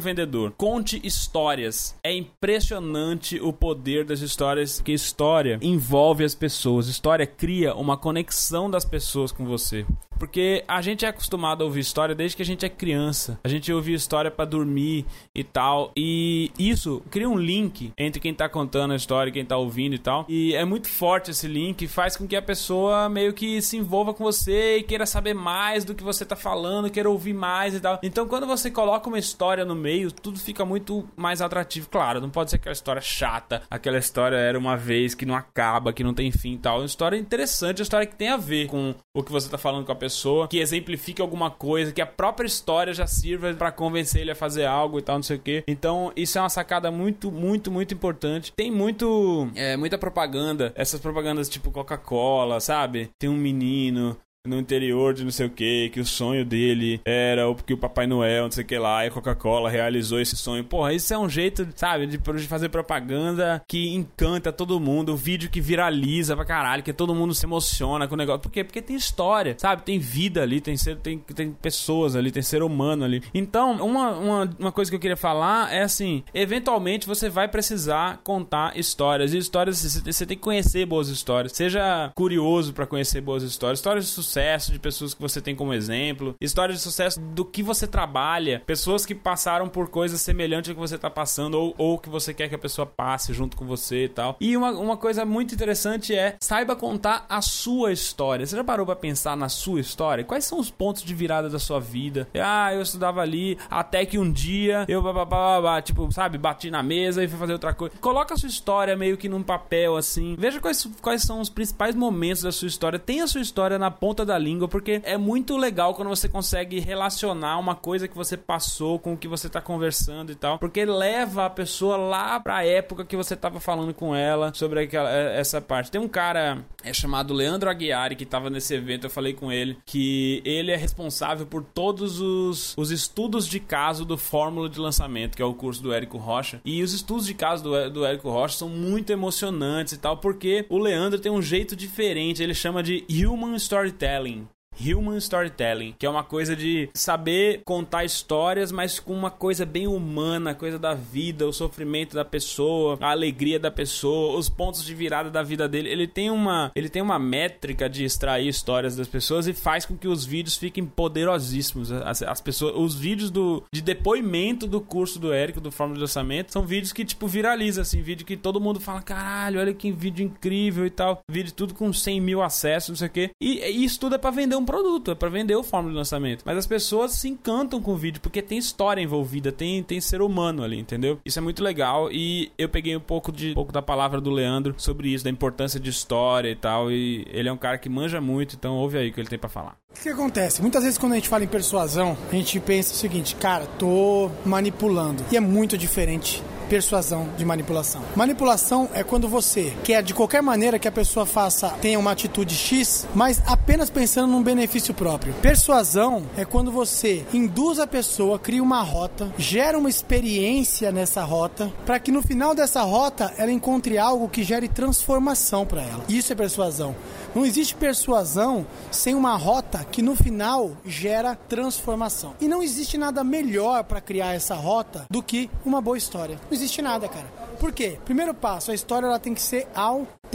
vendedor. 0.00 0.52
Conte 0.56 1.00
histórias. 1.04 1.75
É 2.02 2.12
impressionante 2.12 3.40
o 3.40 3.52
poder 3.52 4.04
das 4.04 4.20
histórias, 4.20 4.80
que 4.80 4.92
história 4.92 5.58
envolve 5.62 6.24
as 6.24 6.34
pessoas. 6.34 6.88
História 6.88 7.26
cria 7.26 7.74
uma 7.74 7.96
conexão 7.96 8.70
das 8.70 8.84
pessoas 8.84 9.32
com 9.32 9.44
você. 9.44 9.84
Porque 10.18 10.64
a 10.66 10.80
gente 10.80 11.04
é 11.04 11.08
acostumado 11.08 11.62
a 11.62 11.64
ouvir 11.64 11.80
história 11.80 12.14
desde 12.14 12.36
que 12.36 12.42
a 12.42 12.46
gente 12.46 12.64
é 12.64 12.68
criança. 12.68 13.38
A 13.44 13.48
gente 13.48 13.72
ouve 13.72 13.92
história 13.94 14.30
para 14.30 14.44
dormir 14.44 15.04
e 15.34 15.44
tal. 15.44 15.92
E 15.96 16.50
isso 16.58 17.02
cria 17.10 17.28
um 17.28 17.36
link 17.36 17.92
entre 17.96 18.20
quem 18.20 18.34
tá 18.34 18.48
contando 18.48 18.92
a 18.92 18.96
história 18.96 19.30
e 19.30 19.32
quem 19.32 19.44
tá 19.44 19.56
ouvindo 19.56 19.94
e 19.94 19.98
tal. 19.98 20.24
E 20.28 20.54
é 20.54 20.64
muito 20.64 20.88
forte 20.88 21.30
esse 21.30 21.46
link, 21.46 21.86
faz 21.86 22.16
com 22.16 22.26
que 22.26 22.36
a 22.36 22.42
pessoa 22.42 23.08
meio 23.08 23.32
que 23.32 23.60
se 23.62 23.76
envolva 23.76 24.14
com 24.14 24.24
você 24.24 24.78
e 24.78 24.82
queira 24.82 25.06
saber 25.06 25.34
mais 25.34 25.84
do 25.84 25.94
que 25.94 26.02
você 26.02 26.24
tá 26.24 26.36
falando, 26.36 26.90
queira 26.90 27.08
ouvir 27.08 27.34
mais 27.34 27.74
e 27.74 27.80
tal. 27.80 27.98
Então, 28.02 28.26
quando 28.26 28.46
você 28.46 28.70
coloca 28.70 29.08
uma 29.08 29.18
história 29.18 29.64
no 29.64 29.74
meio, 29.74 30.10
tudo 30.10 30.38
fica 30.38 30.64
muito 30.64 31.08
mais 31.16 31.40
atrativo. 31.40 31.88
Claro, 31.88 32.20
não 32.20 32.30
pode 32.30 32.50
ser 32.50 32.56
aquela 32.56 32.72
história 32.72 33.02
chata, 33.02 33.62
aquela 33.70 33.98
história 33.98 34.36
era 34.36 34.58
uma 34.58 34.76
vez 34.76 35.14
que 35.14 35.26
não 35.26 35.34
acaba, 35.34 35.92
que 35.92 36.04
não 36.04 36.14
tem 36.14 36.30
fim 36.30 36.54
e 36.54 36.58
tal. 36.58 36.76
É 36.76 36.80
uma 36.80 36.86
história 36.86 37.16
interessante, 37.16 37.80
uma 37.80 37.84
história 37.84 38.06
que 38.06 38.16
tem 38.16 38.28
a 38.28 38.36
ver 38.36 38.66
com 38.68 38.94
o 39.14 39.22
que 39.22 39.32
você 39.32 39.48
tá 39.48 39.58
falando 39.58 39.84
com 39.84 39.92
a 39.92 39.96
pessoa 39.96 40.05
pessoa, 40.06 40.48
que 40.48 40.58
exemplifique 40.58 41.20
alguma 41.20 41.50
coisa, 41.50 41.92
que 41.92 42.00
a 42.00 42.06
própria 42.06 42.46
história 42.46 42.94
já 42.94 43.06
sirva 43.06 43.52
para 43.54 43.72
convencer 43.72 44.22
ele 44.22 44.30
a 44.30 44.34
fazer 44.34 44.64
algo 44.64 44.98
e 44.98 45.02
tal, 45.02 45.16
não 45.16 45.22
sei 45.22 45.36
o 45.36 45.40
que. 45.40 45.64
Então, 45.66 46.12
isso 46.14 46.38
é 46.38 46.40
uma 46.40 46.48
sacada 46.48 46.90
muito, 46.90 47.30
muito, 47.30 47.70
muito 47.70 47.92
importante. 47.92 48.52
Tem 48.56 48.70
muito, 48.70 49.48
é, 49.54 49.76
muita 49.76 49.98
propaganda, 49.98 50.72
essas 50.74 51.00
propagandas 51.00 51.48
tipo 51.48 51.70
Coca-Cola, 51.70 52.60
sabe? 52.60 53.10
Tem 53.18 53.28
um 53.28 53.36
menino 53.36 54.16
no 54.46 54.58
interior 54.58 55.14
de 55.14 55.24
não 55.24 55.30
sei 55.30 55.46
o 55.46 55.50
que, 55.50 55.90
que 55.90 56.00
o 56.00 56.04
sonho 56.04 56.44
dele 56.44 57.00
era 57.04 57.52
porque 57.54 57.74
o 57.74 57.78
Papai 57.78 58.06
Noel, 58.06 58.44
não 58.44 58.50
sei 58.50 58.64
o 58.64 58.66
que 58.66 58.78
lá, 58.78 59.06
e 59.06 59.10
Coca-Cola 59.10 59.70
realizou 59.70 60.20
esse 60.20 60.36
sonho. 60.36 60.64
Porra, 60.64 60.92
isso 60.92 61.12
é 61.12 61.18
um 61.18 61.28
jeito, 61.28 61.66
sabe, 61.74 62.06
de, 62.06 62.18
de 62.18 62.46
fazer 62.46 62.68
propaganda 62.68 63.62
que 63.66 63.94
encanta 63.94 64.52
todo 64.52 64.78
mundo, 64.80 65.12
o 65.12 65.16
vídeo 65.16 65.50
que 65.50 65.60
viraliza 65.60 66.36
pra 66.36 66.44
caralho, 66.44 66.82
que 66.82 66.92
todo 66.92 67.14
mundo 67.14 67.34
se 67.34 67.44
emociona 67.44 68.06
com 68.06 68.14
o 68.14 68.18
negócio. 68.18 68.40
Por 68.40 68.50
quê? 68.50 68.62
Porque 68.64 68.82
tem 68.82 68.96
história, 68.96 69.56
sabe? 69.58 69.82
Tem 69.82 69.98
vida 69.98 70.42
ali, 70.42 70.60
tem, 70.60 70.76
ser, 70.76 70.96
tem, 70.96 71.18
tem 71.18 71.52
pessoas 71.52 72.14
ali, 72.14 72.30
tem 72.30 72.42
ser 72.42 72.62
humano 72.62 73.04
ali. 73.04 73.22
Então, 73.34 73.72
uma, 73.72 74.10
uma, 74.10 74.50
uma 74.58 74.72
coisa 74.72 74.90
que 74.90 74.96
eu 74.96 75.00
queria 75.00 75.16
falar 75.16 75.72
é 75.72 75.82
assim: 75.82 76.22
eventualmente 76.32 77.06
você 77.06 77.28
vai 77.28 77.48
precisar 77.48 78.20
contar 78.22 78.76
histórias. 78.78 79.34
E 79.34 79.38
histórias, 79.38 79.82
você 80.04 80.26
tem 80.26 80.36
que 80.36 80.42
conhecer 80.42 80.86
boas 80.86 81.08
histórias. 81.08 81.52
Seja 81.52 82.12
curioso 82.14 82.72
para 82.72 82.86
conhecer 82.86 83.20
boas 83.20 83.42
histórias. 83.42 83.78
Histórias 83.78 84.06
de 84.06 84.10
sucesso 84.10 84.35
sucesso 84.36 84.70
de 84.70 84.78
pessoas 84.78 85.14
que 85.14 85.20
você 85.20 85.40
tem 85.40 85.56
como 85.56 85.72
exemplo, 85.72 86.34
histórias 86.38 86.76
de 86.76 86.82
sucesso 86.82 87.18
do 87.18 87.42
que 87.42 87.62
você 87.62 87.86
trabalha, 87.86 88.62
pessoas 88.66 89.06
que 89.06 89.14
passaram 89.14 89.66
por 89.66 89.88
coisas 89.88 90.20
semelhantes 90.20 90.68
ao 90.68 90.74
que 90.74 90.80
você 90.80 90.96
está 90.96 91.08
passando 91.08 91.54
ou, 91.54 91.74
ou 91.78 91.98
que 91.98 92.10
você 92.10 92.34
quer 92.34 92.48
que 92.48 92.54
a 92.54 92.58
pessoa 92.58 92.84
passe 92.84 93.32
junto 93.32 93.56
com 93.56 93.64
você 93.64 94.04
e 94.04 94.08
tal. 94.10 94.36
E 94.38 94.54
uma, 94.54 94.72
uma 94.72 94.96
coisa 94.96 95.24
muito 95.24 95.54
interessante 95.54 96.14
é 96.14 96.36
saiba 96.38 96.76
contar 96.76 97.24
a 97.30 97.40
sua 97.40 97.92
história. 97.92 98.44
Você 98.44 98.56
já 98.56 98.62
parou 98.62 98.84
para 98.84 98.94
pensar 98.94 99.36
na 99.36 99.48
sua 99.48 99.80
história? 99.80 100.22
Quais 100.22 100.44
são 100.44 100.60
os 100.60 100.70
pontos 100.70 101.02
de 101.02 101.14
virada 101.14 101.48
da 101.48 101.58
sua 101.58 101.80
vida? 101.80 102.28
Ah, 102.34 102.74
eu 102.74 102.82
estudava 102.82 103.22
ali 103.22 103.56
até 103.70 104.04
que 104.04 104.18
um 104.18 104.30
dia 104.30 104.84
eu 104.86 105.00
babá, 105.00 105.80
tipo, 105.80 106.12
sabe, 106.12 106.36
bati 106.36 106.70
na 106.70 106.82
mesa 106.82 107.24
e 107.24 107.28
fui 107.28 107.38
fazer 107.38 107.54
outra 107.54 107.72
coisa. 107.72 107.94
Coloca 108.02 108.34
a 108.34 108.36
sua 108.36 108.50
história 108.50 108.94
meio 108.96 109.16
que 109.16 109.30
num 109.30 109.42
papel 109.42 109.96
assim. 109.96 110.36
Veja 110.38 110.60
quais, 110.60 110.86
quais 111.00 111.22
são 111.22 111.40
os 111.40 111.48
principais 111.48 111.94
momentos 111.94 112.42
da 112.42 112.52
sua 112.52 112.68
história. 112.68 112.98
Tenha 112.98 113.24
a 113.24 113.26
sua 113.26 113.40
história 113.40 113.78
na 113.78 113.90
ponta 113.90 114.25
da 114.26 114.36
língua, 114.36 114.68
porque 114.68 115.00
é 115.04 115.16
muito 115.16 115.56
legal 115.56 115.94
quando 115.94 116.08
você 116.08 116.28
consegue 116.28 116.80
relacionar 116.80 117.58
uma 117.58 117.74
coisa 117.74 118.08
que 118.08 118.16
você 118.16 118.36
passou 118.36 118.98
com 118.98 119.14
o 119.14 119.16
que 119.16 119.28
você 119.28 119.48
tá 119.48 119.60
conversando 119.60 120.32
e 120.32 120.34
tal, 120.34 120.58
porque 120.58 120.84
leva 120.84 121.46
a 121.46 121.50
pessoa 121.50 121.96
lá 121.96 122.40
pra 122.40 122.64
época 122.64 123.04
que 123.04 123.16
você 123.16 123.34
tava 123.36 123.60
falando 123.60 123.94
com 123.94 124.14
ela 124.14 124.52
sobre 124.54 124.80
aquela, 124.80 125.10
é, 125.10 125.38
essa 125.38 125.60
parte. 125.60 125.90
Tem 125.90 126.00
um 126.00 126.08
cara 126.08 126.64
é 126.82 126.92
chamado 126.92 127.34
Leandro 127.34 127.68
Aguiari 127.68 128.14
que 128.14 128.24
tava 128.24 128.48
nesse 128.48 128.74
evento, 128.74 129.04
eu 129.04 129.10
falei 129.10 129.32
com 129.32 129.50
ele, 129.50 129.76
que 129.84 130.40
ele 130.44 130.70
é 130.70 130.76
responsável 130.76 131.46
por 131.46 131.62
todos 131.62 132.20
os, 132.20 132.74
os 132.76 132.90
estudos 132.90 133.46
de 133.48 133.58
caso 133.58 134.04
do 134.04 134.16
Fórmula 134.16 134.68
de 134.68 134.78
Lançamento, 134.78 135.36
que 135.36 135.42
é 135.42 135.44
o 135.44 135.54
curso 135.54 135.82
do 135.82 135.92
Érico 135.92 136.18
Rocha. 136.18 136.60
E 136.64 136.82
os 136.82 136.92
estudos 136.92 137.26
de 137.26 137.34
caso 137.34 137.64
do, 137.64 137.90
do 137.90 138.06
Érico 138.06 138.30
Rocha 138.30 138.58
são 138.58 138.68
muito 138.68 139.10
emocionantes 139.10 139.94
e 139.94 139.98
tal, 139.98 140.16
porque 140.18 140.64
o 140.68 140.78
Leandro 140.78 141.18
tem 141.18 141.30
um 141.32 141.42
jeito 141.42 141.74
diferente, 141.74 142.42
ele 142.42 142.54
chama 142.54 142.82
de 142.82 143.04
Human 143.10 143.56
Storytelling. 143.56 144.15
selling 144.16 144.48
Human 144.80 145.16
Storytelling, 145.18 145.94
que 145.98 146.06
é 146.06 146.10
uma 146.10 146.24
coisa 146.24 146.54
de 146.54 146.88
saber 146.94 147.62
contar 147.64 148.04
histórias, 148.04 148.70
mas 148.70 148.98
com 148.98 149.12
uma 149.12 149.30
coisa 149.30 149.64
bem 149.64 149.86
humana, 149.86 150.54
coisa 150.54 150.78
da 150.78 150.94
vida, 150.94 151.46
o 151.46 151.52
sofrimento 151.52 152.14
da 152.14 152.24
pessoa, 152.24 152.98
a 153.00 153.10
alegria 153.10 153.58
da 153.58 153.70
pessoa, 153.70 154.38
os 154.38 154.48
pontos 154.48 154.84
de 154.84 154.94
virada 154.94 155.30
da 155.30 155.42
vida 155.42 155.68
dele. 155.68 155.88
Ele 155.88 156.06
tem 156.06 156.30
uma, 156.30 156.70
ele 156.74 156.88
tem 156.88 157.02
uma 157.02 157.18
métrica 157.18 157.88
de 157.88 158.04
extrair 158.04 158.48
histórias 158.48 158.96
das 158.96 159.08
pessoas 159.08 159.46
e 159.46 159.52
faz 159.52 159.86
com 159.86 159.96
que 159.96 160.08
os 160.08 160.24
vídeos 160.24 160.56
fiquem 160.56 160.84
poderosíssimos. 160.84 161.90
As, 161.90 162.22
as 162.22 162.40
pessoas, 162.40 162.74
os 162.76 162.94
vídeos 162.94 163.30
do 163.30 163.62
de 163.72 163.80
depoimento 163.80 164.66
do 164.66 164.80
curso 164.80 165.18
do 165.18 165.32
Érico 165.32 165.60
do 165.60 165.70
Fórmula 165.70 165.96
de 165.96 166.02
Lançamento 166.02 166.52
são 166.52 166.66
vídeos 166.66 166.92
que 166.92 167.04
tipo 167.04 167.26
viraliza 167.26 167.82
assim, 167.82 168.02
vídeo 168.02 168.26
que 168.26 168.36
todo 168.36 168.60
mundo 168.60 168.80
fala, 168.80 169.02
caralho, 169.02 169.60
olha 169.60 169.72
que 169.72 169.90
vídeo 169.90 170.24
incrível 170.24 170.84
e 170.86 170.90
tal, 170.90 171.20
vídeo 171.30 171.52
tudo 171.52 171.74
com 171.74 171.92
100 171.92 172.20
mil 172.20 172.42
acessos, 172.42 172.90
não 172.90 172.96
sei 172.96 173.08
o 173.08 173.10
que. 173.10 173.30
E, 173.40 173.60
e 173.60 173.84
isso 173.84 173.98
tudo 173.98 174.14
é 174.14 174.18
para 174.18 174.30
vender 174.30 174.56
um 174.56 174.65
produto, 174.66 175.12
é 175.12 175.14
para 175.14 175.28
vender 175.28 175.56
o 175.56 175.62
fórmula 175.62 175.92
de 175.92 175.98
lançamento. 175.98 176.42
Mas 176.44 176.58
as 176.58 176.66
pessoas 176.66 177.12
se 177.12 177.28
encantam 177.28 177.80
com 177.80 177.92
o 177.92 177.96
vídeo 177.96 178.20
porque 178.20 178.42
tem 178.42 178.58
história 178.58 179.00
envolvida, 179.00 179.50
tem, 179.50 179.82
tem 179.82 180.00
ser 180.00 180.20
humano 180.20 180.62
ali, 180.62 180.78
entendeu? 180.78 181.18
Isso 181.24 181.38
é 181.38 181.42
muito 181.42 181.62
legal 181.62 182.10
e 182.12 182.50
eu 182.58 182.68
peguei 182.68 182.96
um 182.96 183.00
pouco 183.00 183.32
de 183.32 183.52
um 183.52 183.54
pouco 183.54 183.72
da 183.72 183.82
palavra 183.82 184.20
do 184.20 184.30
Leandro 184.30 184.74
sobre 184.76 185.08
isso, 185.08 185.24
da 185.24 185.30
importância 185.30 185.80
de 185.80 185.88
história 185.88 186.50
e 186.50 186.56
tal. 186.56 186.90
E 186.90 187.26
ele 187.30 187.48
é 187.48 187.52
um 187.52 187.56
cara 187.56 187.78
que 187.78 187.88
manja 187.88 188.20
muito, 188.20 188.56
então 188.56 188.74
ouve 188.74 188.98
aí 188.98 189.08
o 189.08 189.12
que 189.12 189.20
ele 189.20 189.28
tem 189.28 189.38
para 189.38 189.48
falar. 189.48 189.76
O 189.98 190.02
que 190.02 190.08
acontece? 190.08 190.60
Muitas 190.60 190.82
vezes 190.82 190.98
quando 190.98 191.12
a 191.12 191.14
gente 191.14 191.28
fala 191.28 191.44
em 191.44 191.48
persuasão, 191.48 192.16
a 192.30 192.34
gente 192.34 192.60
pensa 192.60 192.92
o 192.92 192.96
seguinte, 192.96 193.34
cara, 193.36 193.66
tô 193.78 194.30
manipulando. 194.44 195.24
E 195.32 195.36
é 195.36 195.40
muito 195.40 195.78
diferente 195.78 196.42
persuasão 196.68 197.28
de 197.36 197.44
manipulação. 197.44 198.02
Manipulação 198.14 198.88
é 198.92 199.02
quando 199.02 199.28
você 199.28 199.72
quer 199.84 200.02
de 200.02 200.14
qualquer 200.14 200.42
maneira 200.42 200.78
que 200.78 200.88
a 200.88 200.92
pessoa 200.92 201.26
faça, 201.26 201.70
tenha 201.80 201.98
uma 201.98 202.12
atitude 202.12 202.54
X, 202.54 203.06
mas 203.14 203.42
apenas 203.46 203.90
pensando 203.90 204.30
num 204.30 204.42
benefício 204.42 204.92
próprio. 204.94 205.34
Persuasão 205.34 206.24
é 206.36 206.44
quando 206.44 206.70
você 206.70 207.24
induz 207.32 207.78
a 207.78 207.86
pessoa, 207.86 208.38
cria 208.38 208.62
uma 208.62 208.82
rota, 208.82 209.32
gera 209.38 209.78
uma 209.78 209.88
experiência 209.88 210.90
nessa 210.90 211.22
rota, 211.22 211.72
para 211.84 211.98
que 211.98 212.12
no 212.12 212.22
final 212.22 212.54
dessa 212.54 212.82
rota 212.82 213.32
ela 213.36 213.52
encontre 213.52 213.98
algo 213.98 214.28
que 214.28 214.42
gere 214.42 214.68
transformação 214.68 215.64
para 215.66 215.82
ela. 215.82 216.04
Isso 216.08 216.32
é 216.32 216.36
persuasão. 216.36 216.94
Não 217.34 217.44
existe 217.44 217.74
persuasão 217.74 218.66
sem 218.90 219.14
uma 219.14 219.36
rota 219.36 219.84
que 219.84 220.00
no 220.00 220.16
final 220.16 220.72
gera 220.86 221.36
transformação. 221.48 222.34
E 222.40 222.48
não 222.48 222.62
existe 222.62 222.96
nada 222.96 223.22
melhor 223.22 223.84
para 223.84 224.00
criar 224.00 224.32
essa 224.32 224.54
rota 224.54 225.04
do 225.10 225.22
que 225.22 225.50
uma 225.64 225.80
boa 225.80 225.98
história. 225.98 226.40
Não 226.48 226.55
existe 226.56 226.82
nada, 226.82 227.08
cara. 227.08 227.26
Por 227.58 227.72
quê? 227.72 227.98
Primeiro 228.04 228.34
passo, 228.34 228.70
a 228.70 228.74
história 228.74 229.06
ela 229.06 229.18
tem 229.18 229.34
que 229.34 229.40
ser 229.40 229.66
autêntica. 229.74 230.25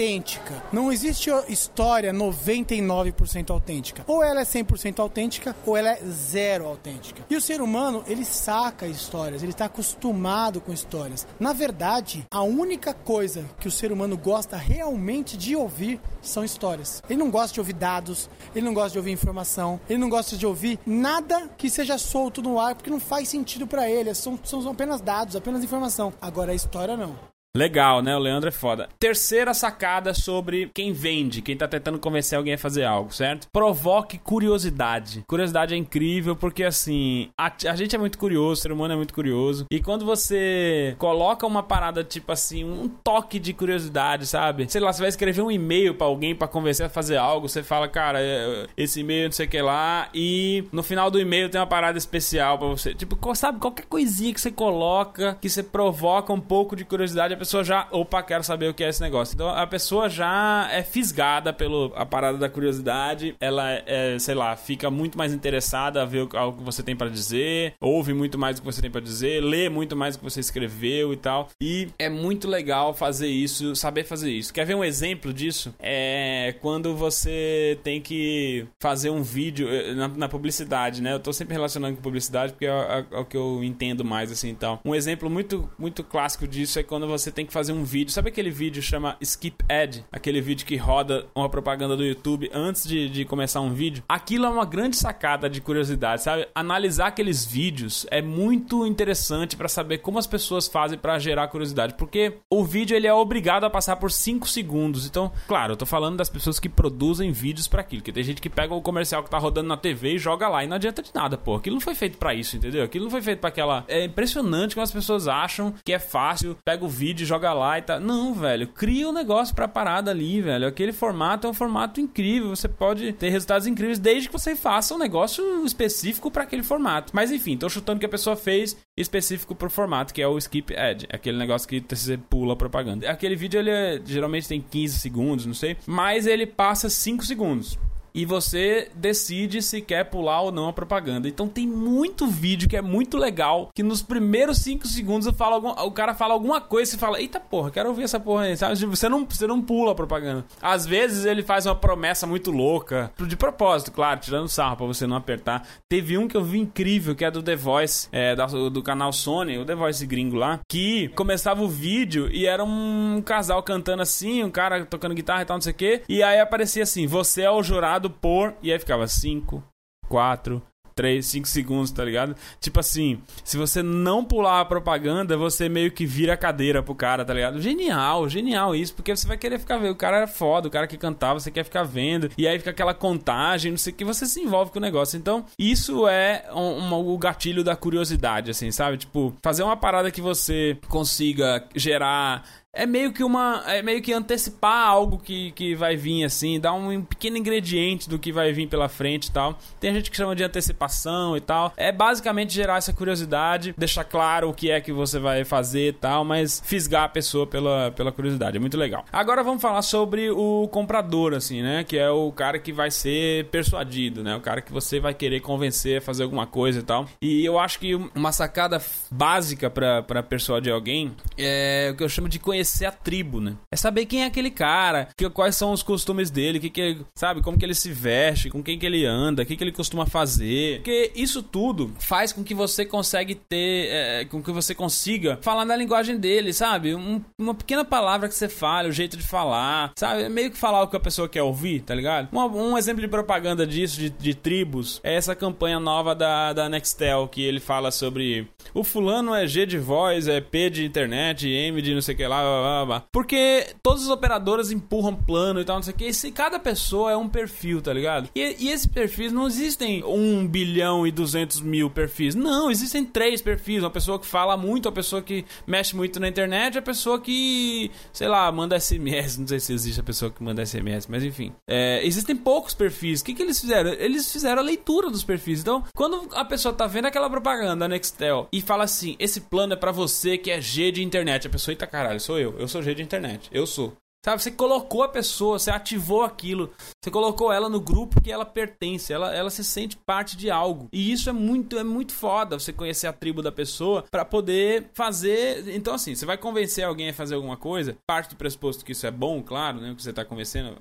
Não 0.71 0.91
existe 0.91 1.29
história 1.47 2.13
99% 2.13 3.49
autêntica. 3.51 4.03
Ou 4.07 4.23
ela 4.23 4.41
é 4.41 4.43
100% 4.43 4.99
autêntica, 4.99 5.55
ou 5.65 5.77
ela 5.77 5.89
é 5.89 5.99
zero 6.05 6.65
autêntica. 6.65 7.23
E 7.29 7.35
o 7.35 7.41
ser 7.41 7.61
humano, 7.61 8.03
ele 8.07 8.25
saca 8.25 8.87
histórias, 8.87 9.43
ele 9.43 9.51
está 9.51 9.65
acostumado 9.65 10.61
com 10.61 10.73
histórias. 10.73 11.27
Na 11.39 11.53
verdade, 11.53 12.25
a 12.31 12.41
única 12.41 12.93
coisa 12.93 13.45
que 13.59 13.67
o 13.67 13.71
ser 13.71 13.91
humano 13.91 14.17
gosta 14.17 14.57
realmente 14.57 15.37
de 15.37 15.55
ouvir 15.55 15.99
são 16.21 16.43
histórias. 16.43 17.01
Ele 17.09 17.19
não 17.19 17.31
gosta 17.31 17.53
de 17.53 17.59
ouvir 17.59 17.73
dados, 17.73 18.29
ele 18.55 18.65
não 18.65 18.73
gosta 18.73 18.91
de 18.91 18.97
ouvir 18.97 19.11
informação, 19.11 19.79
ele 19.89 19.99
não 19.99 20.09
gosta 20.09 20.37
de 20.37 20.45
ouvir 20.45 20.79
nada 20.85 21.49
que 21.57 21.69
seja 21.69 21.97
solto 21.97 22.41
no 22.41 22.59
ar, 22.59 22.75
porque 22.75 22.89
não 22.89 22.99
faz 22.99 23.29
sentido 23.29 23.67
para 23.67 23.89
ele. 23.89 24.13
São, 24.13 24.39
são 24.43 24.69
apenas 24.69 25.01
dados, 25.01 25.35
apenas 25.35 25.63
informação. 25.63 26.13
Agora 26.21 26.51
a 26.51 26.55
história 26.55 26.95
não. 26.95 27.30
Legal, 27.55 28.01
né? 28.01 28.15
O 28.15 28.19
Leandro 28.19 28.47
é 28.47 28.51
foda. 28.51 28.87
Terceira 28.97 29.53
sacada 29.53 30.13
sobre 30.13 30.71
quem 30.73 30.93
vende, 30.93 31.41
quem 31.41 31.57
tá 31.57 31.67
tentando 31.67 31.99
convencer 31.99 32.37
alguém 32.37 32.53
a 32.53 32.57
fazer 32.57 32.85
algo, 32.85 33.13
certo? 33.13 33.47
Provoque 33.51 34.17
curiosidade. 34.17 35.23
Curiosidade 35.27 35.73
é 35.73 35.77
incrível 35.77 36.33
porque, 36.33 36.63
assim, 36.63 37.29
a, 37.37 37.51
a, 37.69 37.75
gente 37.75 37.93
é 37.93 37.99
muito 37.99 38.17
curioso, 38.17 38.59
o 38.59 38.61
ser 38.61 38.71
humano 38.71 38.93
é 38.93 38.95
muito 38.95 39.13
curioso. 39.13 39.65
E 39.69 39.81
quando 39.81 40.05
você 40.05 40.95
coloca 40.97 41.45
uma 41.45 41.61
parada, 41.61 42.05
tipo 42.05 42.31
assim, 42.31 42.63
um 42.63 42.87
toque 42.87 43.37
de 43.37 43.51
curiosidade, 43.51 44.25
sabe? 44.27 44.71
Sei 44.71 44.79
lá, 44.79 44.93
você 44.93 45.01
vai 45.01 45.09
escrever 45.09 45.41
um 45.41 45.51
e-mail 45.51 45.93
para 45.93 46.07
alguém 46.07 46.33
para 46.33 46.47
convencer 46.47 46.85
a 46.85 46.89
fazer 46.89 47.17
algo, 47.17 47.49
você 47.49 47.61
fala, 47.61 47.89
cara, 47.89 48.21
é, 48.21 48.67
esse 48.77 49.01
e-mail 49.01 49.25
não 49.25 49.31
sei 49.33 49.45
o 49.45 49.49
que 49.49 49.61
lá, 49.61 50.07
e 50.13 50.63
no 50.71 50.83
final 50.83 51.11
do 51.11 51.19
e-mail 51.19 51.49
tem 51.49 51.59
uma 51.59 51.67
parada 51.67 51.97
especial 51.97 52.57
para 52.57 52.67
você. 52.67 52.93
Tipo, 52.93 53.17
sabe, 53.35 53.59
qualquer 53.59 53.87
coisinha 53.87 54.33
que 54.33 54.39
você 54.39 54.51
coloca, 54.51 55.37
que 55.41 55.49
você 55.49 55.61
provoca 55.61 56.31
um 56.31 56.39
pouco 56.39 56.77
de 56.77 56.85
curiosidade, 56.85 57.40
pessoa 57.41 57.63
já, 57.63 57.87
opa, 57.89 58.21
quero 58.21 58.43
saber 58.43 58.69
o 58.69 58.73
que 58.73 58.83
é 58.83 58.89
esse 58.89 59.01
negócio. 59.01 59.33
Então 59.33 59.49
a 59.49 59.65
pessoa 59.65 60.07
já 60.07 60.69
é 60.71 60.83
fisgada 60.83 61.51
pela 61.51 62.05
parada 62.05 62.37
da 62.37 62.47
curiosidade, 62.47 63.35
ela 63.39 63.67
é, 63.87 64.17
sei 64.19 64.35
lá, 64.35 64.55
fica 64.55 64.91
muito 64.91 65.17
mais 65.17 65.33
interessada 65.33 66.03
a 66.03 66.05
ver 66.05 66.21
o, 66.21 66.27
que 66.27 66.63
você 66.63 66.83
tem 66.83 66.95
para 66.95 67.09
dizer, 67.09 67.73
ouve 67.81 68.13
muito 68.13 68.37
mais 68.37 68.57
o 68.57 68.61
que 68.61 68.65
você 68.65 68.79
tem 68.79 68.91
para 68.91 69.01
dizer, 69.01 69.43
lê 69.43 69.69
muito 69.69 69.95
mais 69.95 70.13
o 70.15 70.19
que 70.19 70.23
você 70.23 70.39
escreveu 70.39 71.13
e 71.13 71.17
tal. 71.17 71.49
E 71.59 71.87
é 71.97 72.09
muito 72.09 72.47
legal 72.47 72.93
fazer 72.93 73.27
isso, 73.27 73.75
saber 73.75 74.03
fazer 74.03 74.29
isso. 74.29 74.53
Quer 74.53 74.65
ver 74.65 74.75
um 74.75 74.83
exemplo 74.83 75.33
disso? 75.33 75.73
É 75.79 76.53
quando 76.61 76.95
você 76.95 77.79
tem 77.83 77.99
que 77.99 78.67
fazer 78.79 79.09
um 79.09 79.23
vídeo 79.23 79.67
eh, 79.67 79.95
na, 79.95 80.07
na 80.07 80.29
publicidade, 80.29 81.01
né? 81.01 81.13
Eu 81.13 81.19
tô 81.19 81.33
sempre 81.33 81.53
relacionando 81.53 81.95
com 81.95 82.03
publicidade 82.03 82.53
porque 82.53 82.67
é, 82.67 82.69
é, 82.69 83.05
é 83.11 83.19
o 83.19 83.25
que 83.25 83.37
eu 83.37 83.63
entendo 83.63 84.05
mais 84.05 84.31
assim 84.31 84.49
e 84.49 84.55
tal. 84.55 84.79
Um 84.85 84.93
exemplo 84.93 85.27
muito, 85.27 85.67
muito 85.79 86.03
clássico 86.03 86.47
disso 86.47 86.77
é 86.77 86.83
quando 86.83 87.07
você 87.07 87.30
você 87.31 87.35
tem 87.35 87.45
que 87.45 87.53
fazer 87.53 87.71
um 87.71 87.83
vídeo. 87.83 88.11
Sabe 88.11 88.29
aquele 88.29 88.51
vídeo 88.51 88.81
chama 88.81 89.15
Skip 89.21 89.63
Ad? 89.69 90.05
Aquele 90.11 90.41
vídeo 90.41 90.65
que 90.65 90.75
roda 90.75 91.25
uma 91.33 91.49
propaganda 91.49 91.95
do 91.95 92.03
YouTube 92.03 92.51
antes 92.53 92.85
de, 92.85 93.09
de 93.09 93.25
começar 93.25 93.61
um 93.61 93.73
vídeo? 93.73 94.03
Aquilo 94.07 94.45
é 94.45 94.49
uma 94.49 94.65
grande 94.65 94.97
sacada 94.97 95.49
de 95.49 95.61
curiosidade, 95.61 96.21
sabe? 96.21 96.47
Analisar 96.53 97.07
aqueles 97.07 97.45
vídeos 97.45 98.05
é 98.11 98.21
muito 98.21 98.85
interessante 98.85 99.55
para 99.55 99.69
saber 99.69 99.99
como 99.99 100.19
as 100.19 100.27
pessoas 100.27 100.67
fazem 100.67 100.97
para 100.97 101.17
gerar 101.19 101.47
curiosidade, 101.47 101.93
porque 101.93 102.33
o 102.49 102.63
vídeo 102.65 102.95
ele 102.95 103.07
é 103.07 103.13
obrigado 103.13 103.63
a 103.63 103.69
passar 103.69 103.95
por 103.95 104.11
5 104.11 104.47
segundos. 104.47 105.05
Então, 105.05 105.31
claro, 105.47 105.73
eu 105.73 105.77
tô 105.77 105.85
falando 105.85 106.17
das 106.17 106.29
pessoas 106.29 106.59
que 106.59 106.67
produzem 106.67 107.31
vídeos 107.31 107.67
para 107.67 107.81
aquilo, 107.81 108.01
que 108.01 108.11
tem 108.11 108.23
gente 108.23 108.41
que 108.41 108.49
pega 108.49 108.73
o 108.73 108.81
comercial 108.81 109.23
que 109.23 109.29
tá 109.29 109.37
rodando 109.37 109.69
na 109.69 109.77
TV 109.77 110.15
e 110.15 110.19
joga 110.19 110.49
lá 110.49 110.63
e 110.63 110.67
não 110.67 110.75
adianta 110.75 111.01
de 111.01 111.11
nada, 111.15 111.37
pô. 111.37 111.55
Aquilo 111.55 111.75
não 111.75 111.81
foi 111.81 111.95
feito 111.95 112.17
para 112.17 112.33
isso, 112.33 112.57
entendeu? 112.57 112.83
Aquilo 112.83 113.05
não 113.05 113.11
foi 113.11 113.21
feito 113.21 113.39
para 113.39 113.49
aquela 113.49 113.85
É 113.87 114.03
impressionante 114.03 114.75
como 114.75 114.83
as 114.83 114.91
pessoas 114.91 115.27
acham 115.27 115.73
que 115.85 115.93
é 115.93 115.99
fácil, 115.99 116.57
pega 116.65 116.83
o 116.83 116.89
vídeo 116.89 117.20
joga 117.25 117.53
lá 117.53 117.77
e 117.77 117.81
tá. 117.81 117.99
Não, 117.99 118.33
velho, 118.33 118.67
cria 118.67 119.09
um 119.09 119.13
negócio 119.13 119.55
pra 119.55 119.67
parada 119.67 120.11
ali, 120.11 120.41
velho. 120.41 120.67
Aquele 120.67 120.91
formato 120.91 121.47
é 121.47 121.49
um 121.49 121.53
formato 121.53 121.99
incrível. 121.99 122.49
Você 122.49 122.67
pode 122.67 123.13
ter 123.13 123.29
resultados 123.29 123.67
incríveis 123.67 123.99
desde 123.99 124.27
que 124.27 124.33
você 124.33 124.55
faça 124.55 124.93
um 124.93 124.97
negócio 124.97 125.65
específico 125.65 126.29
para 126.31 126.43
aquele 126.43 126.63
formato. 126.63 127.11
Mas 127.15 127.31
enfim, 127.31 127.57
tô 127.57 127.69
chutando 127.69 127.99
que 127.99 128.05
a 128.05 128.09
pessoa 128.09 128.35
fez 128.35 128.77
específico 128.97 129.55
pro 129.55 129.69
formato, 129.69 130.13
que 130.13 130.21
é 130.21 130.27
o 130.27 130.37
skip 130.37 130.75
ad, 130.75 131.07
aquele 131.11 131.37
negócio 131.37 131.67
que 131.67 131.83
você 131.87 132.17
pula 132.17 132.53
a 132.53 132.55
propaganda. 132.55 133.09
Aquele 133.09 133.35
vídeo 133.35 133.59
ele 133.59 133.69
é, 133.69 134.01
geralmente 134.05 134.47
tem 134.47 134.61
15 134.61 134.99
segundos, 134.99 135.45
não 135.45 135.53
sei, 135.53 135.77
mas 135.85 136.27
ele 136.27 136.45
passa 136.45 136.89
5 136.89 137.25
segundos 137.25 137.77
e 138.13 138.25
você 138.25 138.89
decide 138.95 139.61
se 139.61 139.81
quer 139.81 140.05
pular 140.05 140.41
ou 140.41 140.51
não 140.51 140.67
a 140.67 140.73
propaganda. 140.73 141.27
Então 141.27 141.47
tem 141.47 141.67
muito 141.67 142.27
vídeo 142.27 142.69
que 142.69 142.77
é 142.77 142.81
muito 142.81 143.17
legal, 143.17 143.69
que 143.73 143.83
nos 143.83 144.01
primeiros 144.01 144.59
5 144.59 144.87
segundos 144.87 145.27
algum, 145.39 145.69
o 145.69 145.91
cara 145.91 146.13
fala 146.13 146.33
alguma 146.33 146.61
coisa 146.61 146.95
e 146.95 146.99
fala, 146.99 147.19
eita 147.19 147.39
porra, 147.39 147.71
quero 147.71 147.89
ouvir 147.89 148.03
essa 148.03 148.19
porra 148.19 148.43
aí, 148.43 148.57
sabe? 148.57 148.75
Você 148.85 149.09
não, 149.09 149.25
você 149.25 149.47
não 149.47 149.61
pula 149.61 149.91
a 149.91 149.95
propaganda. 149.95 150.45
Às 150.61 150.85
vezes 150.85 151.25
ele 151.25 151.43
faz 151.43 151.65
uma 151.65 151.75
promessa 151.75 152.27
muito 152.27 152.51
louca, 152.51 153.11
de 153.19 153.35
propósito, 153.35 153.91
claro, 153.91 154.19
tirando 154.19 154.47
sarro 154.47 154.77
pra 154.77 154.85
você 154.85 155.07
não 155.07 155.15
apertar. 155.15 155.67
Teve 155.89 156.17
um 156.17 156.27
que 156.27 156.37
eu 156.37 156.43
vi 156.43 156.59
incrível, 156.59 157.15
que 157.15 157.25
é 157.25 157.31
do 157.31 157.41
The 157.41 157.55
Voice, 157.55 158.07
é, 158.11 158.35
do, 158.35 158.69
do 158.69 158.83
canal 158.83 159.11
Sony, 159.11 159.57
o 159.57 159.65
The 159.65 159.75
Voice 159.75 160.05
gringo 160.05 160.35
lá, 160.35 160.59
que 160.67 161.09
começava 161.09 161.61
o 161.61 161.67
vídeo 161.67 162.29
e 162.31 162.45
era 162.45 162.63
um 162.63 163.21
casal 163.25 163.61
cantando 163.63 164.01
assim, 164.01 164.43
um 164.43 164.51
cara 164.51 164.85
tocando 164.85 165.15
guitarra 165.15 165.41
e 165.41 165.45
tal, 165.45 165.57
não 165.57 165.61
sei 165.61 165.71
o 165.71 165.75
quê, 165.75 166.01
e 166.07 166.23
aí 166.23 166.39
aparecia 166.39 166.83
assim, 166.83 167.07
você 167.07 167.41
é 167.43 167.51
o 167.51 167.63
jurado 167.63 168.00
por. 168.09 168.53
E 168.61 168.71
aí 168.71 168.79
ficava 168.79 169.07
5, 169.07 169.63
4, 170.07 170.61
3, 170.95 171.25
5 171.25 171.47
segundos, 171.47 171.91
tá 171.91 172.03
ligado? 172.03 172.35
Tipo 172.59 172.79
assim, 172.79 173.21
se 173.43 173.57
você 173.57 173.81
não 173.81 174.23
pular 174.23 174.61
a 174.61 174.65
propaganda, 174.65 175.37
você 175.37 175.67
meio 175.69 175.91
que 175.91 176.05
vira 176.05 176.33
a 176.33 176.37
cadeira 176.37 176.83
pro 176.83 176.95
cara, 176.95 177.25
tá 177.25 177.33
ligado? 177.33 177.61
Genial, 177.61 178.29
genial 178.29 178.75
isso, 178.75 178.93
porque 178.93 179.15
você 179.15 179.27
vai 179.27 179.37
querer 179.37 179.59
ficar 179.59 179.77
vendo. 179.77 179.91
O 179.91 179.95
cara 179.95 180.17
era 180.17 180.27
foda, 180.27 180.67
o 180.67 180.71
cara 180.71 180.87
que 180.87 180.97
cantava, 180.97 181.39
você 181.39 181.51
quer 181.51 181.63
ficar 181.63 181.83
vendo. 181.83 182.29
E 182.37 182.47
aí 182.47 182.57
fica 182.59 182.71
aquela 182.71 182.93
contagem, 182.93 183.71
não 183.71 183.77
sei 183.77 183.93
o 183.93 183.95
que, 183.95 184.05
você 184.05 184.25
se 184.25 184.41
envolve 184.41 184.71
com 184.71 184.79
o 184.79 184.81
negócio. 184.81 185.17
Então, 185.17 185.45
isso 185.57 186.07
é 186.07 186.45
um, 186.53 186.59
um, 186.59 187.13
o 187.13 187.17
gatilho 187.17 187.63
da 187.63 187.75
curiosidade, 187.75 188.51
assim, 188.51 188.71
sabe? 188.71 188.97
Tipo, 188.97 189.33
fazer 189.41 189.63
uma 189.63 189.77
parada 189.77 190.11
que 190.11 190.21
você 190.21 190.77
consiga 190.87 191.65
gerar 191.75 192.43
é 192.73 192.85
meio 192.85 193.11
que 193.11 193.23
uma. 193.23 193.63
É 193.67 193.81
meio 193.81 194.01
que 194.01 194.13
antecipar 194.13 194.87
algo 194.87 195.17
que, 195.17 195.51
que 195.51 195.75
vai 195.75 195.95
vir 195.95 196.23
assim, 196.23 196.59
dar 196.59 196.73
um 196.73 197.01
pequeno 197.01 197.37
ingrediente 197.37 198.09
do 198.09 198.17
que 198.17 198.31
vai 198.31 198.53
vir 198.53 198.67
pela 198.67 198.87
frente 198.87 199.25
e 199.27 199.31
tal. 199.31 199.57
Tem 199.79 199.93
gente 199.93 200.09
que 200.09 200.15
chama 200.15 200.35
de 200.35 200.43
antecipação 200.43 201.35
e 201.35 201.41
tal. 201.41 201.73
É 201.75 201.91
basicamente 201.91 202.53
gerar 202.53 202.77
essa 202.77 202.93
curiosidade, 202.93 203.73
deixar 203.77 204.05
claro 204.05 204.49
o 204.49 204.53
que 204.53 204.71
é 204.71 204.79
que 204.79 204.91
você 204.91 205.19
vai 205.19 205.43
fazer 205.43 205.89
e 205.89 205.93
tal, 205.93 206.23
mas 206.23 206.61
fisgar 206.65 207.03
a 207.03 207.09
pessoa 207.09 207.45
pela, 207.45 207.91
pela 207.91 208.11
curiosidade. 208.11 208.55
É 208.55 208.59
muito 208.59 208.77
legal. 208.77 209.05
Agora 209.11 209.43
vamos 209.43 209.61
falar 209.61 209.81
sobre 209.81 210.29
o 210.31 210.67
comprador, 210.69 211.33
assim, 211.33 211.61
né? 211.61 211.83
Que 211.83 211.97
é 211.97 212.09
o 212.09 212.31
cara 212.31 212.57
que 212.57 212.71
vai 212.71 212.89
ser 212.89 213.45
persuadido, 213.45 214.23
né? 214.23 214.35
O 214.35 214.41
cara 214.41 214.61
que 214.61 214.71
você 214.71 214.99
vai 214.99 215.13
querer 215.13 215.41
convencer 215.41 215.97
a 215.97 216.01
fazer 216.01 216.23
alguma 216.23 216.47
coisa 216.47 216.79
e 216.79 216.83
tal. 216.83 217.05
E 217.21 217.43
eu 217.45 217.59
acho 217.59 217.79
que 217.79 217.95
uma 218.15 218.31
sacada 218.31 218.81
básica 219.11 219.69
para 219.69 220.23
persuadir 220.23 220.71
alguém 220.71 221.11
é 221.37 221.89
o 221.91 221.97
que 221.97 222.03
eu 222.03 222.09
chamo 222.09 222.29
de 222.29 222.39
conhecer 222.39 222.60
conhecer 222.61 222.85
a 222.85 222.91
tribo, 222.91 223.41
né? 223.41 223.55
É 223.71 223.75
saber 223.75 224.05
quem 224.05 224.23
é 224.23 224.25
aquele 224.25 224.51
cara, 224.51 225.09
que, 225.17 225.29
quais 225.29 225.55
são 225.55 225.71
os 225.71 225.83
costumes 225.83 226.29
dele, 226.29 226.59
que 226.59 226.69
que 226.69 226.97
sabe, 227.15 227.41
como 227.41 227.57
que 227.57 227.65
ele 227.65 227.73
se 227.73 227.91
veste, 227.91 228.49
com 228.49 228.63
quem 228.63 228.77
que 228.77 228.85
ele 228.85 229.05
anda, 229.05 229.41
o 229.41 229.45
que 229.45 229.55
que 229.55 229.63
ele 229.63 229.71
costuma 229.71 230.05
fazer. 230.05 230.77
Porque 230.77 231.11
isso 231.15 231.41
tudo 231.41 231.91
faz 231.99 232.31
com 232.31 232.43
que 232.43 232.53
você 232.53 232.85
consegue 232.85 233.35
ter, 233.35 233.87
é, 233.89 234.25
com 234.25 234.41
que 234.41 234.51
você 234.51 234.75
consiga 234.75 235.39
falar 235.41 235.65
na 235.65 235.75
linguagem 235.75 236.17
dele, 236.17 236.53
sabe? 236.53 236.95
Um, 236.95 237.21
uma 237.37 237.53
pequena 237.53 237.83
palavra 237.83 238.29
que 238.29 238.35
você 238.35 238.47
fale, 238.47 238.89
o 238.89 238.93
jeito 238.93 239.17
de 239.17 239.23
falar, 239.23 239.91
sabe? 239.97 240.23
É 240.23 240.29
meio 240.29 240.51
que 240.51 240.57
falar 240.57 240.83
o 240.83 240.87
que 240.87 240.95
a 240.95 240.99
pessoa 240.99 241.27
quer 241.27 241.41
ouvir, 241.41 241.81
tá 241.81 241.95
ligado? 241.95 242.29
Um, 242.31 242.71
um 242.71 242.77
exemplo 242.77 243.01
de 243.01 243.07
propaganda 243.07 243.65
disso, 243.65 243.99
de, 243.99 244.09
de, 244.09 244.33
tribos, 244.35 244.99
é 245.03 245.15
essa 245.15 245.35
campanha 245.35 245.79
nova 245.79 246.15
da, 246.15 246.53
da 246.53 246.69
Nextel, 246.69 247.27
que 247.27 247.41
ele 247.41 247.59
fala 247.59 247.91
sobre 247.91 248.47
o 248.73 248.83
fulano 248.83 249.33
é 249.33 249.47
G 249.47 249.65
de 249.65 249.77
voz, 249.77 250.27
é 250.27 250.39
P 250.39 250.69
de 250.69 250.85
internet, 250.85 251.47
M 251.47 251.81
de 251.81 251.93
não 251.93 252.01
sei 252.01 252.13
o 252.13 252.17
que 252.17 252.27
lá, 252.27 252.41
blá, 252.59 252.85
blá. 252.85 253.03
Porque 253.11 253.67
todas 253.81 254.03
as 254.03 254.09
operadoras 254.09 254.71
empurram 254.71 255.15
plano 255.15 255.61
e 255.61 255.65
tal, 255.65 255.77
não 255.77 255.83
sei 255.83 255.93
o 255.93 255.97
que. 255.97 256.09
E 256.27 256.31
cada 256.31 256.59
pessoa 256.59 257.11
é 257.11 257.17
um 257.17 257.27
perfil, 257.27 257.81
tá 257.81 257.93
ligado? 257.93 258.29
E, 258.35 258.55
e 258.59 258.69
esses 258.69 258.85
perfis 258.85 259.31
não 259.31 259.47
existem 259.47 260.03
1 260.03 260.47
bilhão 260.47 261.05
e 261.05 261.11
200 261.11 261.61
mil 261.61 261.89
perfis. 261.89 262.35
Não, 262.35 262.69
existem 262.69 263.03
três 263.05 263.41
perfis. 263.41 263.83
Uma 263.83 263.89
pessoa 263.89 264.19
que 264.19 264.25
fala 264.25 264.57
muito, 264.57 264.87
uma 264.87 264.91
pessoa 264.91 265.21
que 265.21 265.45
mexe 265.65 265.95
muito 265.95 266.19
na 266.19 266.27
internet, 266.27 266.77
a 266.77 266.81
pessoa 266.81 267.19
que, 267.19 267.91
sei 268.11 268.27
lá, 268.27 268.51
manda 268.51 268.79
SMS. 268.79 269.37
Não 269.37 269.47
sei 269.47 269.59
se 269.59 269.73
existe 269.73 269.99
a 269.99 270.03
pessoa 270.03 270.31
que 270.31 270.43
manda 270.43 270.65
SMS, 270.65 271.07
mas 271.07 271.23
enfim. 271.23 271.53
É, 271.67 272.05
existem 272.05 272.35
poucos 272.35 272.73
perfis. 272.73 273.21
O 273.21 273.25
que, 273.25 273.33
que 273.33 273.41
eles 273.41 273.59
fizeram? 273.59 273.91
Eles 273.93 274.31
fizeram 274.31 274.61
a 274.61 274.65
leitura 274.65 275.09
dos 275.09 275.23
perfis. 275.23 275.61
Então, 275.61 275.83
quando 275.95 276.29
a 276.33 276.45
pessoa 276.45 276.73
tá 276.73 276.87
vendo 276.87 277.05
aquela 277.05 277.29
propaganda 277.29 277.75
da 277.75 277.87
Nextel 277.87 278.47
e 278.51 278.61
fala 278.61 278.83
assim: 278.83 279.15
esse 279.19 279.41
plano 279.41 279.73
é 279.73 279.75
para 279.75 279.91
você 279.91 280.37
que 280.37 280.51
é 280.51 280.61
G 280.61 280.91
de 280.91 281.03
internet, 281.03 281.47
a 281.47 281.49
pessoa, 281.49 281.73
eita 281.73 281.87
caralho, 281.87 282.19
sou 282.19 282.39
eu. 282.39 282.40
Eu 282.41 282.67
sou 282.67 282.81
G 282.81 282.93
de 282.93 283.01
internet. 283.01 283.49
Eu 283.51 283.65
sou. 283.67 283.95
Sabe, 284.23 284.43
você 284.43 284.51
colocou 284.51 285.01
a 285.01 285.07
pessoa, 285.07 285.57
você 285.57 285.71
ativou 285.71 286.21
aquilo, 286.21 286.69
você 287.01 287.09
colocou 287.09 287.51
ela 287.51 287.67
no 287.67 287.81
grupo 287.81 288.21
que 288.21 288.31
ela 288.31 288.45
pertence, 288.45 289.11
ela, 289.11 289.33
ela 289.33 289.49
se 289.49 289.63
sente 289.63 289.97
parte 289.97 290.37
de 290.37 290.51
algo. 290.51 290.87
E 290.93 291.11
isso 291.11 291.27
é 291.27 291.33
muito 291.33 291.79
é 291.79 291.83
muito 291.83 292.13
foda, 292.13 292.59
você 292.59 292.71
conhecer 292.71 293.07
a 293.07 293.13
tribo 293.13 293.41
da 293.41 293.51
pessoa 293.51 294.05
para 294.11 294.23
poder 294.23 294.91
fazer. 294.93 295.67
Então 295.75 295.95
assim, 295.95 296.13
você 296.13 296.23
vai 296.23 296.37
convencer 296.37 296.83
alguém 296.83 297.09
a 297.09 297.13
fazer 297.13 297.33
alguma 297.33 297.57
coisa, 297.57 297.97
parte 298.05 298.29
do 298.29 298.35
pressuposto 298.35 298.85
que 298.85 298.91
isso 298.91 299.07
é 299.07 299.11
bom, 299.11 299.41
claro, 299.41 299.81
né, 299.81 299.95
que 299.95 300.03
você 300.03 300.13
tá 300.13 300.23
convencendo, 300.23 300.77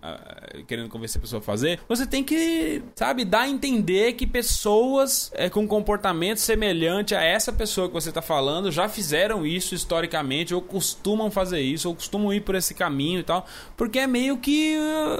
querendo 0.66 0.90
convencer 0.90 1.18
a 1.18 1.22
pessoa 1.22 1.40
a 1.40 1.42
fazer. 1.42 1.80
Você 1.88 2.06
tem 2.06 2.22
que, 2.22 2.82
sabe, 2.94 3.24
dar 3.24 3.42
a 3.42 3.48
entender 3.48 4.12
que 4.12 4.26
pessoas 4.26 5.32
é, 5.34 5.48
com 5.48 5.66
comportamento 5.66 6.40
semelhante 6.40 7.14
a 7.14 7.22
essa 7.22 7.50
pessoa 7.50 7.88
que 7.88 7.94
você 7.94 8.12
tá 8.12 8.20
falando 8.20 8.70
já 8.70 8.86
fizeram 8.86 9.46
isso 9.46 9.74
historicamente 9.74 10.54
ou 10.54 10.60
costumam 10.60 11.30
fazer 11.30 11.62
isso 11.62 11.88
ou 11.88 11.94
costumam 11.94 12.34
ir 12.34 12.42
por 12.42 12.54
esse 12.54 12.74
caminho 12.74 13.29
tal. 13.30 13.46
Porque 13.76 13.98
é 13.98 14.06
meio 14.06 14.36
que. 14.36 14.74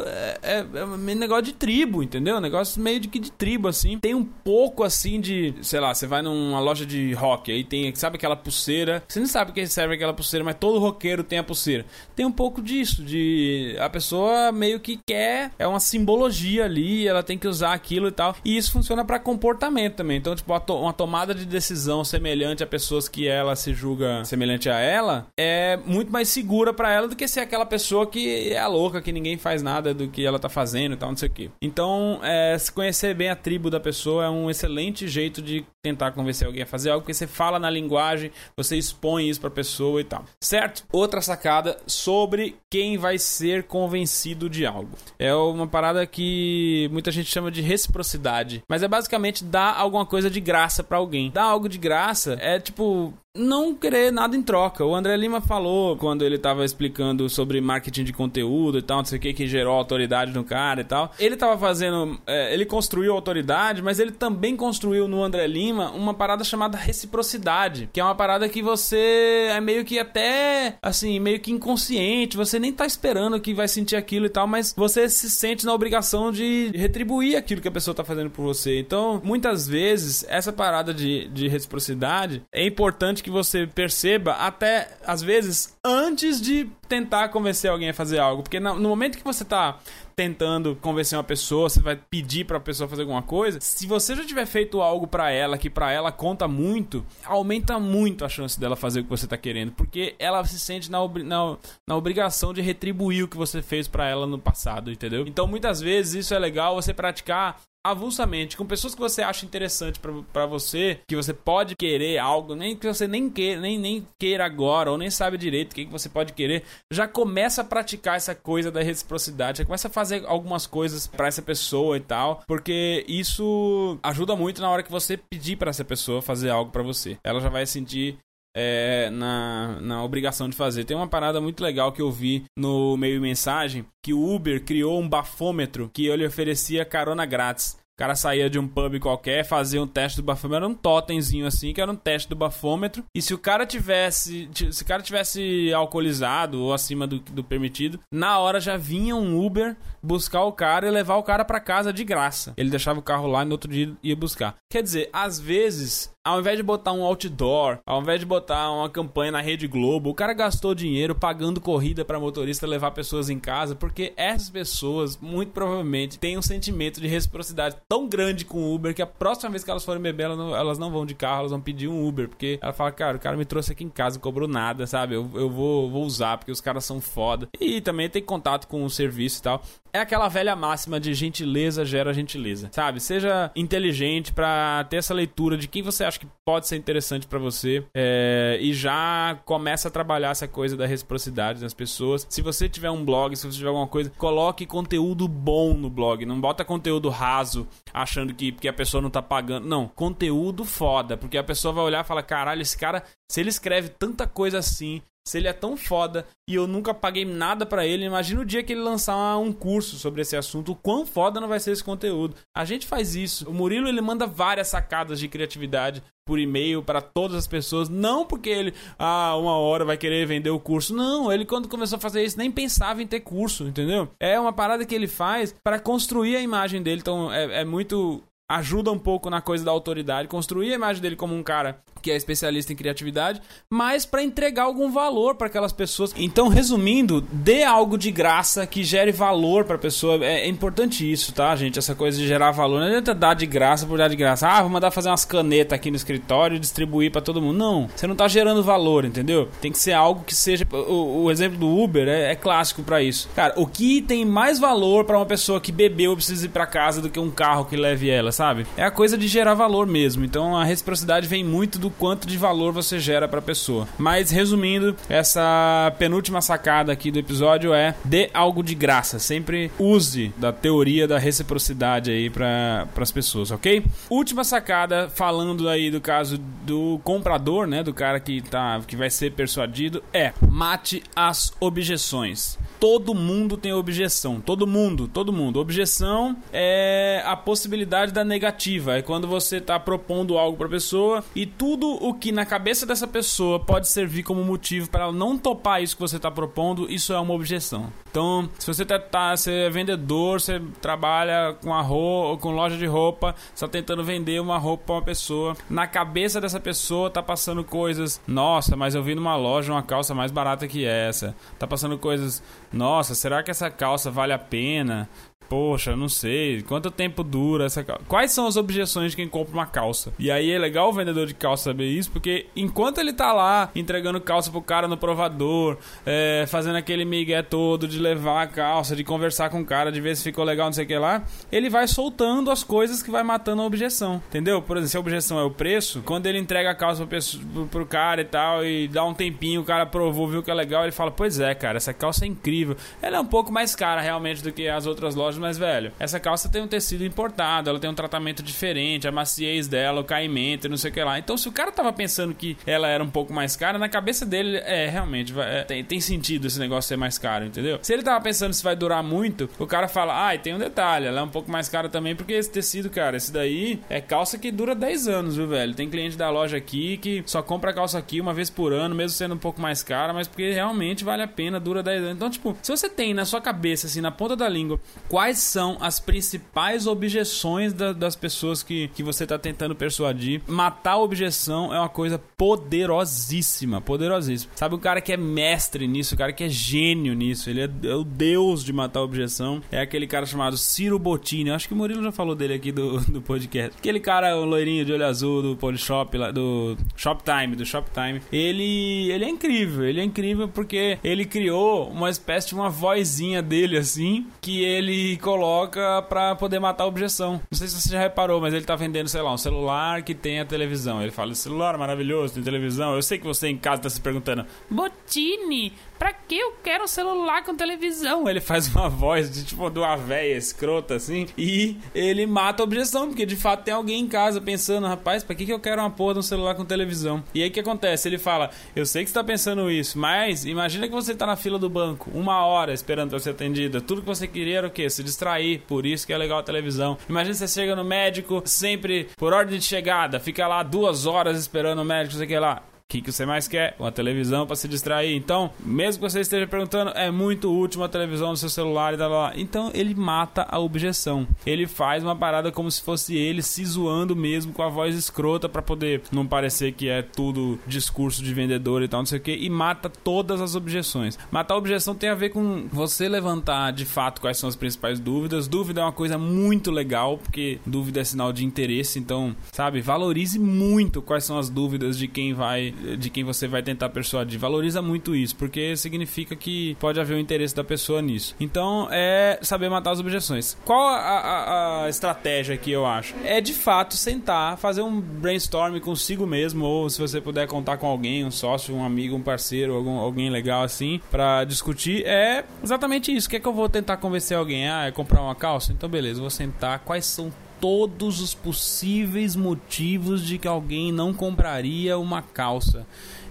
É, 0.06 0.38
é, 0.42 0.66
é 0.74 0.84
um 0.84 0.96
negócio 0.96 1.44
de 1.44 1.52
tribo, 1.52 2.02
entendeu? 2.02 2.40
Negócio 2.40 2.82
meio 2.82 2.98
de 2.98 3.08
que 3.08 3.18
de 3.18 3.30
tribo, 3.30 3.68
assim. 3.68 3.98
Tem 3.98 4.14
um 4.14 4.24
pouco 4.24 4.82
assim 4.82 5.20
de. 5.20 5.54
Sei 5.62 5.78
lá, 5.78 5.94
você 5.94 6.06
vai 6.06 6.22
numa 6.22 6.60
loja 6.60 6.84
de 6.84 7.12
rock, 7.12 7.52
aí 7.52 7.62
tem. 7.62 7.94
Sabe 7.94 8.16
aquela 8.16 8.36
pulseira? 8.36 9.02
Você 9.06 9.20
não 9.20 9.26
sabe 9.26 9.52
quem 9.52 9.66
serve 9.66 9.94
aquela 9.94 10.12
pulseira, 10.12 10.44
mas 10.44 10.56
todo 10.58 10.78
roqueiro 10.78 11.22
tem 11.22 11.38
a 11.38 11.44
pulseira. 11.44 11.86
Tem 12.16 12.26
um 12.26 12.32
pouco 12.32 12.60
disso, 12.60 13.02
de. 13.02 13.76
A 13.78 13.88
pessoa 13.88 14.50
meio 14.50 14.80
que 14.80 14.98
quer. 15.06 15.52
É 15.58 15.66
uma 15.66 15.80
simbologia 15.80 16.64
ali, 16.64 17.06
ela 17.06 17.22
tem 17.22 17.38
que 17.38 17.46
usar 17.46 17.72
aquilo 17.72 18.08
e 18.08 18.12
tal. 18.12 18.34
E 18.44 18.56
isso 18.56 18.72
funciona 18.72 19.04
para 19.04 19.18
comportamento 19.18 19.94
também. 19.96 20.16
Então, 20.16 20.34
tipo, 20.34 20.52
uma 20.52 20.92
tomada 20.92 21.34
de 21.34 21.44
decisão 21.44 22.04
semelhante 22.04 22.62
a 22.62 22.66
pessoas 22.66 23.08
que 23.08 23.28
ela 23.28 23.54
se 23.54 23.72
julga 23.72 24.24
semelhante 24.24 24.68
a 24.68 24.78
ela 24.78 25.26
é 25.36 25.78
muito 25.84 26.10
mais 26.10 26.28
segura 26.28 26.72
para 26.72 26.92
ela 26.92 27.08
do 27.08 27.16
que 27.16 27.28
ser 27.28 27.40
aquela 27.40 27.66
pessoa 27.66 27.99
pessoa 28.00 28.06
que 28.06 28.52
é 28.52 28.66
louca, 28.66 29.02
que 29.02 29.12
ninguém 29.12 29.36
faz 29.36 29.62
nada 29.62 29.92
do 29.92 30.08
que 30.08 30.24
ela 30.24 30.38
tá 30.38 30.48
fazendo 30.48 30.92
e 30.94 30.96
tal, 30.96 31.10
não 31.10 31.16
sei 31.16 31.28
o 31.28 31.32
quê. 31.32 31.50
Então, 31.60 32.20
é, 32.22 32.56
se 32.58 32.70
conhecer 32.70 33.14
bem 33.14 33.28
a 33.28 33.36
tribo 33.36 33.70
da 33.70 33.80
pessoa 33.80 34.24
é 34.24 34.30
um 34.30 34.48
excelente 34.48 35.08
jeito 35.08 35.42
de 35.42 35.64
tentar 35.82 36.12
convencer 36.12 36.46
alguém 36.46 36.62
a 36.62 36.66
fazer 36.66 36.90
algo, 36.90 37.02
porque 37.02 37.14
você 37.14 37.26
fala 37.26 37.58
na 37.58 37.70
linguagem, 37.70 38.30
você 38.56 38.76
expõe 38.76 39.28
isso 39.28 39.40
pra 39.40 39.50
pessoa 39.50 40.00
e 40.00 40.04
tal. 40.04 40.24
Certo? 40.42 40.84
Outra 40.92 41.20
sacada 41.20 41.78
sobre 41.86 42.56
quem 42.70 42.98
vai 42.98 43.18
ser 43.18 43.64
convencido 43.64 44.48
de 44.48 44.66
algo. 44.66 44.90
É 45.18 45.34
uma 45.34 45.66
parada 45.66 46.06
que 46.06 46.88
muita 46.92 47.10
gente 47.10 47.30
chama 47.30 47.50
de 47.50 47.62
reciprocidade, 47.62 48.62
mas 48.68 48.82
é 48.82 48.88
basicamente 48.88 49.44
dar 49.44 49.74
alguma 49.74 50.04
coisa 50.04 50.30
de 50.30 50.40
graça 50.40 50.84
para 50.84 50.98
alguém. 50.98 51.30
Dar 51.30 51.44
algo 51.44 51.68
de 51.68 51.78
graça 51.78 52.36
é 52.40 52.58
tipo 52.58 53.14
não 53.36 53.74
querer 53.74 54.12
nada 54.12 54.36
em 54.36 54.42
troca. 54.42 54.84
O 54.84 54.94
André 54.94 55.16
Lima 55.16 55.40
falou 55.40 55.96
quando 55.96 56.24
ele 56.24 56.34
estava 56.34 56.64
explicando 56.64 57.28
sobre 57.28 57.60
marketing 57.60 58.04
de 58.04 58.12
conteúdo 58.12 58.78
e 58.78 58.82
tal, 58.82 58.98
não 58.98 59.04
sei 59.04 59.18
o 59.18 59.20
que, 59.20 59.32
que 59.32 59.46
gerou 59.46 59.74
autoridade 59.74 60.32
no 60.32 60.42
cara 60.42 60.80
e 60.80 60.84
tal. 60.84 61.12
Ele 61.18 61.34
estava 61.34 61.56
fazendo. 61.56 62.20
É, 62.26 62.52
ele 62.52 62.66
construiu 62.66 63.12
autoridade, 63.12 63.82
mas 63.82 64.00
ele 64.00 64.10
também 64.10 64.56
construiu 64.56 65.06
no 65.06 65.22
André 65.22 65.46
Lima 65.46 65.90
uma 65.92 66.12
parada 66.12 66.42
chamada 66.42 66.76
reciprocidade, 66.76 67.88
que 67.92 68.00
é 68.00 68.04
uma 68.04 68.14
parada 68.14 68.48
que 68.48 68.62
você 68.62 69.48
é 69.50 69.60
meio 69.60 69.84
que 69.84 69.98
até 69.98 70.76
assim, 70.82 71.20
meio 71.20 71.38
que 71.38 71.52
inconsciente, 71.52 72.36
você 72.36 72.58
nem 72.58 72.72
tá 72.72 72.84
esperando 72.84 73.40
que 73.40 73.54
vai 73.54 73.68
sentir 73.68 73.96
aquilo 73.96 74.26
e 74.26 74.30
tal, 74.30 74.46
mas 74.46 74.74
você 74.76 75.08
se 75.08 75.30
sente 75.30 75.64
na 75.64 75.72
obrigação 75.72 76.32
de 76.32 76.72
retribuir 76.74 77.36
aquilo 77.36 77.60
que 77.60 77.68
a 77.68 77.72
pessoa 77.72 77.94
tá 77.94 78.02
fazendo 78.02 78.30
por 78.30 78.42
você. 78.42 78.78
Então, 78.78 79.20
muitas 79.22 79.68
vezes, 79.68 80.24
essa 80.28 80.52
parada 80.52 80.92
de, 80.92 81.28
de 81.28 81.46
reciprocidade 81.46 82.42
é 82.52 82.66
importante 82.66 83.19
importante 83.20 83.22
que 83.22 83.30
você 83.30 83.66
perceba, 83.66 84.32
até 84.32 84.88
às 85.06 85.22
vezes, 85.22 85.76
antes 85.84 86.40
de 86.40 86.68
tentar 86.88 87.28
convencer 87.28 87.70
alguém 87.70 87.90
a 87.90 87.94
fazer 87.94 88.18
algo. 88.18 88.42
Porque 88.42 88.58
no 88.58 88.88
momento 88.88 89.18
que 89.18 89.24
você 89.24 89.44
tá 89.44 89.78
tentando 90.16 90.76
convencer 90.76 91.16
uma 91.16 91.24
pessoa, 91.24 91.70
você 91.70 91.80
vai 91.80 91.96
pedir 91.96 92.44
para 92.44 92.58
a 92.58 92.60
pessoa 92.60 92.88
fazer 92.88 93.02
alguma 93.02 93.22
coisa, 93.22 93.58
se 93.58 93.86
você 93.86 94.14
já 94.14 94.22
tiver 94.24 94.44
feito 94.44 94.82
algo 94.82 95.06
para 95.06 95.30
ela 95.30 95.56
que 95.56 95.70
para 95.70 95.90
ela 95.90 96.12
conta 96.12 96.46
muito, 96.46 97.06
aumenta 97.24 97.78
muito 97.78 98.22
a 98.22 98.28
chance 98.28 98.60
dela 98.60 98.76
fazer 98.76 99.00
o 99.00 99.04
que 99.04 99.08
você 99.08 99.26
tá 99.26 99.38
querendo, 99.38 99.72
porque 99.72 100.14
ela 100.18 100.44
se 100.44 100.58
sente 100.58 100.90
na, 100.90 100.98
na, 101.24 101.56
na 101.86 101.96
obrigação 101.96 102.52
de 102.52 102.60
retribuir 102.60 103.24
o 103.24 103.28
que 103.28 103.36
você 103.36 103.62
fez 103.62 103.88
para 103.88 104.06
ela 104.06 104.26
no 104.26 104.38
passado, 104.38 104.92
entendeu? 104.92 105.26
Então 105.26 105.46
muitas 105.46 105.80
vezes 105.80 106.26
isso 106.26 106.34
é 106.34 106.38
legal 106.38 106.74
você 106.74 106.92
praticar 106.92 107.58
avulsamente 107.84 108.56
com 108.56 108.66
pessoas 108.66 108.94
que 108.94 109.00
você 109.00 109.22
acha 109.22 109.46
interessante 109.46 110.00
para 110.32 110.46
você, 110.46 111.00
que 111.08 111.16
você 111.16 111.32
pode 111.32 111.74
querer 111.74 112.18
algo, 112.18 112.54
nem 112.54 112.76
que 112.76 112.86
você 112.86 113.08
nem 113.08 113.30
queira, 113.30 113.60
nem, 113.60 113.78
nem 113.78 114.06
queira 114.18 114.44
agora, 114.44 114.90
ou 114.90 114.98
nem 114.98 115.10
sabe 115.10 115.38
direito 115.38 115.72
o 115.72 115.74
que, 115.74 115.86
que 115.86 115.92
você 115.92 116.08
pode 116.08 116.32
querer, 116.32 116.62
já 116.92 117.08
começa 117.08 117.62
a 117.62 117.64
praticar 117.64 118.16
essa 118.16 118.34
coisa 118.34 118.70
da 118.70 118.82
reciprocidade, 118.82 119.58
já 119.58 119.64
começa 119.64 119.88
a 119.88 119.90
fazer 119.90 120.24
algumas 120.26 120.66
coisas 120.66 121.06
para 121.06 121.26
essa 121.26 121.42
pessoa 121.42 121.96
e 121.96 122.00
tal, 122.00 122.42
porque 122.46 123.04
isso 123.08 123.98
ajuda 124.02 124.36
muito 124.36 124.60
na 124.60 124.70
hora 124.70 124.82
que 124.82 124.90
você 124.90 125.16
pedir 125.16 125.56
para 125.56 125.70
essa 125.70 125.84
pessoa 125.84 126.22
fazer 126.22 126.50
algo 126.50 126.70
para 126.70 126.82
você. 126.82 127.16
Ela 127.24 127.40
já 127.40 127.48
vai 127.48 127.66
sentir 127.66 128.18
é, 128.54 129.10
na, 129.10 129.78
na 129.80 130.04
obrigação 130.04 130.48
de 130.48 130.56
fazer. 130.56 130.84
Tem 130.84 130.96
uma 130.96 131.08
parada 131.08 131.40
muito 131.40 131.62
legal 131.62 131.92
que 131.92 132.02
eu 132.02 132.10
vi 132.10 132.44
no 132.56 132.96
meio 132.96 133.20
mensagem 133.20 133.84
que 134.02 134.12
o 134.12 134.34
Uber 134.34 134.64
criou 134.64 135.00
um 135.00 135.08
bafômetro 135.08 135.90
que 135.92 136.06
ele 136.06 136.26
oferecia 136.26 136.84
carona 136.84 137.26
grátis. 137.26 137.78
cara 137.98 138.14
saía 138.16 138.48
de 138.48 138.58
um 138.58 138.66
pub 138.66 138.98
qualquer, 138.98 139.44
fazia 139.44 139.82
um 139.82 139.86
teste 139.86 140.16
do 140.16 140.24
bafômetro, 140.24 140.64
era 140.64 140.72
um 140.72 140.74
totemzinho 140.74 141.46
assim, 141.46 141.74
que 141.74 141.82
era 141.82 141.92
um 141.92 141.96
teste 141.96 142.30
do 142.30 142.34
bafômetro. 142.34 143.04
E 143.14 143.20
se 143.20 143.34
o 143.34 143.38
cara 143.38 143.66
tivesse, 143.66 144.48
se 144.54 144.82
o 144.82 144.86
cara 144.86 145.02
tivesse 145.02 145.70
alcoolizado 145.74 146.62
ou 146.62 146.72
acima 146.72 147.06
do, 147.06 147.18
do 147.18 147.44
permitido, 147.44 148.00
na 148.10 148.38
hora 148.38 148.58
já 148.58 148.78
vinha 148.78 149.14
um 149.14 149.38
Uber 149.38 149.76
buscar 150.02 150.44
o 150.44 150.52
cara 150.52 150.86
e 150.88 150.90
levar 150.90 151.16
o 151.16 151.22
cara 151.22 151.44
para 151.44 151.60
casa 151.60 151.92
de 151.92 152.02
graça. 152.02 152.54
Ele 152.56 152.70
deixava 152.70 152.98
o 152.98 153.02
carro 153.02 153.26
lá 153.26 153.42
e 153.42 153.44
no 153.44 153.52
outro 153.52 153.70
dia 153.70 153.92
ia 154.02 154.16
buscar. 154.16 154.56
Quer 154.70 154.82
dizer, 154.82 155.10
às 155.12 155.38
vezes 155.38 156.10
ao 156.22 156.38
invés 156.40 156.56
de 156.56 156.62
botar 156.62 156.92
um 156.92 157.02
outdoor, 157.02 157.78
ao 157.86 158.02
invés 158.02 158.20
de 158.20 158.26
botar 158.26 158.70
uma 158.70 158.90
campanha 158.90 159.32
na 159.32 159.40
Rede 159.40 159.66
Globo, 159.66 160.10
o 160.10 160.14
cara 160.14 160.34
gastou 160.34 160.74
dinheiro 160.74 161.14
pagando 161.14 161.60
corrida 161.60 162.04
para 162.04 162.20
motorista 162.20 162.66
levar 162.66 162.90
pessoas 162.90 163.30
em 163.30 163.38
casa, 163.38 163.74
porque 163.74 164.12
essas 164.16 164.50
pessoas, 164.50 165.16
muito 165.16 165.52
provavelmente, 165.52 166.18
têm 166.18 166.36
um 166.36 166.42
sentimento 166.42 167.00
de 167.00 167.08
reciprocidade 167.08 167.76
tão 167.88 168.06
grande 168.06 168.44
com 168.44 168.58
o 168.58 168.74
Uber 168.74 168.94
que 168.94 169.00
a 169.00 169.06
próxima 169.06 169.50
vez 169.50 169.64
que 169.64 169.70
elas 169.70 169.84
forem 169.84 170.02
beber, 170.02 170.24
elas 170.24 170.38
não, 170.38 170.54
elas 170.54 170.78
não 170.78 170.90
vão 170.90 171.06
de 171.06 171.14
carro, 171.14 171.40
elas 171.40 171.52
vão 171.52 171.60
pedir 171.60 171.88
um 171.88 172.06
Uber, 172.06 172.28
porque 172.28 172.58
ela 172.60 172.72
fala, 172.72 172.92
cara, 172.92 173.16
o 173.16 173.20
cara 173.20 173.36
me 173.36 173.46
trouxe 173.46 173.72
aqui 173.72 173.84
em 173.84 173.88
casa, 173.90 174.18
cobrou 174.18 174.46
nada, 174.46 174.86
sabe? 174.86 175.14
Eu, 175.14 175.30
eu 175.34 175.48
vou, 175.48 175.90
vou 175.90 176.04
usar, 176.04 176.36
porque 176.36 176.52
os 176.52 176.60
caras 176.60 176.84
são 176.84 177.00
foda. 177.00 177.48
E 177.58 177.80
também 177.80 178.10
tem 178.10 178.22
contato 178.22 178.68
com 178.68 178.84
o 178.84 178.90
serviço 178.90 179.38
e 179.38 179.42
tal. 179.42 179.62
É 179.92 179.98
aquela 179.98 180.28
velha 180.28 180.54
máxima 180.54 181.00
de 181.00 181.12
gentileza 181.14 181.84
gera 181.84 182.12
gentileza, 182.12 182.68
sabe? 182.72 183.00
Seja 183.00 183.50
inteligente 183.56 184.32
para 184.32 184.84
ter 184.84 184.96
essa 184.96 185.12
leitura 185.12 185.56
de 185.56 185.66
quem 185.66 185.82
você 185.82 186.04
acha 186.04 186.18
que 186.18 186.26
pode 186.44 186.68
ser 186.68 186.76
interessante 186.76 187.26
para 187.26 187.38
você 187.38 187.84
é, 187.94 188.58
e 188.60 188.72
já 188.72 189.38
começa 189.44 189.88
a 189.88 189.90
trabalhar 189.90 190.30
essa 190.30 190.46
coisa 190.46 190.76
da 190.76 190.86
reciprocidade 190.86 191.60
das 191.60 191.74
pessoas. 191.74 192.26
Se 192.28 192.42
você 192.42 192.68
tiver 192.68 192.90
um 192.90 193.04
blog, 193.04 193.34
se 193.34 193.46
você 193.46 193.58
tiver 193.58 193.68
alguma 193.68 193.86
coisa, 193.86 194.12
coloque 194.16 194.66
conteúdo 194.66 195.26
bom 195.26 195.74
no 195.74 195.90
blog. 195.90 196.24
Não 196.24 196.40
bota 196.40 196.64
conteúdo 196.64 197.08
raso 197.08 197.66
achando 197.92 198.34
que 198.34 198.52
porque 198.52 198.68
a 198.68 198.72
pessoa 198.72 199.00
não 199.00 199.10
tá 199.10 199.22
pagando. 199.22 199.66
Não, 199.66 199.88
conteúdo 199.88 200.64
foda, 200.64 201.16
porque 201.16 201.38
a 201.38 201.44
pessoa 201.44 201.74
vai 201.74 201.84
olhar 201.84 202.04
e 202.04 202.06
falar: 202.06 202.22
caralho, 202.22 202.62
esse 202.62 202.76
cara, 202.76 203.02
se 203.30 203.40
ele 203.40 203.48
escreve 203.48 203.88
tanta 203.88 204.26
coisa 204.26 204.58
assim, 204.58 205.02
se 205.26 205.38
ele 205.38 205.48
é 205.48 205.52
tão 205.52 205.76
foda 205.76 206.26
e 206.48 206.54
eu 206.54 206.66
nunca 206.66 206.92
paguei 206.92 207.24
nada 207.24 207.64
para 207.64 207.86
ele, 207.86 208.04
imagina 208.04 208.40
o 208.40 208.44
dia 208.44 208.62
que 208.62 208.72
ele 208.72 208.80
lançar 208.80 209.38
um 209.38 209.52
curso 209.52 209.96
sobre 209.96 210.22
esse 210.22 210.36
assunto, 210.36 210.72
o 210.72 210.76
quão 210.76 211.06
foda 211.06 211.40
não 211.40 211.48
vai 211.48 211.60
ser 211.60 211.72
esse 211.72 211.84
conteúdo. 211.84 212.34
A 212.56 212.64
gente 212.64 212.86
faz 212.86 213.14
isso. 213.14 213.48
O 213.48 213.54
Murilo 213.54 213.88
ele 213.88 214.00
manda 214.00 214.26
várias 214.26 214.68
sacadas 214.68 215.20
de 215.20 215.28
criatividade 215.28 216.02
por 216.26 216.38
e-mail 216.38 216.82
para 216.82 217.00
todas 217.00 217.36
as 217.36 217.46
pessoas, 217.46 217.88
não 217.88 218.24
porque 218.24 218.48
ele, 218.48 218.74
ah, 218.98 219.36
uma 219.36 219.56
hora 219.56 219.84
vai 219.84 219.96
querer 219.96 220.26
vender 220.26 220.50
o 220.50 220.60
curso. 220.60 220.94
Não, 220.94 221.32
ele 221.32 221.44
quando 221.44 221.68
começou 221.68 221.96
a 221.96 222.00
fazer 222.00 222.24
isso 222.24 222.38
nem 222.38 222.50
pensava 222.50 223.02
em 223.02 223.06
ter 223.06 223.20
curso, 223.20 223.64
entendeu? 223.64 224.08
É 224.18 224.38
uma 224.38 224.52
parada 224.52 224.84
que 224.84 224.94
ele 224.94 225.08
faz 225.08 225.54
para 225.62 225.80
construir 225.80 226.36
a 226.36 226.40
imagem 226.40 226.82
dele. 226.82 227.00
Então 227.00 227.32
é, 227.32 227.62
é 227.62 227.64
muito 227.64 228.22
ajuda 228.50 228.90
um 228.90 228.98
pouco 228.98 229.30
na 229.30 229.40
coisa 229.40 229.64
da 229.64 229.70
autoridade, 229.70 230.26
construir 230.26 230.72
a 230.72 230.74
imagem 230.74 231.00
dele 231.00 231.14
como 231.14 231.34
um 231.34 231.42
cara 231.42 231.80
que 232.02 232.10
é 232.10 232.16
especialista 232.16 232.72
em 232.72 232.76
criatividade, 232.76 233.40
mas 233.70 234.06
para 234.06 234.22
entregar 234.22 234.64
algum 234.64 234.90
valor 234.90 235.34
para 235.34 235.46
aquelas 235.46 235.72
pessoas. 235.72 236.14
Então, 236.16 236.48
resumindo, 236.48 237.20
dê 237.30 237.62
algo 237.62 237.96
de 237.96 238.10
graça 238.10 238.66
que 238.66 238.82
gere 238.82 239.12
valor 239.12 239.64
para 239.64 239.76
a 239.76 239.78
pessoa. 239.78 240.24
É, 240.24 240.40
é, 240.40 240.48
importante 240.48 241.10
isso, 241.10 241.32
tá, 241.32 241.54
gente? 241.54 241.78
Essa 241.78 241.94
coisa 241.94 242.18
de 242.18 242.26
gerar 242.26 242.50
valor. 242.50 242.80
Não 242.80 242.86
adianta 242.86 243.14
dar 243.14 243.34
de 243.34 243.46
graça 243.46 243.86
por 243.86 243.98
dar 243.98 244.08
de 244.08 244.16
graça. 244.16 244.48
Ah, 244.48 244.62
vou 244.62 244.70
mandar 244.70 244.90
fazer 244.90 245.10
umas 245.10 245.24
canetas 245.24 245.76
aqui 245.76 245.90
no 245.90 245.96
escritório 245.96 246.56
e 246.56 246.60
distribuir 246.60 247.12
para 247.12 247.20
todo 247.20 247.40
mundo. 247.40 247.58
Não, 247.58 247.88
você 247.94 248.06
não 248.06 248.16
tá 248.16 248.26
gerando 248.26 248.62
valor, 248.62 249.04
entendeu? 249.04 249.48
Tem 249.60 249.70
que 249.70 249.78
ser 249.78 249.92
algo 249.92 250.24
que 250.24 250.34
seja. 250.34 250.66
O, 250.72 251.24
o 251.24 251.30
exemplo 251.30 251.58
do 251.58 251.68
Uber 251.68 252.08
é, 252.08 252.32
é 252.32 252.34
clássico 252.34 252.82
para 252.82 253.02
isso. 253.02 253.28
Cara, 253.34 253.54
o 253.56 253.66
que 253.66 254.02
tem 254.02 254.24
mais 254.24 254.58
valor 254.58 255.04
para 255.04 255.18
uma 255.18 255.26
pessoa 255.26 255.60
que 255.60 255.70
bebeu 255.70 256.12
e 256.12 256.16
precisa 256.16 256.46
ir 256.46 256.48
para 256.48 256.66
casa 256.66 257.02
do 257.02 257.10
que 257.10 257.20
um 257.20 257.30
carro 257.30 257.66
que 257.66 257.76
leve 257.76 258.08
ela, 258.08 258.32
sabe? 258.40 258.66
É 258.74 258.82
a 258.82 258.90
coisa 258.90 259.18
de 259.18 259.28
gerar 259.28 259.52
valor 259.52 259.86
mesmo. 259.86 260.24
Então, 260.24 260.56
a 260.56 260.64
reciprocidade 260.64 261.28
vem 261.28 261.44
muito 261.44 261.78
do 261.78 261.90
quanto 261.90 262.26
de 262.26 262.38
valor 262.38 262.72
você 262.72 262.98
gera 262.98 263.28
para 263.28 263.38
a 263.38 263.42
pessoa. 263.42 263.86
Mas 263.98 264.30
resumindo, 264.30 264.96
essa 265.10 265.94
penúltima 265.98 266.40
sacada 266.40 266.90
aqui 266.90 267.10
do 267.10 267.18
episódio 267.18 267.74
é 267.74 267.94
dê 268.02 268.30
algo 268.32 268.62
de 268.62 268.74
graça. 268.74 269.18
Sempre 269.18 269.70
use 269.78 270.32
da 270.38 270.54
teoria 270.54 271.06
da 271.06 271.18
reciprocidade 271.18 272.10
aí 272.10 272.30
para 272.30 272.88
as 272.96 273.12
pessoas, 273.12 273.50
ok? 273.50 273.84
Última 274.08 274.42
sacada 274.42 275.10
falando 275.10 275.68
aí 275.68 275.90
do 275.90 276.00
caso 276.00 276.38
do 276.38 276.98
comprador, 277.04 277.66
né, 277.66 277.82
do 277.82 277.92
cara 277.92 278.18
que 278.18 278.40
tá 278.40 278.80
que 278.86 278.96
vai 278.96 279.10
ser 279.10 279.32
persuadido 279.32 280.02
é 280.14 280.32
mate 280.40 281.02
as 281.14 281.52
objeções 281.60 282.58
todo 282.80 283.14
mundo 283.14 283.58
tem 283.58 283.74
objeção. 283.74 284.40
Todo 284.40 284.66
mundo, 284.66 285.06
todo 285.06 285.32
mundo. 285.32 285.60
Objeção 285.60 286.34
é 286.50 287.22
a 287.26 287.36
possibilidade 287.36 288.10
da 288.10 288.24
negativa. 288.30 288.96
É 288.96 289.02
quando 289.02 289.28
você 289.28 289.58
está 289.58 289.78
propondo 289.78 290.38
algo 290.38 290.56
para 290.56 290.66
a 290.66 290.70
pessoa 290.70 291.22
e 291.34 291.44
tudo 291.44 291.90
o 291.90 292.14
que 292.14 292.32
na 292.32 292.46
cabeça 292.46 292.86
dessa 292.86 293.06
pessoa 293.06 293.60
pode 293.60 293.88
servir 293.88 294.22
como 294.22 294.42
motivo 294.42 294.88
para 294.88 295.04
ela 295.04 295.12
não 295.12 295.36
topar 295.36 295.82
isso 295.82 295.96
que 295.96 296.00
você 296.00 296.16
está 296.16 296.30
propondo, 296.30 296.90
isso 296.90 297.12
é 297.12 297.20
uma 297.20 297.34
objeção. 297.34 297.92
Então, 298.10 298.48
se 298.58 298.66
você 298.66 298.84
tá, 298.84 298.98
tá 298.98 299.36
você 299.36 299.52
é 299.52 299.70
vendedor, 299.70 300.40
você 300.40 300.60
trabalha 300.80 301.56
com 301.62 301.72
a 301.74 301.80
roupa, 301.80 302.42
com 302.42 302.50
loja 302.50 302.76
de 302.76 302.86
roupa, 302.86 303.34
está 303.54 303.68
tentando 303.68 304.02
vender 304.02 304.40
uma 304.40 304.58
roupa 304.58 304.84
para 304.84 304.94
uma 304.96 305.02
pessoa, 305.02 305.56
na 305.68 305.86
cabeça 305.86 306.40
dessa 306.40 306.58
pessoa 306.58 307.10
tá 307.10 307.22
passando 307.22 307.62
coisas, 307.62 308.20
nossa, 308.26 308.76
mas 308.76 308.94
eu 308.94 309.02
vi 309.02 309.14
numa 309.14 309.36
loja 309.36 309.72
uma 309.72 309.82
calça 309.82 310.14
mais 310.14 310.32
barata 310.32 310.66
que 310.66 310.84
essa. 310.84 311.34
Tá 311.58 311.66
passando 311.66 311.98
coisas 311.98 312.42
nossa, 312.72 313.14
será 313.14 313.42
que 313.42 313.50
essa 313.50 313.70
calça 313.70 314.10
vale 314.10 314.32
a 314.32 314.38
pena? 314.38 315.08
Poxa, 315.50 315.96
não 315.96 316.08
sei, 316.08 316.62
quanto 316.62 316.92
tempo 316.92 317.24
dura 317.24 317.64
essa 317.64 317.82
calça? 317.82 318.04
Quais 318.06 318.30
são 318.30 318.46
as 318.46 318.56
objeções 318.56 319.10
de 319.10 319.16
quem 319.16 319.28
compra 319.28 319.52
uma 319.52 319.66
calça? 319.66 320.12
E 320.16 320.30
aí 320.30 320.48
é 320.52 320.56
legal 320.56 320.90
o 320.90 320.92
vendedor 320.92 321.26
de 321.26 321.34
calça 321.34 321.64
saber 321.64 321.88
isso, 321.88 322.08
porque 322.12 322.46
enquanto 322.54 322.98
ele 322.98 323.12
tá 323.12 323.32
lá 323.32 323.68
entregando 323.74 324.20
calça 324.20 324.48
pro 324.48 324.62
cara 324.62 324.86
no 324.86 324.96
provador, 324.96 325.76
é, 326.06 326.44
fazendo 326.46 326.76
aquele 326.76 327.04
migué 327.04 327.42
todo 327.42 327.88
de 327.88 327.98
levar 327.98 328.42
a 328.42 328.46
calça, 328.46 328.94
de 328.94 329.02
conversar 329.02 329.50
com 329.50 329.60
o 329.60 329.64
cara, 329.66 329.90
de 329.90 330.00
ver 330.00 330.16
se 330.16 330.22
ficou 330.22 330.44
legal, 330.44 330.66
não 330.66 330.72
sei 330.72 330.84
o 330.84 330.86
que 330.88 330.96
lá, 330.96 331.24
ele 331.50 331.68
vai 331.68 331.88
soltando 331.88 332.48
as 332.48 332.62
coisas 332.62 333.02
que 333.02 333.10
vai 333.10 333.24
matando 333.24 333.62
a 333.62 333.66
objeção, 333.66 334.22
entendeu? 334.28 334.62
Por 334.62 334.76
exemplo, 334.76 334.90
se 334.90 334.96
a 334.96 335.00
objeção 335.00 335.38
é 335.40 335.42
o 335.42 335.50
preço, 335.50 336.00
quando 336.04 336.26
ele 336.26 336.38
entrega 336.38 336.70
a 336.70 336.74
calça 336.76 337.04
pro, 337.04 337.18
pro, 337.52 337.66
pro 337.66 337.86
cara 337.86 338.20
e 338.20 338.24
tal, 338.24 338.64
e 338.64 338.86
dá 338.86 339.04
um 339.04 339.14
tempinho, 339.14 339.62
o 339.62 339.64
cara 339.64 339.84
provou, 339.84 340.28
viu 340.28 340.44
que 340.44 340.50
é 340.50 340.54
legal, 340.54 340.84
ele 340.84 340.92
fala, 340.92 341.10
pois 341.10 341.40
é, 341.40 341.52
cara, 341.56 341.76
essa 341.76 341.92
calça 341.92 342.24
é 342.24 342.28
incrível. 342.28 342.76
Ela 343.02 343.16
é 343.16 343.20
um 343.20 343.26
pouco 343.26 343.50
mais 343.52 343.74
cara 343.74 344.00
realmente 344.00 344.44
do 344.44 344.52
que 344.52 344.68
as 344.68 344.86
outras 344.86 345.16
lojas, 345.16 345.39
mas, 345.40 345.58
velho, 345.58 345.92
essa 345.98 346.20
calça 346.20 346.48
tem 346.48 346.62
um 346.62 346.68
tecido 346.68 347.04
importado, 347.04 347.70
ela 347.70 347.78
tem 347.78 347.90
um 347.90 347.94
tratamento 347.94 348.42
diferente, 348.42 349.08
a 349.08 349.12
maciez 349.12 349.66
dela, 349.66 350.00
o 350.00 350.04
caimento, 350.04 350.68
não 350.68 350.76
sei 350.76 350.90
o 350.90 350.94
que 350.94 351.02
lá. 351.02 351.18
Então, 351.18 351.36
se 351.36 351.48
o 351.48 351.52
cara 351.52 351.72
tava 351.72 351.92
pensando 351.92 352.34
que 352.34 352.56
ela 352.66 352.88
era 352.88 353.02
um 353.02 353.10
pouco 353.10 353.32
mais 353.32 353.56
cara, 353.56 353.78
na 353.78 353.88
cabeça 353.88 354.24
dele, 354.24 354.58
é, 354.58 354.88
realmente, 354.88 355.32
é, 355.38 355.64
tem, 355.64 355.84
tem 355.84 356.00
sentido 356.00 356.46
esse 356.46 356.58
negócio 356.58 356.88
ser 356.88 356.96
mais 356.96 357.18
caro, 357.18 357.44
entendeu? 357.44 357.78
Se 357.82 357.92
ele 357.92 358.02
tava 358.02 358.20
pensando 358.20 358.52
se 358.52 358.62
vai 358.62 358.76
durar 358.76 359.02
muito, 359.02 359.48
o 359.58 359.66
cara 359.66 359.88
fala, 359.88 360.28
ah, 360.28 360.34
e 360.34 360.38
tem 360.38 360.54
um 360.54 360.58
detalhe, 360.58 361.06
ela 361.06 361.20
é 361.20 361.22
um 361.22 361.28
pouco 361.28 361.50
mais 361.50 361.68
cara 361.68 361.88
também, 361.88 362.14
porque 362.14 362.32
esse 362.32 362.50
tecido, 362.50 362.90
cara, 362.90 363.16
esse 363.16 363.32
daí 363.32 363.80
é 363.88 364.00
calça 364.00 364.38
que 364.38 364.50
dura 364.50 364.74
10 364.74 365.08
anos, 365.08 365.36
viu, 365.36 365.46
velho? 365.46 365.74
Tem 365.74 365.88
cliente 365.88 366.16
da 366.16 366.30
loja 366.30 366.56
aqui 366.56 366.96
que 366.96 367.22
só 367.26 367.42
compra 367.42 367.72
calça 367.72 367.98
aqui 367.98 368.20
uma 368.20 368.34
vez 368.34 368.50
por 368.50 368.72
ano, 368.72 368.94
mesmo 368.94 369.16
sendo 369.16 369.34
um 369.34 369.38
pouco 369.38 369.60
mais 369.60 369.82
cara, 369.82 370.12
mas 370.12 370.26
porque 370.26 370.52
realmente 370.52 371.04
vale 371.04 371.22
a 371.22 371.28
pena, 371.28 371.60
dura 371.60 371.82
10 371.82 372.02
anos. 372.02 372.16
Então, 372.16 372.30
tipo, 372.30 372.56
se 372.62 372.70
você 372.70 372.88
tem 372.88 373.14
na 373.14 373.24
sua 373.24 373.40
cabeça, 373.40 373.86
assim, 373.86 374.00
na 374.00 374.10
ponta 374.10 374.36
da 374.36 374.48
língua, 374.48 374.80
quais 375.08 375.29
quais 375.30 375.38
são 375.38 375.78
as 375.80 376.00
principais 376.00 376.86
objeções 376.88 377.72
da, 377.72 377.92
das 377.92 378.16
pessoas 378.16 378.62
que, 378.62 378.88
que 378.88 379.02
você 379.02 379.22
está 379.22 379.38
tentando 379.38 379.76
persuadir. 379.76 380.42
Matar 380.46 380.92
a 380.92 380.98
objeção 380.98 381.72
é 381.72 381.78
uma 381.78 381.88
coisa 381.88 382.18
poderosíssima, 382.36 383.80
poderosíssima. 383.80 384.52
Sabe 384.56 384.74
o 384.74 384.78
cara 384.78 385.00
que 385.00 385.12
é 385.12 385.16
mestre 385.16 385.86
nisso, 385.86 386.14
o 386.14 386.18
cara 386.18 386.32
que 386.32 386.42
é 386.42 386.48
gênio 386.48 387.14
nisso, 387.14 387.48
ele 387.48 387.60
é, 387.60 387.70
é 387.84 387.94
o 387.94 388.02
deus 388.02 388.64
de 388.64 388.72
matar 388.72 389.00
a 389.00 389.02
objeção. 389.04 389.62
É 389.70 389.80
aquele 389.80 390.06
cara 390.06 390.26
chamado 390.26 390.56
Ciro 390.56 390.98
Bottini. 390.98 391.50
Eu 391.50 391.54
acho 391.54 391.68
que 391.68 391.74
o 391.74 391.76
Murilo 391.76 392.02
já 392.02 392.10
falou 392.10 392.34
dele 392.34 392.54
aqui 392.54 392.72
do, 392.72 392.98
do 393.06 393.22
podcast. 393.22 393.76
Aquele 393.78 394.00
cara, 394.00 394.36
o 394.36 394.44
loirinho 394.44 394.84
de 394.84 394.92
olho 394.92 395.06
azul 395.06 395.42
do 395.42 395.56
Polishop, 395.56 396.16
lá, 396.18 396.32
do 396.32 396.76
Shoptime, 396.96 397.54
do 397.54 397.64
Shoptime. 397.64 398.20
Ele, 398.32 399.12
ele 399.12 399.24
é 399.24 399.28
incrível, 399.28 399.84
ele 399.84 400.00
é 400.00 400.04
incrível 400.04 400.48
porque 400.48 400.98
ele 401.04 401.24
criou 401.24 401.88
uma 401.88 402.10
espécie 402.10 402.48
de 402.48 402.54
uma 402.54 402.68
vozinha 402.68 403.40
dele 403.40 403.76
assim, 403.76 404.26
que 404.40 404.64
ele 404.64 405.19
coloca 405.20 406.02
para 406.08 406.34
poder 406.34 406.58
matar 406.58 406.84
a 406.84 406.86
objeção. 406.86 407.40
Não 407.50 407.58
sei 407.58 407.68
se 407.68 407.80
você 407.80 407.90
já 407.90 408.00
reparou, 408.00 408.40
mas 408.40 408.52
ele 408.52 408.64
tá 408.64 408.74
vendendo, 408.74 409.08
sei 409.08 409.22
lá, 409.22 409.32
um 409.32 409.38
celular 409.38 410.02
que 410.02 410.14
tem 410.14 410.40
a 410.40 410.44
televisão. 410.44 411.00
Ele 411.02 411.12
fala: 411.12 411.34
celular 411.34 411.76
maravilhoso, 411.78 412.34
tem 412.34 412.42
televisão. 412.42 412.94
Eu 412.94 413.02
sei 413.02 413.18
que 413.18 413.24
você 413.24 413.48
em 413.48 413.56
casa 413.56 413.82
tá 413.82 413.90
se 413.90 414.00
perguntando: 414.00 414.46
Botini, 414.68 415.72
pra 416.00 416.14
que 416.14 416.38
eu 416.38 416.54
quero 416.64 416.84
um 416.84 416.88
celular 416.88 417.44
com 417.44 417.54
televisão? 417.54 418.26
Ele 418.26 418.40
faz 418.40 418.66
uma 418.68 418.88
voz 418.88 419.30
de 419.30 419.44
tipo 419.44 419.68
de 419.68 419.78
uma 419.78 419.96
véia 419.96 420.34
escrota 420.34 420.94
assim 420.94 421.26
e 421.36 421.76
ele 421.94 422.24
mata 422.26 422.62
a 422.62 422.64
objeção, 422.64 423.08
porque 423.08 423.26
de 423.26 423.36
fato 423.36 423.64
tem 423.64 423.74
alguém 423.74 424.00
em 424.00 424.08
casa 424.08 424.40
pensando, 424.40 424.86
rapaz, 424.86 425.22
pra 425.22 425.36
que, 425.36 425.44
que 425.44 425.52
eu 425.52 425.60
quero 425.60 425.82
uma 425.82 425.90
porra 425.90 426.14
de 426.14 426.20
um 426.20 426.22
celular 426.22 426.54
com 426.54 426.64
televisão? 426.64 427.22
E 427.34 427.42
aí 427.42 427.50
o 427.50 427.52
que 427.52 427.60
acontece? 427.60 428.08
Ele 428.08 428.16
fala, 428.16 428.50
eu 428.74 428.86
sei 428.86 429.04
que 429.04 429.10
você 429.10 429.14
tá 429.14 429.22
pensando 429.22 429.70
isso, 429.70 429.98
mas 429.98 430.46
imagina 430.46 430.88
que 430.88 430.94
você 430.94 431.14
tá 431.14 431.26
na 431.26 431.36
fila 431.36 431.58
do 431.58 431.68
banco, 431.68 432.10
uma 432.14 432.46
hora 432.46 432.72
esperando 432.72 433.10
pra 433.10 433.18
ser 433.18 433.30
atendida. 433.30 433.82
Tudo 433.82 434.00
que 434.00 434.06
você 434.06 434.26
queria 434.26 434.58
era 434.58 434.68
o 434.68 434.70
quê? 434.70 434.88
Se 434.88 435.04
distrair, 435.04 435.60
por 435.68 435.84
isso 435.84 436.06
que 436.06 436.14
é 436.14 436.16
legal 436.16 436.38
a 436.38 436.42
televisão. 436.42 436.96
Imagina 437.10 437.34
você 437.34 437.46
chega 437.46 437.76
no 437.76 437.84
médico, 437.84 438.42
sempre 438.46 439.10
por 439.18 439.34
ordem 439.34 439.58
de 439.58 439.64
chegada, 439.66 440.18
fica 440.18 440.48
lá 440.48 440.62
duas 440.62 441.04
horas 441.04 441.38
esperando 441.38 441.82
o 441.82 441.84
médico, 441.84 442.16
sei 442.16 442.26
que 442.26 442.38
lá 442.38 442.62
que, 442.90 443.00
que 443.00 443.12
você 443.12 443.24
mais 443.24 443.46
quer? 443.46 443.76
Uma 443.78 443.92
televisão 443.92 444.44
para 444.44 444.56
se 444.56 444.66
distrair. 444.66 445.14
Então, 445.14 445.50
mesmo 445.60 446.02
que 446.02 446.10
você 446.10 446.20
esteja 446.20 446.46
perguntando, 446.46 446.90
é 446.90 447.08
muito 447.10 447.56
útil 447.56 447.80
uma 447.80 447.88
televisão 447.88 448.30
no 448.30 448.36
seu 448.36 448.48
celular 448.48 448.92
e 448.92 448.96
tal. 448.96 449.32
Então, 449.36 449.70
ele 449.72 449.94
mata 449.94 450.44
a 450.48 450.58
objeção. 450.58 451.26
Ele 451.46 451.68
faz 451.68 452.02
uma 452.02 452.16
parada 452.16 452.50
como 452.50 452.68
se 452.70 452.82
fosse 452.82 453.16
ele 453.16 453.42
se 453.42 453.64
zoando 453.64 454.16
mesmo 454.16 454.52
com 454.52 454.62
a 454.62 454.68
voz 454.68 454.96
escrota 454.96 455.48
para 455.48 455.62
poder 455.62 456.02
não 456.10 456.26
parecer 456.26 456.72
que 456.72 456.88
é 456.88 457.00
tudo 457.00 457.60
discurso 457.64 458.24
de 458.24 458.34
vendedor 458.34 458.82
e 458.82 458.88
tal, 458.88 459.00
não 459.00 459.06
sei 459.06 459.18
o 459.18 459.22
que, 459.22 459.36
e 459.36 459.48
mata 459.48 459.88
todas 459.88 460.40
as 460.40 460.56
objeções. 460.56 461.16
Matar 461.30 461.54
a 461.54 461.58
objeção 461.58 461.94
tem 461.94 462.08
a 462.08 462.14
ver 462.14 462.30
com 462.30 462.66
você 462.72 463.08
levantar 463.08 463.72
de 463.72 463.84
fato 463.84 464.20
quais 464.20 464.36
são 464.36 464.48
as 464.48 464.56
principais 464.56 464.98
dúvidas. 464.98 465.46
Dúvida 465.46 465.80
é 465.80 465.84
uma 465.84 465.92
coisa 465.92 466.18
muito 466.18 466.72
legal, 466.72 467.18
porque 467.18 467.60
dúvida 467.64 468.00
é 468.00 468.04
sinal 468.04 468.32
de 468.32 468.44
interesse, 468.44 468.98
então, 468.98 469.36
sabe, 469.52 469.80
valorize 469.80 470.38
muito 470.38 471.00
quais 471.00 471.22
são 471.22 471.38
as 471.38 471.48
dúvidas 471.48 471.96
de 471.96 472.08
quem 472.08 472.34
vai 472.34 472.74
de 472.98 473.10
quem 473.10 473.24
você 473.24 473.46
vai 473.46 473.62
tentar 473.62 473.88
persuadir. 473.90 474.38
Valoriza 474.38 474.82
muito 474.82 475.14
isso, 475.14 475.36
porque 475.36 475.76
significa 475.76 476.34
que 476.34 476.76
pode 476.80 477.00
haver 477.00 477.14
o 477.14 477.16
um 477.16 477.20
interesse 477.20 477.54
da 477.54 477.64
pessoa 477.64 478.02
nisso. 478.02 478.34
Então, 478.40 478.88
é 478.90 479.38
saber 479.42 479.68
matar 479.68 479.92
as 479.92 480.00
objeções. 480.00 480.56
Qual 480.64 480.88
a, 480.88 480.96
a, 480.96 481.84
a 481.84 481.88
estratégia 481.88 482.56
que 482.56 482.70
eu 482.70 482.86
acho? 482.86 483.14
É 483.24 483.40
de 483.40 483.52
fato 483.52 483.96
sentar, 483.96 484.56
fazer 484.56 484.82
um 484.82 485.00
brainstorm 485.00 485.78
consigo 485.80 486.26
mesmo, 486.26 486.64
ou 486.64 486.90
se 486.90 487.00
você 487.00 487.20
puder 487.20 487.46
contar 487.46 487.76
com 487.76 487.86
alguém, 487.86 488.24
um 488.24 488.30
sócio, 488.30 488.74
um 488.74 488.84
amigo, 488.84 489.16
um 489.16 489.22
parceiro, 489.22 489.74
algum, 489.74 489.98
alguém 489.98 490.30
legal 490.30 490.62
assim, 490.62 491.00
para 491.10 491.44
discutir. 491.44 492.04
É 492.06 492.44
exatamente 492.62 493.14
isso. 493.14 493.26
O 493.26 493.30
que 493.30 493.36
é 493.36 493.40
que 493.40 493.48
eu 493.48 493.52
vou 493.52 493.68
tentar 493.68 493.96
convencer 493.96 494.36
alguém? 494.36 494.68
Ah, 494.68 494.86
é 494.86 494.90
comprar 494.90 495.22
uma 495.22 495.34
calça? 495.34 495.72
Então, 495.72 495.88
beleza, 495.88 496.20
vou 496.20 496.30
sentar. 496.30 496.80
Quais 496.80 497.06
são 497.06 497.32
todos 497.60 498.20
os 498.20 498.34
possíveis 498.34 499.36
motivos 499.36 500.26
de 500.26 500.38
que 500.38 500.48
alguém 500.48 500.90
não 500.90 501.12
compraria 501.12 501.98
uma 501.98 502.22
calça. 502.22 502.86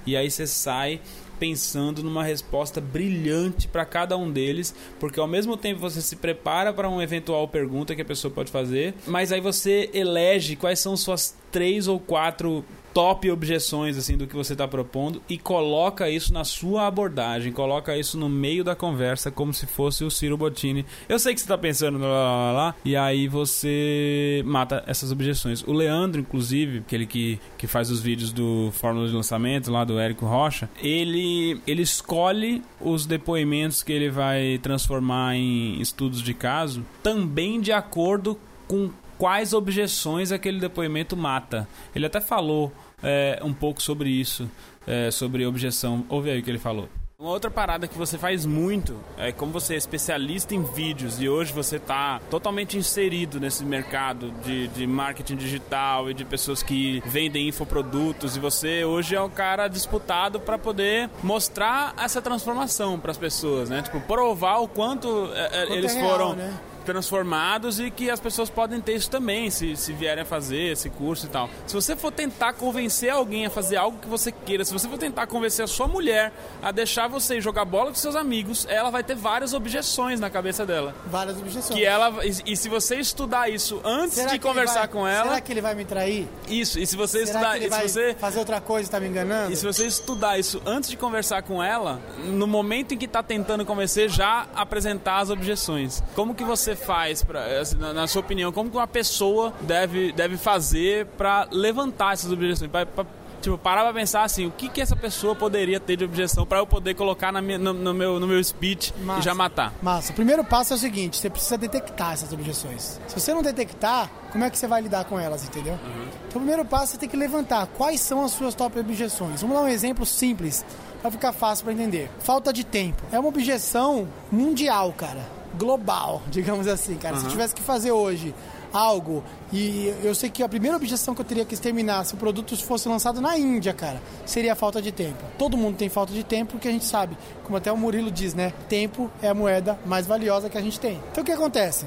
E 0.05 0.15
aí 0.15 0.29
você 0.29 0.47
sai 0.47 1.01
pensando 1.39 2.03
numa 2.03 2.23
resposta 2.23 2.81
brilhante 2.81 3.67
para 3.67 3.85
cada 3.85 4.17
um 4.17 4.29
deles, 4.29 4.75
porque 4.99 5.19
ao 5.19 5.27
mesmo 5.27 5.55
tempo 5.55 5.79
você 5.79 6.01
se 6.01 6.17
prepara 6.17 6.73
para 6.73 6.89
uma 6.89 7.03
eventual 7.03 7.47
pergunta 7.47 7.95
que 7.95 8.01
a 8.01 8.05
pessoa 8.05 8.31
pode 8.31 8.51
fazer, 8.51 8.93
mas 9.07 9.31
aí 9.31 9.39
você 9.39 9.89
elege 9.93 10.57
quais 10.57 10.79
são 10.79 10.97
suas 10.97 11.35
três 11.49 11.87
ou 11.87 11.99
quatro 11.99 12.63
top 12.93 13.29
objeções 13.29 13.97
assim 13.97 14.17
do 14.17 14.27
que 14.27 14.35
você 14.35 14.53
está 14.53 14.67
propondo 14.67 15.21
e 15.29 15.37
coloca 15.37 16.09
isso 16.09 16.33
na 16.33 16.43
sua 16.43 16.87
abordagem, 16.87 17.51
coloca 17.51 17.97
isso 17.97 18.17
no 18.17 18.29
meio 18.29 18.63
da 18.63 18.75
conversa 18.75 19.31
como 19.31 19.53
se 19.53 19.65
fosse 19.65 20.03
o 20.03 20.11
Ciro 20.11 20.37
Bottini. 20.37 20.85
Eu 21.07 21.19
sei 21.19 21.33
que 21.33 21.39
você 21.39 21.45
está 21.45 21.57
pensando 21.57 21.99
lá, 21.99 22.07
lá, 22.07 22.51
lá, 22.51 22.75
e 22.83 22.95
aí 22.95 23.27
você 23.27 24.41
mata 24.45 24.83
essas 24.87 25.11
objeções. 25.11 25.63
O 25.63 25.73
Leandro, 25.73 26.21
inclusive, 26.21 26.79
aquele 26.79 27.05
que, 27.05 27.39
que 27.57 27.67
faz 27.67 27.89
os 27.89 28.01
vídeos 28.01 28.31
do 28.31 28.71
Fórmula 28.73 29.07
de 29.07 29.13
Lançamento 29.13 29.71
lá 29.71 29.83
do 29.83 29.99
Érico 29.99 30.25
Rocha, 30.25 30.69
ele 30.81 31.59
ele 31.65 31.81
escolhe 31.81 32.63
os 32.79 33.05
depoimentos 33.05 33.83
que 33.83 33.91
ele 33.91 34.09
vai 34.09 34.59
transformar 34.61 35.35
em 35.35 35.79
estudos 35.81 36.21
de 36.21 36.33
caso 36.33 36.85
também 37.01 37.59
de 37.59 37.71
acordo 37.71 38.37
com 38.67 38.91
quais 39.19 39.53
objeções 39.53 40.31
aquele 40.31 40.59
depoimento 40.59 41.15
mata. 41.15 41.67
Ele 41.93 42.05
até 42.05 42.21
falou 42.21 42.71
é, 43.03 43.39
um 43.43 43.53
pouco 43.53 43.83
sobre 43.83 44.09
isso, 44.09 44.49
é, 44.87 45.11
sobre 45.11 45.45
objeção. 45.45 46.05
Ouve 46.09 46.31
aí 46.31 46.39
o 46.39 46.43
que 46.43 46.49
ele 46.49 46.57
falou. 46.57 46.89
Uma 47.19 47.31
outra 47.31 47.51
parada 47.51 47.85
que 47.85 47.97
você 47.97 48.17
faz 48.17 48.45
muito 48.45 48.97
é 49.17 49.33
como 49.33 49.51
você 49.51 49.73
é 49.73 49.77
especialista 49.77 50.55
em 50.55 50.63
vídeos 50.63 51.21
e 51.21 51.27
hoje 51.27 51.51
você 51.51 51.75
está 51.75 52.21
totalmente 52.29 52.77
inserido 52.77 53.41
nesse 53.41 53.65
mercado 53.65 54.31
de, 54.41 54.69
de 54.69 54.87
marketing 54.87 55.35
digital 55.35 56.09
e 56.09 56.13
de 56.13 56.23
pessoas 56.23 56.63
que 56.63 57.03
vendem 57.05 57.49
infoprodutos 57.49 58.37
e 58.37 58.39
você 58.39 58.85
hoje 58.85 59.15
é 59.15 59.21
o 59.21 59.29
cara 59.29 59.67
disputado 59.67 60.39
para 60.39 60.57
poder 60.57 61.09
mostrar 61.21 61.93
essa 61.97 62.21
transformação 62.21 62.97
para 62.97 63.11
as 63.11 63.17
pessoas, 63.17 63.69
né? 63.69 63.81
Tipo, 63.81 63.99
provar 63.99 64.59
o 64.59 64.69
quanto, 64.69 65.29
é, 65.35 65.49
quanto 65.49 65.73
eles 65.73 65.93
é 65.93 65.99
real, 65.99 66.09
foram 66.09 66.35
né? 66.35 66.57
Transformados 66.89 67.79
e 67.79 67.91
que 67.91 68.09
as 68.09 68.19
pessoas 68.19 68.49
podem 68.49 68.81
ter 68.81 68.95
isso 68.95 69.11
também, 69.11 69.51
se, 69.51 69.75
se 69.75 69.93
vierem 69.93 70.23
a 70.23 70.25
fazer 70.25 70.71
esse 70.71 70.89
curso 70.89 71.27
e 71.27 71.29
tal. 71.29 71.47
Se 71.67 71.75
você 71.75 71.95
for 71.95 72.11
tentar 72.11 72.53
convencer 72.53 73.11
alguém 73.11 73.45
a 73.45 73.49
fazer 73.49 73.77
algo 73.77 73.99
que 73.99 74.07
você 74.07 74.31
queira, 74.31 74.65
se 74.65 74.73
você 74.73 74.89
for 74.89 74.97
tentar 74.97 75.27
convencer 75.27 75.63
a 75.63 75.67
sua 75.67 75.87
mulher 75.87 76.33
a 76.63 76.71
deixar 76.71 77.07
você 77.07 77.39
jogar 77.39 77.63
bola 77.63 77.89
com 77.89 77.95
seus 77.95 78.15
amigos, 78.15 78.65
ela 78.67 78.89
vai 78.89 79.03
ter 79.03 79.15
várias 79.15 79.53
objeções 79.53 80.19
na 80.19 80.31
cabeça 80.31 80.65
dela. 80.65 80.95
Várias 81.05 81.37
objeções. 81.37 81.77
Que 81.77 81.85
ela, 81.85 82.25
e, 82.25 82.53
e 82.53 82.57
se 82.57 82.67
você 82.67 82.95
estudar 82.95 83.49
isso 83.49 83.79
antes 83.83 84.15
será 84.15 84.31
de 84.31 84.39
conversar 84.39 84.79
vai, 84.79 84.87
com 84.87 85.07
ela. 85.07 85.29
Será 85.29 85.41
que 85.41 85.53
ele 85.53 85.61
vai 85.61 85.75
me 85.75 85.85
trair? 85.85 86.27
Isso, 86.47 86.79
e 86.79 86.87
se 86.87 86.97
você 86.97 87.23
será 87.23 87.39
estudar. 87.39 87.51
Que 87.51 87.63
ele 87.65 87.69
vai 87.69 87.87
você, 87.87 88.15
fazer 88.19 88.39
outra 88.39 88.59
coisa 88.59 88.89
e 88.89 88.91
tá 88.91 88.99
me 88.99 89.07
enganando? 89.07 89.53
E 89.53 89.55
se 89.55 89.63
você 89.63 89.85
estudar 89.85 90.39
isso 90.39 90.59
antes 90.65 90.89
de 90.89 90.97
conversar 90.97 91.43
com 91.43 91.61
ela, 91.61 92.01
no 92.25 92.47
momento 92.47 92.95
em 92.95 92.97
que 92.97 93.07
tá 93.07 93.21
tentando 93.21 93.63
convencer, 93.63 94.09
já 94.09 94.47
apresentar 94.55 95.19
as 95.19 95.29
objeções. 95.29 96.01
Como 96.15 96.33
que 96.33 96.43
você 96.43 96.75
faz, 96.79 97.23
pra, 97.23 97.59
assim, 97.59 97.77
na, 97.77 98.07
sua 98.07 98.21
opinião, 98.21 98.51
como 98.51 98.69
que 98.69 98.77
uma 98.77 98.87
pessoa 98.87 99.53
deve, 99.61 100.11
deve 100.11 100.37
fazer 100.37 101.05
para 101.17 101.47
levantar 101.51 102.13
essas 102.13 102.31
objeções? 102.31 102.69
Pra, 102.71 102.85
pra, 102.85 103.05
tipo, 103.41 103.57
parar 103.57 103.83
pra 103.83 103.93
pensar 103.93 104.23
assim, 104.23 104.45
o 104.45 104.51
que 104.51 104.69
que 104.69 104.81
essa 104.81 104.95
pessoa 104.95 105.35
poderia 105.35 105.79
ter 105.79 105.95
de 105.95 106.03
objeção 106.03 106.45
para 106.45 106.59
eu 106.59 106.67
poder 106.67 106.93
colocar 106.95 107.31
na 107.31 107.41
minha, 107.41 107.57
no, 107.57 107.73
no, 107.73 107.93
meu, 107.93 108.19
no 108.19 108.27
meu 108.27 108.43
speech 108.43 108.93
massa, 109.01 109.19
e 109.19 109.23
já 109.23 109.33
matar? 109.33 109.73
Massa. 109.81 110.11
O 110.11 110.15
primeiro 110.15 110.43
passo 110.43 110.73
é 110.73 110.75
o 110.75 110.79
seguinte, 110.79 111.17
você 111.17 111.29
precisa 111.29 111.57
detectar 111.57 112.13
essas 112.13 112.31
objeções. 112.31 112.99
Se 113.07 113.19
você 113.19 113.33
não 113.33 113.41
detectar, 113.41 114.09
como 114.31 114.43
é 114.43 114.49
que 114.49 114.57
você 114.57 114.67
vai 114.67 114.81
lidar 114.81 115.05
com 115.05 115.19
elas, 115.19 115.43
entendeu? 115.43 115.73
Uhum. 115.73 116.07
Então 116.27 116.41
o 116.41 116.45
primeiro 116.45 116.65
passo 116.65 116.95
é 116.95 116.99
ter 116.99 117.07
que 117.07 117.17
levantar 117.17 117.67
quais 117.67 118.01
são 118.01 118.23
as 118.23 118.31
suas 118.31 118.53
top 118.53 118.79
objeções. 118.79 119.41
Vamos 119.41 119.55
dar 119.55 119.63
um 119.63 119.67
exemplo 119.67 120.05
simples 120.05 120.65
para 121.01 121.11
ficar 121.11 121.31
fácil 121.31 121.63
para 121.63 121.73
entender. 121.73 122.09
Falta 122.19 122.51
de 122.51 122.63
tempo. 122.63 123.01
É 123.11 123.19
uma 123.19 123.29
objeção 123.29 124.07
mundial, 124.31 124.93
cara 124.93 125.38
global, 125.59 126.21
digamos 126.31 126.67
assim, 126.67 126.95
cara. 126.95 127.15
Uhum. 127.15 127.21
Se 127.21 127.27
eu 127.27 127.31
tivesse 127.31 127.53
que 127.53 127.61
fazer 127.61 127.91
hoje 127.91 128.33
algo 128.71 129.23
e 129.51 129.93
eu 130.03 130.13
sei 130.13 130.29
que 130.29 130.43
a 130.43 130.49
primeira 130.49 130.77
objeção 130.77 131.15
que 131.15 131.21
eu 131.21 131.25
teria 131.25 131.43
que 131.43 131.53
exterminar 131.53 132.05
se 132.05 132.13
o 132.13 132.17
produto 132.17 132.55
fosse 132.57 132.87
lançado 132.87 133.19
na 133.19 133.37
Índia, 133.37 133.73
cara, 133.73 134.01
seria 134.25 134.53
a 134.53 134.55
falta 134.55 134.81
de 134.81 134.91
tempo. 134.91 135.23
Todo 135.37 135.57
mundo 135.57 135.75
tem 135.75 135.89
falta 135.89 136.13
de 136.13 136.23
tempo 136.23 136.53
porque 136.53 136.67
a 136.67 136.71
gente 136.71 136.85
sabe, 136.85 137.17
como 137.43 137.57
até 137.57 137.71
o 137.71 137.77
Murilo 137.77 138.09
diz, 138.09 138.33
né? 138.33 138.53
Tempo 138.67 139.11
é 139.21 139.27
a 139.27 139.33
moeda 139.33 139.77
mais 139.85 140.07
valiosa 140.07 140.49
que 140.49 140.57
a 140.57 140.61
gente 140.61 140.79
tem. 140.79 140.99
Então 141.11 141.23
o 141.23 141.25
que 141.25 141.31
acontece? 141.31 141.85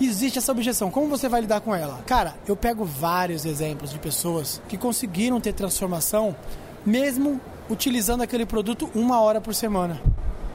Existe 0.00 0.38
essa 0.38 0.52
objeção. 0.52 0.90
Como 0.90 1.08
você 1.08 1.28
vai 1.28 1.42
lidar 1.42 1.60
com 1.60 1.74
ela? 1.74 2.00
Cara, 2.06 2.34
eu 2.48 2.56
pego 2.56 2.84
vários 2.84 3.44
exemplos 3.44 3.90
de 3.90 3.98
pessoas 3.98 4.62
que 4.66 4.78
conseguiram 4.78 5.38
ter 5.40 5.52
transformação 5.52 6.34
mesmo 6.86 7.38
utilizando 7.68 8.22
aquele 8.22 8.46
produto 8.46 8.90
uma 8.94 9.20
hora 9.20 9.40
por 9.40 9.54
semana. 9.54 10.00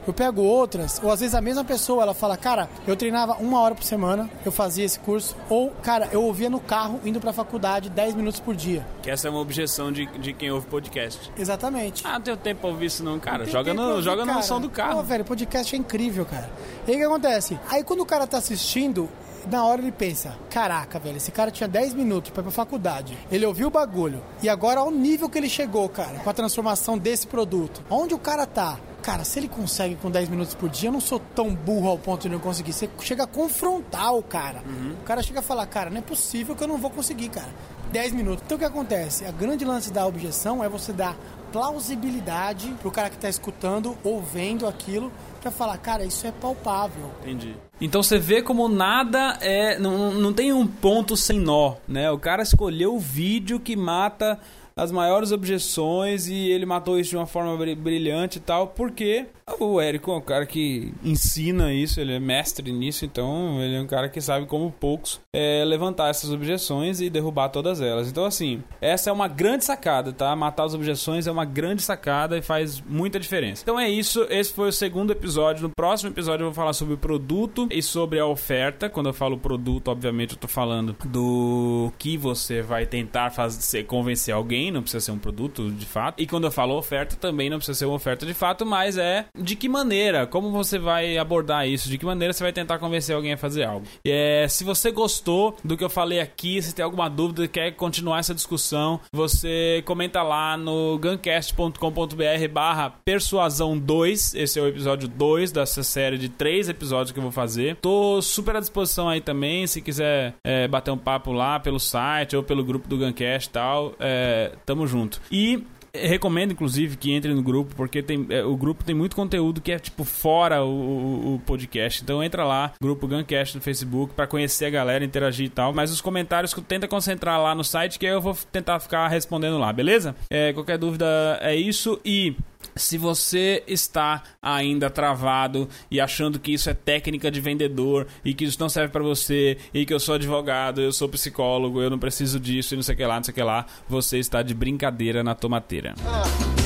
Eu 0.06 0.12
pego 0.12 0.42
outras, 0.42 1.00
ou 1.02 1.10
às 1.10 1.20
vezes 1.20 1.34
a 1.34 1.40
mesma 1.40 1.64
pessoa, 1.64 2.02
ela 2.02 2.14
fala, 2.14 2.36
cara, 2.36 2.68
eu 2.86 2.94
treinava 2.96 3.34
uma 3.34 3.60
hora 3.60 3.74
por 3.74 3.84
semana, 3.84 4.30
eu 4.44 4.52
fazia 4.52 4.84
esse 4.84 4.98
curso, 5.00 5.36
ou, 5.48 5.70
cara, 5.82 6.08
eu 6.12 6.22
ouvia 6.22 6.48
no 6.48 6.60
carro 6.60 7.00
indo 7.04 7.20
pra 7.20 7.32
faculdade 7.32 7.90
10 7.90 8.14
minutos 8.14 8.38
por 8.38 8.54
dia. 8.54 8.86
Que 9.02 9.10
essa 9.10 9.26
é 9.26 9.30
uma 9.30 9.40
objeção 9.40 9.90
de, 9.90 10.06
de 10.18 10.32
quem 10.32 10.50
ouve 10.50 10.66
podcast. 10.66 11.32
Exatamente. 11.36 12.02
Ah, 12.06 12.14
não 12.14 12.20
tenho 12.20 12.36
tempo 12.36 12.60
pra 12.60 12.70
ouvir 12.70 12.86
isso 12.86 13.02
não, 13.02 13.18
cara. 13.18 13.44
Não 13.44 13.46
joga 13.46 13.74
no, 13.74 14.00
joga 14.00 14.24
no 14.24 14.42
som 14.42 14.60
do 14.60 14.70
carro. 14.70 14.96
Pô, 14.96 15.02
velho, 15.02 15.24
podcast 15.24 15.74
é 15.74 15.78
incrível, 15.78 16.24
cara. 16.24 16.48
E 16.86 16.92
aí 16.92 16.96
o 16.96 17.00
que 17.00 17.04
acontece? 17.04 17.58
Aí 17.68 17.82
quando 17.82 18.00
o 18.00 18.06
cara 18.06 18.26
tá 18.26 18.38
assistindo, 18.38 19.08
na 19.50 19.64
hora 19.64 19.80
ele 19.80 19.92
pensa: 19.92 20.36
caraca, 20.50 20.98
velho, 20.98 21.16
esse 21.16 21.30
cara 21.30 21.50
tinha 21.50 21.68
10 21.68 21.94
minutos 21.94 22.30
para 22.30 22.42
ir 22.42 22.44
pra 22.44 22.52
faculdade. 22.52 23.16
Ele 23.30 23.46
ouviu 23.46 23.68
o 23.68 23.70
bagulho. 23.70 24.22
E 24.42 24.48
agora, 24.48 24.80
ao 24.80 24.90
nível 24.90 25.28
que 25.28 25.38
ele 25.38 25.48
chegou, 25.48 25.88
cara, 25.88 26.18
com 26.20 26.30
a 26.30 26.34
transformação 26.34 26.98
desse 26.98 27.26
produto. 27.26 27.82
Onde 27.90 28.14
o 28.14 28.18
cara 28.18 28.46
tá? 28.46 28.78
Cara, 29.06 29.22
se 29.22 29.38
ele 29.38 29.46
consegue 29.46 29.94
com 29.94 30.10
10 30.10 30.28
minutos 30.28 30.52
por 30.52 30.68
dia, 30.68 30.88
eu 30.88 30.92
não 30.92 31.00
sou 31.00 31.20
tão 31.20 31.54
burro 31.54 31.88
ao 31.88 31.96
ponto 31.96 32.22
de 32.22 32.28
não 32.28 32.40
conseguir. 32.40 32.72
Você 32.72 32.90
chega 32.98 33.22
a 33.22 33.26
confrontar 33.26 34.12
o 34.12 34.20
cara. 34.20 34.64
Uhum. 34.66 34.96
O 35.00 35.04
cara 35.04 35.22
chega 35.22 35.38
a 35.38 35.42
falar, 35.42 35.64
cara, 35.66 35.90
não 35.90 35.98
é 35.98 36.02
possível 36.02 36.56
que 36.56 36.64
eu 36.64 36.66
não 36.66 36.76
vou 36.76 36.90
conseguir, 36.90 37.28
cara. 37.28 37.48
10 37.92 38.12
minutos. 38.14 38.42
Então 38.44 38.56
o 38.56 38.58
que 38.58 38.64
acontece? 38.64 39.24
A 39.24 39.30
grande 39.30 39.64
lance 39.64 39.92
da 39.92 40.04
objeção 40.04 40.64
é 40.64 40.68
você 40.68 40.92
dar 40.92 41.16
plausibilidade 41.52 42.74
pro 42.82 42.90
cara 42.90 43.08
que 43.08 43.16
tá 43.16 43.28
escutando 43.28 43.96
ou 44.02 44.20
vendo 44.20 44.66
aquilo 44.66 45.12
para 45.40 45.52
falar, 45.52 45.78
cara, 45.78 46.04
isso 46.04 46.26
é 46.26 46.32
palpável. 46.32 47.12
Entendi. 47.22 47.54
Então 47.80 48.02
você 48.02 48.18
vê 48.18 48.42
como 48.42 48.68
nada 48.68 49.38
é. 49.40 49.78
Não, 49.78 50.14
não 50.14 50.32
tem 50.32 50.52
um 50.52 50.66
ponto 50.66 51.16
sem 51.16 51.38
nó, 51.38 51.76
né? 51.86 52.10
O 52.10 52.18
cara 52.18 52.42
escolheu 52.42 52.96
o 52.96 52.98
vídeo 52.98 53.60
que 53.60 53.76
mata 53.76 54.40
as 54.78 54.92
maiores 54.92 55.32
objeções 55.32 56.28
e 56.28 56.50
ele 56.50 56.66
matou 56.66 57.00
isso 57.00 57.10
de 57.10 57.16
uma 57.16 57.26
forma 57.26 57.56
brilhante 57.74 58.36
e 58.36 58.40
tal, 58.42 58.68
porque 58.68 59.26
o 59.60 59.80
Érico 59.80 60.10
é 60.10 60.16
um 60.16 60.20
cara 60.20 60.44
que 60.44 60.92
ensina 61.04 61.72
isso, 61.72 62.00
ele 62.00 62.12
é 62.12 62.18
mestre 62.18 62.72
nisso, 62.72 63.04
então 63.04 63.62
ele 63.62 63.76
é 63.76 63.80
um 63.80 63.86
cara 63.86 64.08
que 64.08 64.20
sabe 64.20 64.44
como 64.44 64.72
poucos 64.72 65.20
é, 65.32 65.64
levantar 65.64 66.08
essas 66.08 66.32
objeções 66.32 67.00
e 67.00 67.08
derrubar 67.08 67.48
todas 67.48 67.80
elas. 67.80 68.08
Então, 68.08 68.24
assim, 68.24 68.62
essa 68.80 69.08
é 69.08 69.12
uma 69.12 69.28
grande 69.28 69.64
sacada, 69.64 70.12
tá? 70.12 70.34
Matar 70.34 70.64
as 70.64 70.74
objeções 70.74 71.26
é 71.28 71.30
uma 71.30 71.44
grande 71.44 71.80
sacada 71.80 72.36
e 72.36 72.42
faz 72.42 72.80
muita 72.80 73.20
diferença. 73.20 73.62
Então 73.62 73.78
é 73.78 73.88
isso, 73.88 74.26
esse 74.28 74.52
foi 74.52 74.68
o 74.68 74.72
segundo 74.72 75.12
episódio. 75.12 75.62
No 75.62 75.70
próximo 75.70 76.10
episódio 76.10 76.42
eu 76.42 76.48
vou 76.48 76.54
falar 76.54 76.72
sobre 76.72 76.94
o 76.94 76.98
produto 76.98 77.68
e 77.70 77.80
sobre 77.80 78.18
a 78.18 78.26
oferta. 78.26 78.90
Quando 78.90 79.08
eu 79.08 79.14
falo 79.14 79.38
produto, 79.38 79.88
obviamente 79.88 80.32
eu 80.32 80.38
tô 80.38 80.48
falando 80.48 80.96
do 81.04 81.92
que 81.98 82.18
você 82.18 82.62
vai 82.62 82.84
tentar 82.84 83.30
fazer, 83.30 83.84
convencer 83.84 84.34
alguém, 84.34 84.65
não 84.70 84.82
precisa 84.82 85.04
ser 85.04 85.12
um 85.12 85.18
produto 85.18 85.70
de 85.70 85.86
fato. 85.86 86.22
E 86.22 86.26
quando 86.26 86.44
eu 86.44 86.50
falo 86.50 86.76
oferta, 86.76 87.16
também 87.16 87.50
não 87.50 87.58
precisa 87.58 87.78
ser 87.78 87.86
uma 87.86 87.94
oferta 87.94 88.26
de 88.26 88.34
fato, 88.34 88.64
mas 88.64 88.96
é 88.96 89.26
de 89.36 89.56
que 89.56 89.68
maneira, 89.68 90.26
como 90.26 90.50
você 90.50 90.78
vai 90.78 91.18
abordar 91.18 91.68
isso, 91.68 91.88
de 91.88 91.98
que 91.98 92.04
maneira 92.04 92.32
você 92.32 92.42
vai 92.42 92.52
tentar 92.52 92.78
convencer 92.78 93.14
alguém 93.14 93.32
a 93.32 93.36
fazer 93.36 93.64
algo. 93.64 93.86
É, 94.06 94.46
se 94.48 94.64
você 94.64 94.90
gostou 94.90 95.56
do 95.64 95.76
que 95.76 95.84
eu 95.84 95.90
falei 95.90 96.20
aqui, 96.20 96.60
se 96.62 96.74
tem 96.74 96.84
alguma 96.84 97.08
dúvida, 97.08 97.48
quer 97.48 97.72
continuar 97.72 98.18
essa 98.20 98.34
discussão, 98.34 99.00
você 99.12 99.82
comenta 99.84 100.22
lá 100.22 100.56
no 100.56 100.98
guncast.com.br 100.98 102.48
barra 102.52 102.90
persuasão 103.04 103.78
2, 103.78 104.34
esse 104.34 104.58
é 104.58 104.62
o 104.62 104.68
episódio 104.68 105.08
2 105.08 105.52
dessa 105.52 105.82
série 105.82 106.18
de 106.18 106.28
três 106.28 106.68
episódios 106.68 107.12
que 107.12 107.18
eu 107.18 107.22
vou 107.22 107.32
fazer. 107.32 107.76
Tô 107.76 108.20
super 108.22 108.56
à 108.56 108.60
disposição 108.60 109.08
aí 109.08 109.20
também, 109.20 109.66
se 109.66 109.80
quiser 109.80 110.34
é, 110.44 110.66
bater 110.68 110.90
um 110.90 110.98
papo 110.98 111.32
lá 111.32 111.58
pelo 111.60 111.78
site 111.78 112.36
ou 112.36 112.42
pelo 112.42 112.64
grupo 112.64 112.88
do 112.88 112.98
Guncast 112.98 113.48
e 113.48 113.52
tal, 113.52 113.94
é, 114.00 114.52
tamo 114.64 114.86
junto. 114.86 115.20
E 115.30 115.64
recomendo, 115.96 116.52
inclusive, 116.52 116.96
que 116.96 117.12
entre 117.12 117.32
no 117.32 117.42
grupo, 117.42 117.74
porque 117.74 118.02
tem, 118.02 118.26
é, 118.28 118.44
o 118.44 118.56
grupo 118.56 118.84
tem 118.84 118.94
muito 118.94 119.16
conteúdo 119.16 119.60
que 119.60 119.72
é, 119.72 119.78
tipo, 119.78 120.04
fora 120.04 120.62
o, 120.62 120.68
o, 120.68 121.34
o 121.34 121.38
podcast. 121.40 122.02
Então 122.02 122.22
entra 122.22 122.44
lá, 122.44 122.72
grupo 122.80 123.06
Guncast 123.08 123.56
no 123.56 123.62
Facebook, 123.62 124.14
para 124.14 124.26
conhecer 124.26 124.66
a 124.66 124.70
galera, 124.70 125.04
interagir 125.04 125.46
e 125.46 125.50
tal. 125.50 125.72
Mas 125.72 125.90
os 125.90 126.00
comentários, 126.00 126.52
tenta 126.68 126.86
concentrar 126.86 127.40
lá 127.40 127.54
no 127.54 127.64
site, 127.64 127.98
que 127.98 128.06
eu 128.06 128.20
vou 128.20 128.36
tentar 128.52 128.78
ficar 128.80 129.08
respondendo 129.08 129.58
lá, 129.58 129.72
beleza? 129.72 130.14
É, 130.30 130.52
qualquer 130.52 130.78
dúvida 130.78 131.06
é 131.40 131.54
isso. 131.54 132.00
E 132.04 132.36
se 132.76 132.98
você 132.98 133.62
está 133.66 134.22
ainda 134.40 134.90
travado 134.90 135.68
e 135.90 136.00
achando 136.00 136.38
que 136.38 136.52
isso 136.52 136.68
é 136.68 136.74
técnica 136.74 137.30
de 137.30 137.40
vendedor 137.40 138.06
e 138.24 138.34
que 138.34 138.44
isso 138.44 138.58
não 138.60 138.68
serve 138.68 138.92
para 138.92 139.02
você 139.02 139.56
e 139.72 139.86
que 139.86 139.94
eu 139.94 139.98
sou 139.98 140.14
advogado, 140.14 140.80
eu 140.80 140.92
sou 140.92 141.08
psicólogo, 141.08 141.80
eu 141.80 141.90
não 141.90 141.98
preciso 141.98 142.38
disso 142.38 142.74
e 142.74 142.76
não 142.76 142.82
sei 142.82 142.94
o 142.94 142.98
que 142.98 143.06
lá, 143.06 143.16
não 143.16 143.24
sei 143.24 143.32
o 143.32 143.34
que 143.34 143.42
lá, 143.42 143.66
você 143.88 144.18
está 144.18 144.42
de 144.42 144.54
brincadeira 144.54 145.24
na 145.24 145.34
tomateira. 145.34 145.94
Ah, 146.06 146.22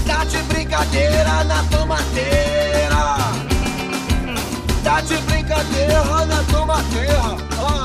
tá 0.07 0.25
de 0.25 0.39
brincadeira 0.43 1.45
na 1.45 1.65
tomateira. 1.65 2.91
Tá 4.83 5.01
de 5.03 5.17
brincadeira 5.19 6.27
na 6.27 6.43
tomateira. 6.45 7.21
Ah. 7.59 7.81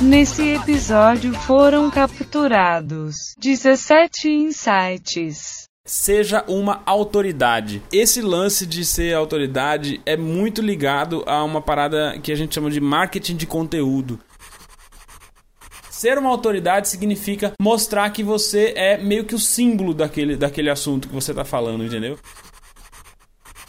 Nesse 0.00 0.54
episódio 0.54 1.34
foram 1.34 1.90
capturados 1.90 3.34
17 3.38 4.28
insights 4.28 5.65
seja 5.86 6.44
uma 6.48 6.82
autoridade. 6.84 7.80
Esse 7.92 8.20
lance 8.20 8.66
de 8.66 8.84
ser 8.84 9.14
autoridade 9.14 10.00
é 10.04 10.16
muito 10.16 10.60
ligado 10.60 11.22
a 11.26 11.42
uma 11.44 11.62
parada 11.62 12.18
que 12.18 12.32
a 12.32 12.34
gente 12.36 12.54
chama 12.54 12.70
de 12.70 12.80
marketing 12.80 13.36
de 13.36 13.46
conteúdo. 13.46 14.18
Ser 15.88 16.18
uma 16.18 16.28
autoridade 16.28 16.88
significa 16.88 17.52
mostrar 17.58 18.10
que 18.10 18.22
você 18.22 18.74
é 18.76 18.98
meio 18.98 19.24
que 19.24 19.34
o 19.34 19.38
símbolo 19.38 19.94
daquele, 19.94 20.36
daquele 20.36 20.68
assunto 20.68 21.08
que 21.08 21.14
você 21.14 21.30
está 21.30 21.44
falando, 21.44 21.84
entendeu? 21.84 22.18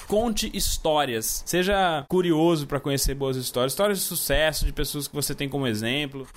Conte 0.07 0.49
histórias. 0.53 1.43
Seja 1.45 2.05
curioso 2.09 2.65
para 2.65 2.79
conhecer 2.79 3.13
boas 3.13 3.37
histórias, 3.37 3.73
histórias 3.73 3.99
de 3.99 4.05
sucesso 4.05 4.65
de 4.65 4.73
pessoas 4.73 5.07
que 5.07 5.15
você 5.15 5.35
tem 5.35 5.47
como 5.47 5.67
exemplo. 5.67 6.27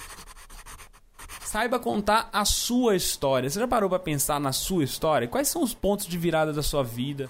Saiba 1.50 1.80
contar 1.80 2.30
a 2.32 2.44
sua 2.44 2.94
história. 2.94 3.50
Você 3.50 3.58
já 3.58 3.66
parou 3.66 3.90
para 3.90 3.98
pensar 3.98 4.38
na 4.38 4.52
sua 4.52 4.84
história? 4.84 5.26
Quais 5.26 5.48
são 5.48 5.64
os 5.64 5.74
pontos 5.74 6.06
de 6.06 6.16
virada 6.16 6.52
da 6.52 6.62
sua 6.62 6.84
vida? 6.84 7.28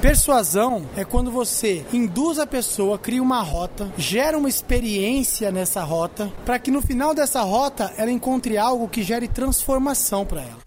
Persuasão 0.00 0.88
é 0.96 1.04
quando 1.04 1.32
você 1.32 1.84
induz 1.92 2.38
a 2.38 2.46
pessoa, 2.46 2.96
cria 2.96 3.20
uma 3.20 3.42
rota, 3.42 3.92
gera 3.98 4.38
uma 4.38 4.48
experiência 4.48 5.50
nessa 5.50 5.82
rota, 5.82 6.32
para 6.44 6.60
que 6.60 6.70
no 6.70 6.80
final 6.80 7.12
dessa 7.12 7.42
rota 7.42 7.92
ela 7.96 8.12
encontre 8.12 8.56
algo 8.56 8.88
que 8.88 9.02
gere 9.02 9.26
transformação 9.26 10.24
para 10.24 10.42
ela. 10.42 10.62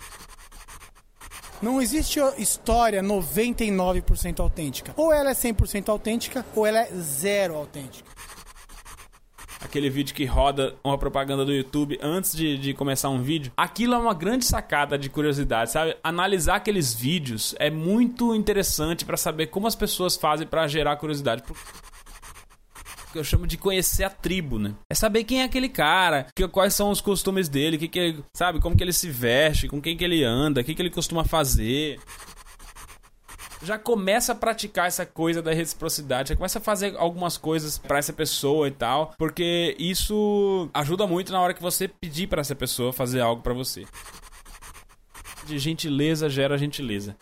Não 1.62 1.82
existe 1.82 2.20
história 2.38 3.02
99% 3.02 4.42
autêntica. 4.42 4.94
Ou 4.98 5.14
ela 5.14 5.30
é 5.30 5.34
100% 5.34 5.88
autêntica, 5.88 6.46
ou 6.54 6.66
ela 6.66 6.80
é 6.80 6.92
zero 6.94 7.56
autêntica 7.56 8.16
aquele 9.62 9.89
vídeo 9.89 10.16
que 10.16 10.26
roda 10.26 10.76
uma 10.84 10.97
propaganda 10.97 11.45
do 11.45 11.53
YouTube 11.53 11.99
antes 12.01 12.36
de, 12.36 12.58
de 12.58 12.74
começar 12.74 13.10
um 13.10 13.22
vídeo. 13.22 13.51
Aquilo 13.55 13.93
é 13.93 13.97
uma 13.97 14.14
grande 14.14 14.45
sacada 14.45 14.97
de 14.97 15.10
curiosidade, 15.10 15.72
sabe? 15.72 15.95
Analisar 16.03 16.55
aqueles 16.55 16.93
vídeos 16.93 17.55
é 17.60 17.70
muito 17.70 18.36
interessante 18.36 19.05
para 19.05 19.18
saber 19.18 19.47
como 19.47 19.68
as 19.68 19.76
pessoas 19.76 20.16
fazem 20.16 20.47
para 20.47 20.68
gerar 20.68 20.95
curiosidade 20.97 21.43
que 23.12 23.18
eu 23.18 23.24
chamo 23.24 23.47
de 23.47 23.58
conhecer 23.58 24.03
a 24.03 24.10
tribo, 24.10 24.60
né? 24.60 24.76
É 24.89 24.95
saber 24.95 25.24
quem 25.24 25.41
é 25.41 25.45
aquele 25.45 25.70
cara, 25.70 26.28
que, 26.36 26.47
quais 26.47 26.74
são 26.74 26.91
os 26.91 27.01
costumes 27.01 27.49
dele, 27.49 27.78
que 27.78 27.88
que, 27.88 28.18
sabe, 28.36 28.60
como 28.60 28.76
que 28.76 28.84
ele 28.84 28.93
se 28.93 29.10
veste, 29.10 29.68
com 29.68 29.82
quem 29.82 29.97
que 29.97 30.03
ele 30.03 30.24
anda, 30.24 30.62
o 30.62 30.64
que, 30.64 30.76
que 30.76 30.82
ele 30.82 30.89
costuma 30.89 31.24
fazer 31.24 31.99
já 33.62 33.78
começa 33.78 34.32
a 34.32 34.36
praticar 34.36 34.88
essa 34.88 35.05
coisa 35.05 35.41
da 35.41 35.53
reciprocidade, 35.53 36.30
já 36.30 36.36
começa 36.36 36.60
a 36.60 36.62
fazer 36.62 36.95
algumas 36.97 37.38
coisas 37.38 37.78
para 37.78 37.97
essa 37.97 38.14
pessoa 38.14 38.68
e 38.68 38.72
tal, 38.72 39.14
porque 39.18 39.76
isso 39.80 40.70
ajuda 40.74 41.08
muito 41.08 41.32
na 41.32 41.41
hora 41.41 41.53
que 41.53 41.62
você 41.62 41.88
pedir 41.88 42.28
para 42.28 42.41
essa 42.41 42.55
pessoa 42.55 42.93
fazer 42.93 43.22
algo 43.22 43.41
para 43.41 43.53
você. 43.53 43.86
De 45.45 45.58
gentileza 45.58 46.30
gera 46.30 46.58
gentileza. 46.58 47.16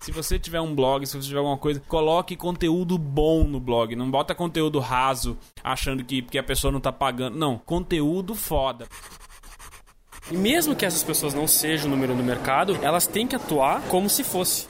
Se 0.00 0.12
você 0.12 0.38
tiver 0.38 0.60
um 0.60 0.72
blog, 0.72 1.04
se 1.04 1.20
você 1.20 1.26
tiver 1.26 1.40
alguma 1.40 1.58
coisa, 1.58 1.80
coloque 1.80 2.36
conteúdo 2.36 2.96
bom 2.96 3.42
no 3.42 3.58
blog. 3.58 3.96
Não 3.96 4.08
bota 4.08 4.36
conteúdo 4.36 4.78
raso, 4.78 5.36
achando 5.64 6.04
que 6.04 6.22
porque 6.22 6.38
a 6.38 6.44
pessoa 6.44 6.70
não 6.70 6.78
tá 6.78 6.92
pagando. 6.92 7.36
Não, 7.36 7.58
conteúdo 7.58 8.32
foda. 8.32 8.86
E 10.30 10.36
mesmo 10.36 10.76
que 10.76 10.86
essas 10.86 11.02
pessoas 11.02 11.34
não 11.34 11.48
sejam 11.48 11.88
o 11.88 11.90
número 11.90 12.14
no 12.14 12.22
mercado, 12.22 12.78
elas 12.82 13.08
têm 13.08 13.26
que 13.26 13.34
atuar 13.34 13.82
como 13.88 14.08
se 14.08 14.22
fosse. 14.22 14.68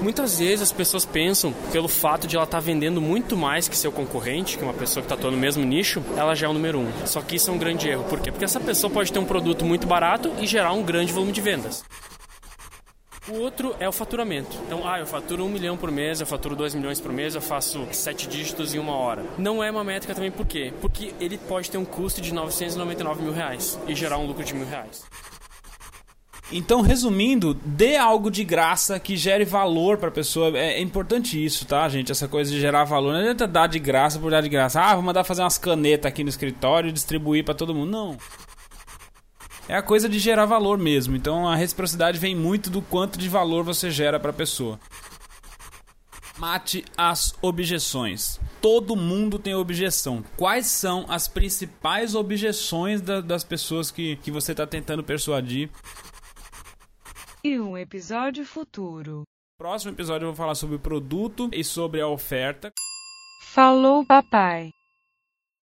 Muitas 0.00 0.38
vezes 0.38 0.62
as 0.62 0.72
pessoas 0.72 1.04
pensam, 1.04 1.52
pelo 1.70 1.88
fato 1.88 2.26
de 2.26 2.36
ela 2.36 2.44
estar 2.44 2.58
tá 2.58 2.64
vendendo 2.64 3.00
muito 3.00 3.36
mais 3.36 3.68
que 3.68 3.76
seu 3.76 3.92
concorrente, 3.92 4.58
que 4.58 4.64
uma 4.64 4.72
pessoa 4.72 5.02
que 5.02 5.06
está 5.06 5.14
atuando 5.14 5.36
no 5.36 5.40
mesmo 5.40 5.64
nicho, 5.64 6.02
ela 6.16 6.34
já 6.34 6.46
é 6.46 6.50
o 6.50 6.52
número 6.52 6.78
um. 6.78 7.06
Só 7.06 7.20
que 7.20 7.36
isso 7.36 7.50
é 7.50 7.52
um 7.52 7.58
grande 7.58 7.88
erro. 7.88 8.04
Por 8.04 8.20
quê? 8.20 8.30
Porque 8.30 8.44
essa 8.44 8.60
pessoa 8.60 8.92
pode 8.92 9.12
ter 9.12 9.18
um 9.18 9.24
produto 9.24 9.64
muito 9.64 9.86
barato 9.86 10.32
e 10.40 10.46
gerar 10.46 10.72
um 10.72 10.82
grande 10.82 11.12
volume 11.12 11.32
de 11.32 11.40
vendas. 11.40 11.84
O 13.30 13.38
outro 13.38 13.76
é 13.78 13.88
o 13.88 13.92
faturamento. 13.92 14.58
Então, 14.66 14.86
ah, 14.86 14.98
eu 14.98 15.06
faturo 15.06 15.44
um 15.44 15.48
milhão 15.48 15.76
por 15.76 15.92
mês, 15.92 16.20
eu 16.20 16.26
faturo 16.26 16.56
dois 16.56 16.74
milhões 16.74 17.00
por 17.00 17.12
mês, 17.12 17.36
eu 17.36 17.40
faço 17.40 17.86
sete 17.92 18.26
dígitos 18.26 18.74
em 18.74 18.80
uma 18.80 18.96
hora. 18.96 19.24
Não 19.38 19.62
é 19.62 19.70
uma 19.70 19.84
métrica 19.84 20.12
também 20.12 20.32
por 20.32 20.44
quê? 20.44 20.72
Porque 20.80 21.14
ele 21.20 21.38
pode 21.38 21.70
ter 21.70 21.78
um 21.78 21.84
custo 21.84 22.20
de 22.20 22.34
999 22.34 23.22
mil 23.22 23.32
reais 23.32 23.78
e 23.86 23.94
gerar 23.94 24.18
um 24.18 24.26
lucro 24.26 24.42
de 24.42 24.52
mil 24.52 24.66
reais. 24.66 25.04
Então, 26.52 26.82
resumindo, 26.82 27.54
dê 27.54 27.96
algo 27.96 28.30
de 28.30 28.44
graça 28.44 29.00
que 29.00 29.16
gere 29.16 29.44
valor 29.44 29.96
para 29.96 30.08
a 30.08 30.12
pessoa. 30.12 30.56
É, 30.56 30.74
é, 30.74 30.80
importante 30.80 31.42
isso, 31.42 31.64
tá, 31.64 31.88
gente? 31.88 32.12
Essa 32.12 32.28
coisa 32.28 32.50
de 32.50 32.60
gerar 32.60 32.84
valor. 32.84 33.12
Não 33.12 33.20
adianta 33.20 33.46
dar 33.46 33.66
de 33.66 33.78
graça 33.78 34.18
por 34.18 34.30
dar 34.30 34.42
de 34.42 34.48
graça. 34.48 34.80
Ah, 34.80 34.94
vou 34.94 35.02
mandar 35.02 35.24
fazer 35.24 35.42
umas 35.42 35.56
canetas 35.58 36.08
aqui 36.08 36.22
no 36.22 36.28
escritório 36.28 36.90
e 36.90 36.92
distribuir 36.92 37.44
para 37.44 37.54
todo 37.54 37.74
mundo. 37.74 37.90
Não. 37.90 38.18
É 39.68 39.76
a 39.76 39.82
coisa 39.82 40.08
de 40.08 40.18
gerar 40.18 40.44
valor 40.44 40.76
mesmo. 40.76 41.16
Então, 41.16 41.48
a 41.48 41.56
reciprocidade 41.56 42.18
vem 42.18 42.36
muito 42.36 42.68
do 42.68 42.82
quanto 42.82 43.18
de 43.18 43.28
valor 43.28 43.64
você 43.64 43.90
gera 43.90 44.20
para 44.20 44.30
a 44.30 44.34
pessoa. 44.34 44.78
Mate 46.38 46.84
as 46.96 47.34
objeções. 47.40 48.40
Todo 48.60 48.96
mundo 48.96 49.38
tem 49.38 49.54
objeção. 49.54 50.24
Quais 50.36 50.66
são 50.66 51.06
as 51.08 51.28
principais 51.28 52.14
objeções 52.14 53.00
da, 53.00 53.20
das 53.20 53.44
pessoas 53.44 53.90
que, 53.90 54.16
que 54.16 54.30
você 54.30 54.52
está 54.52 54.66
tentando 54.66 55.02
persuadir? 55.02 55.70
E 57.44 57.58
um 57.58 57.76
episódio 57.76 58.44
futuro. 58.44 59.24
Próximo 59.58 59.92
episódio 59.92 60.26
eu 60.26 60.30
vou 60.30 60.36
falar 60.36 60.54
sobre 60.54 60.76
o 60.76 60.80
produto 60.80 61.50
e 61.52 61.64
sobre 61.64 62.00
a 62.00 62.08
oferta. 62.08 62.72
Falou, 63.52 64.04
papai. 64.04 64.70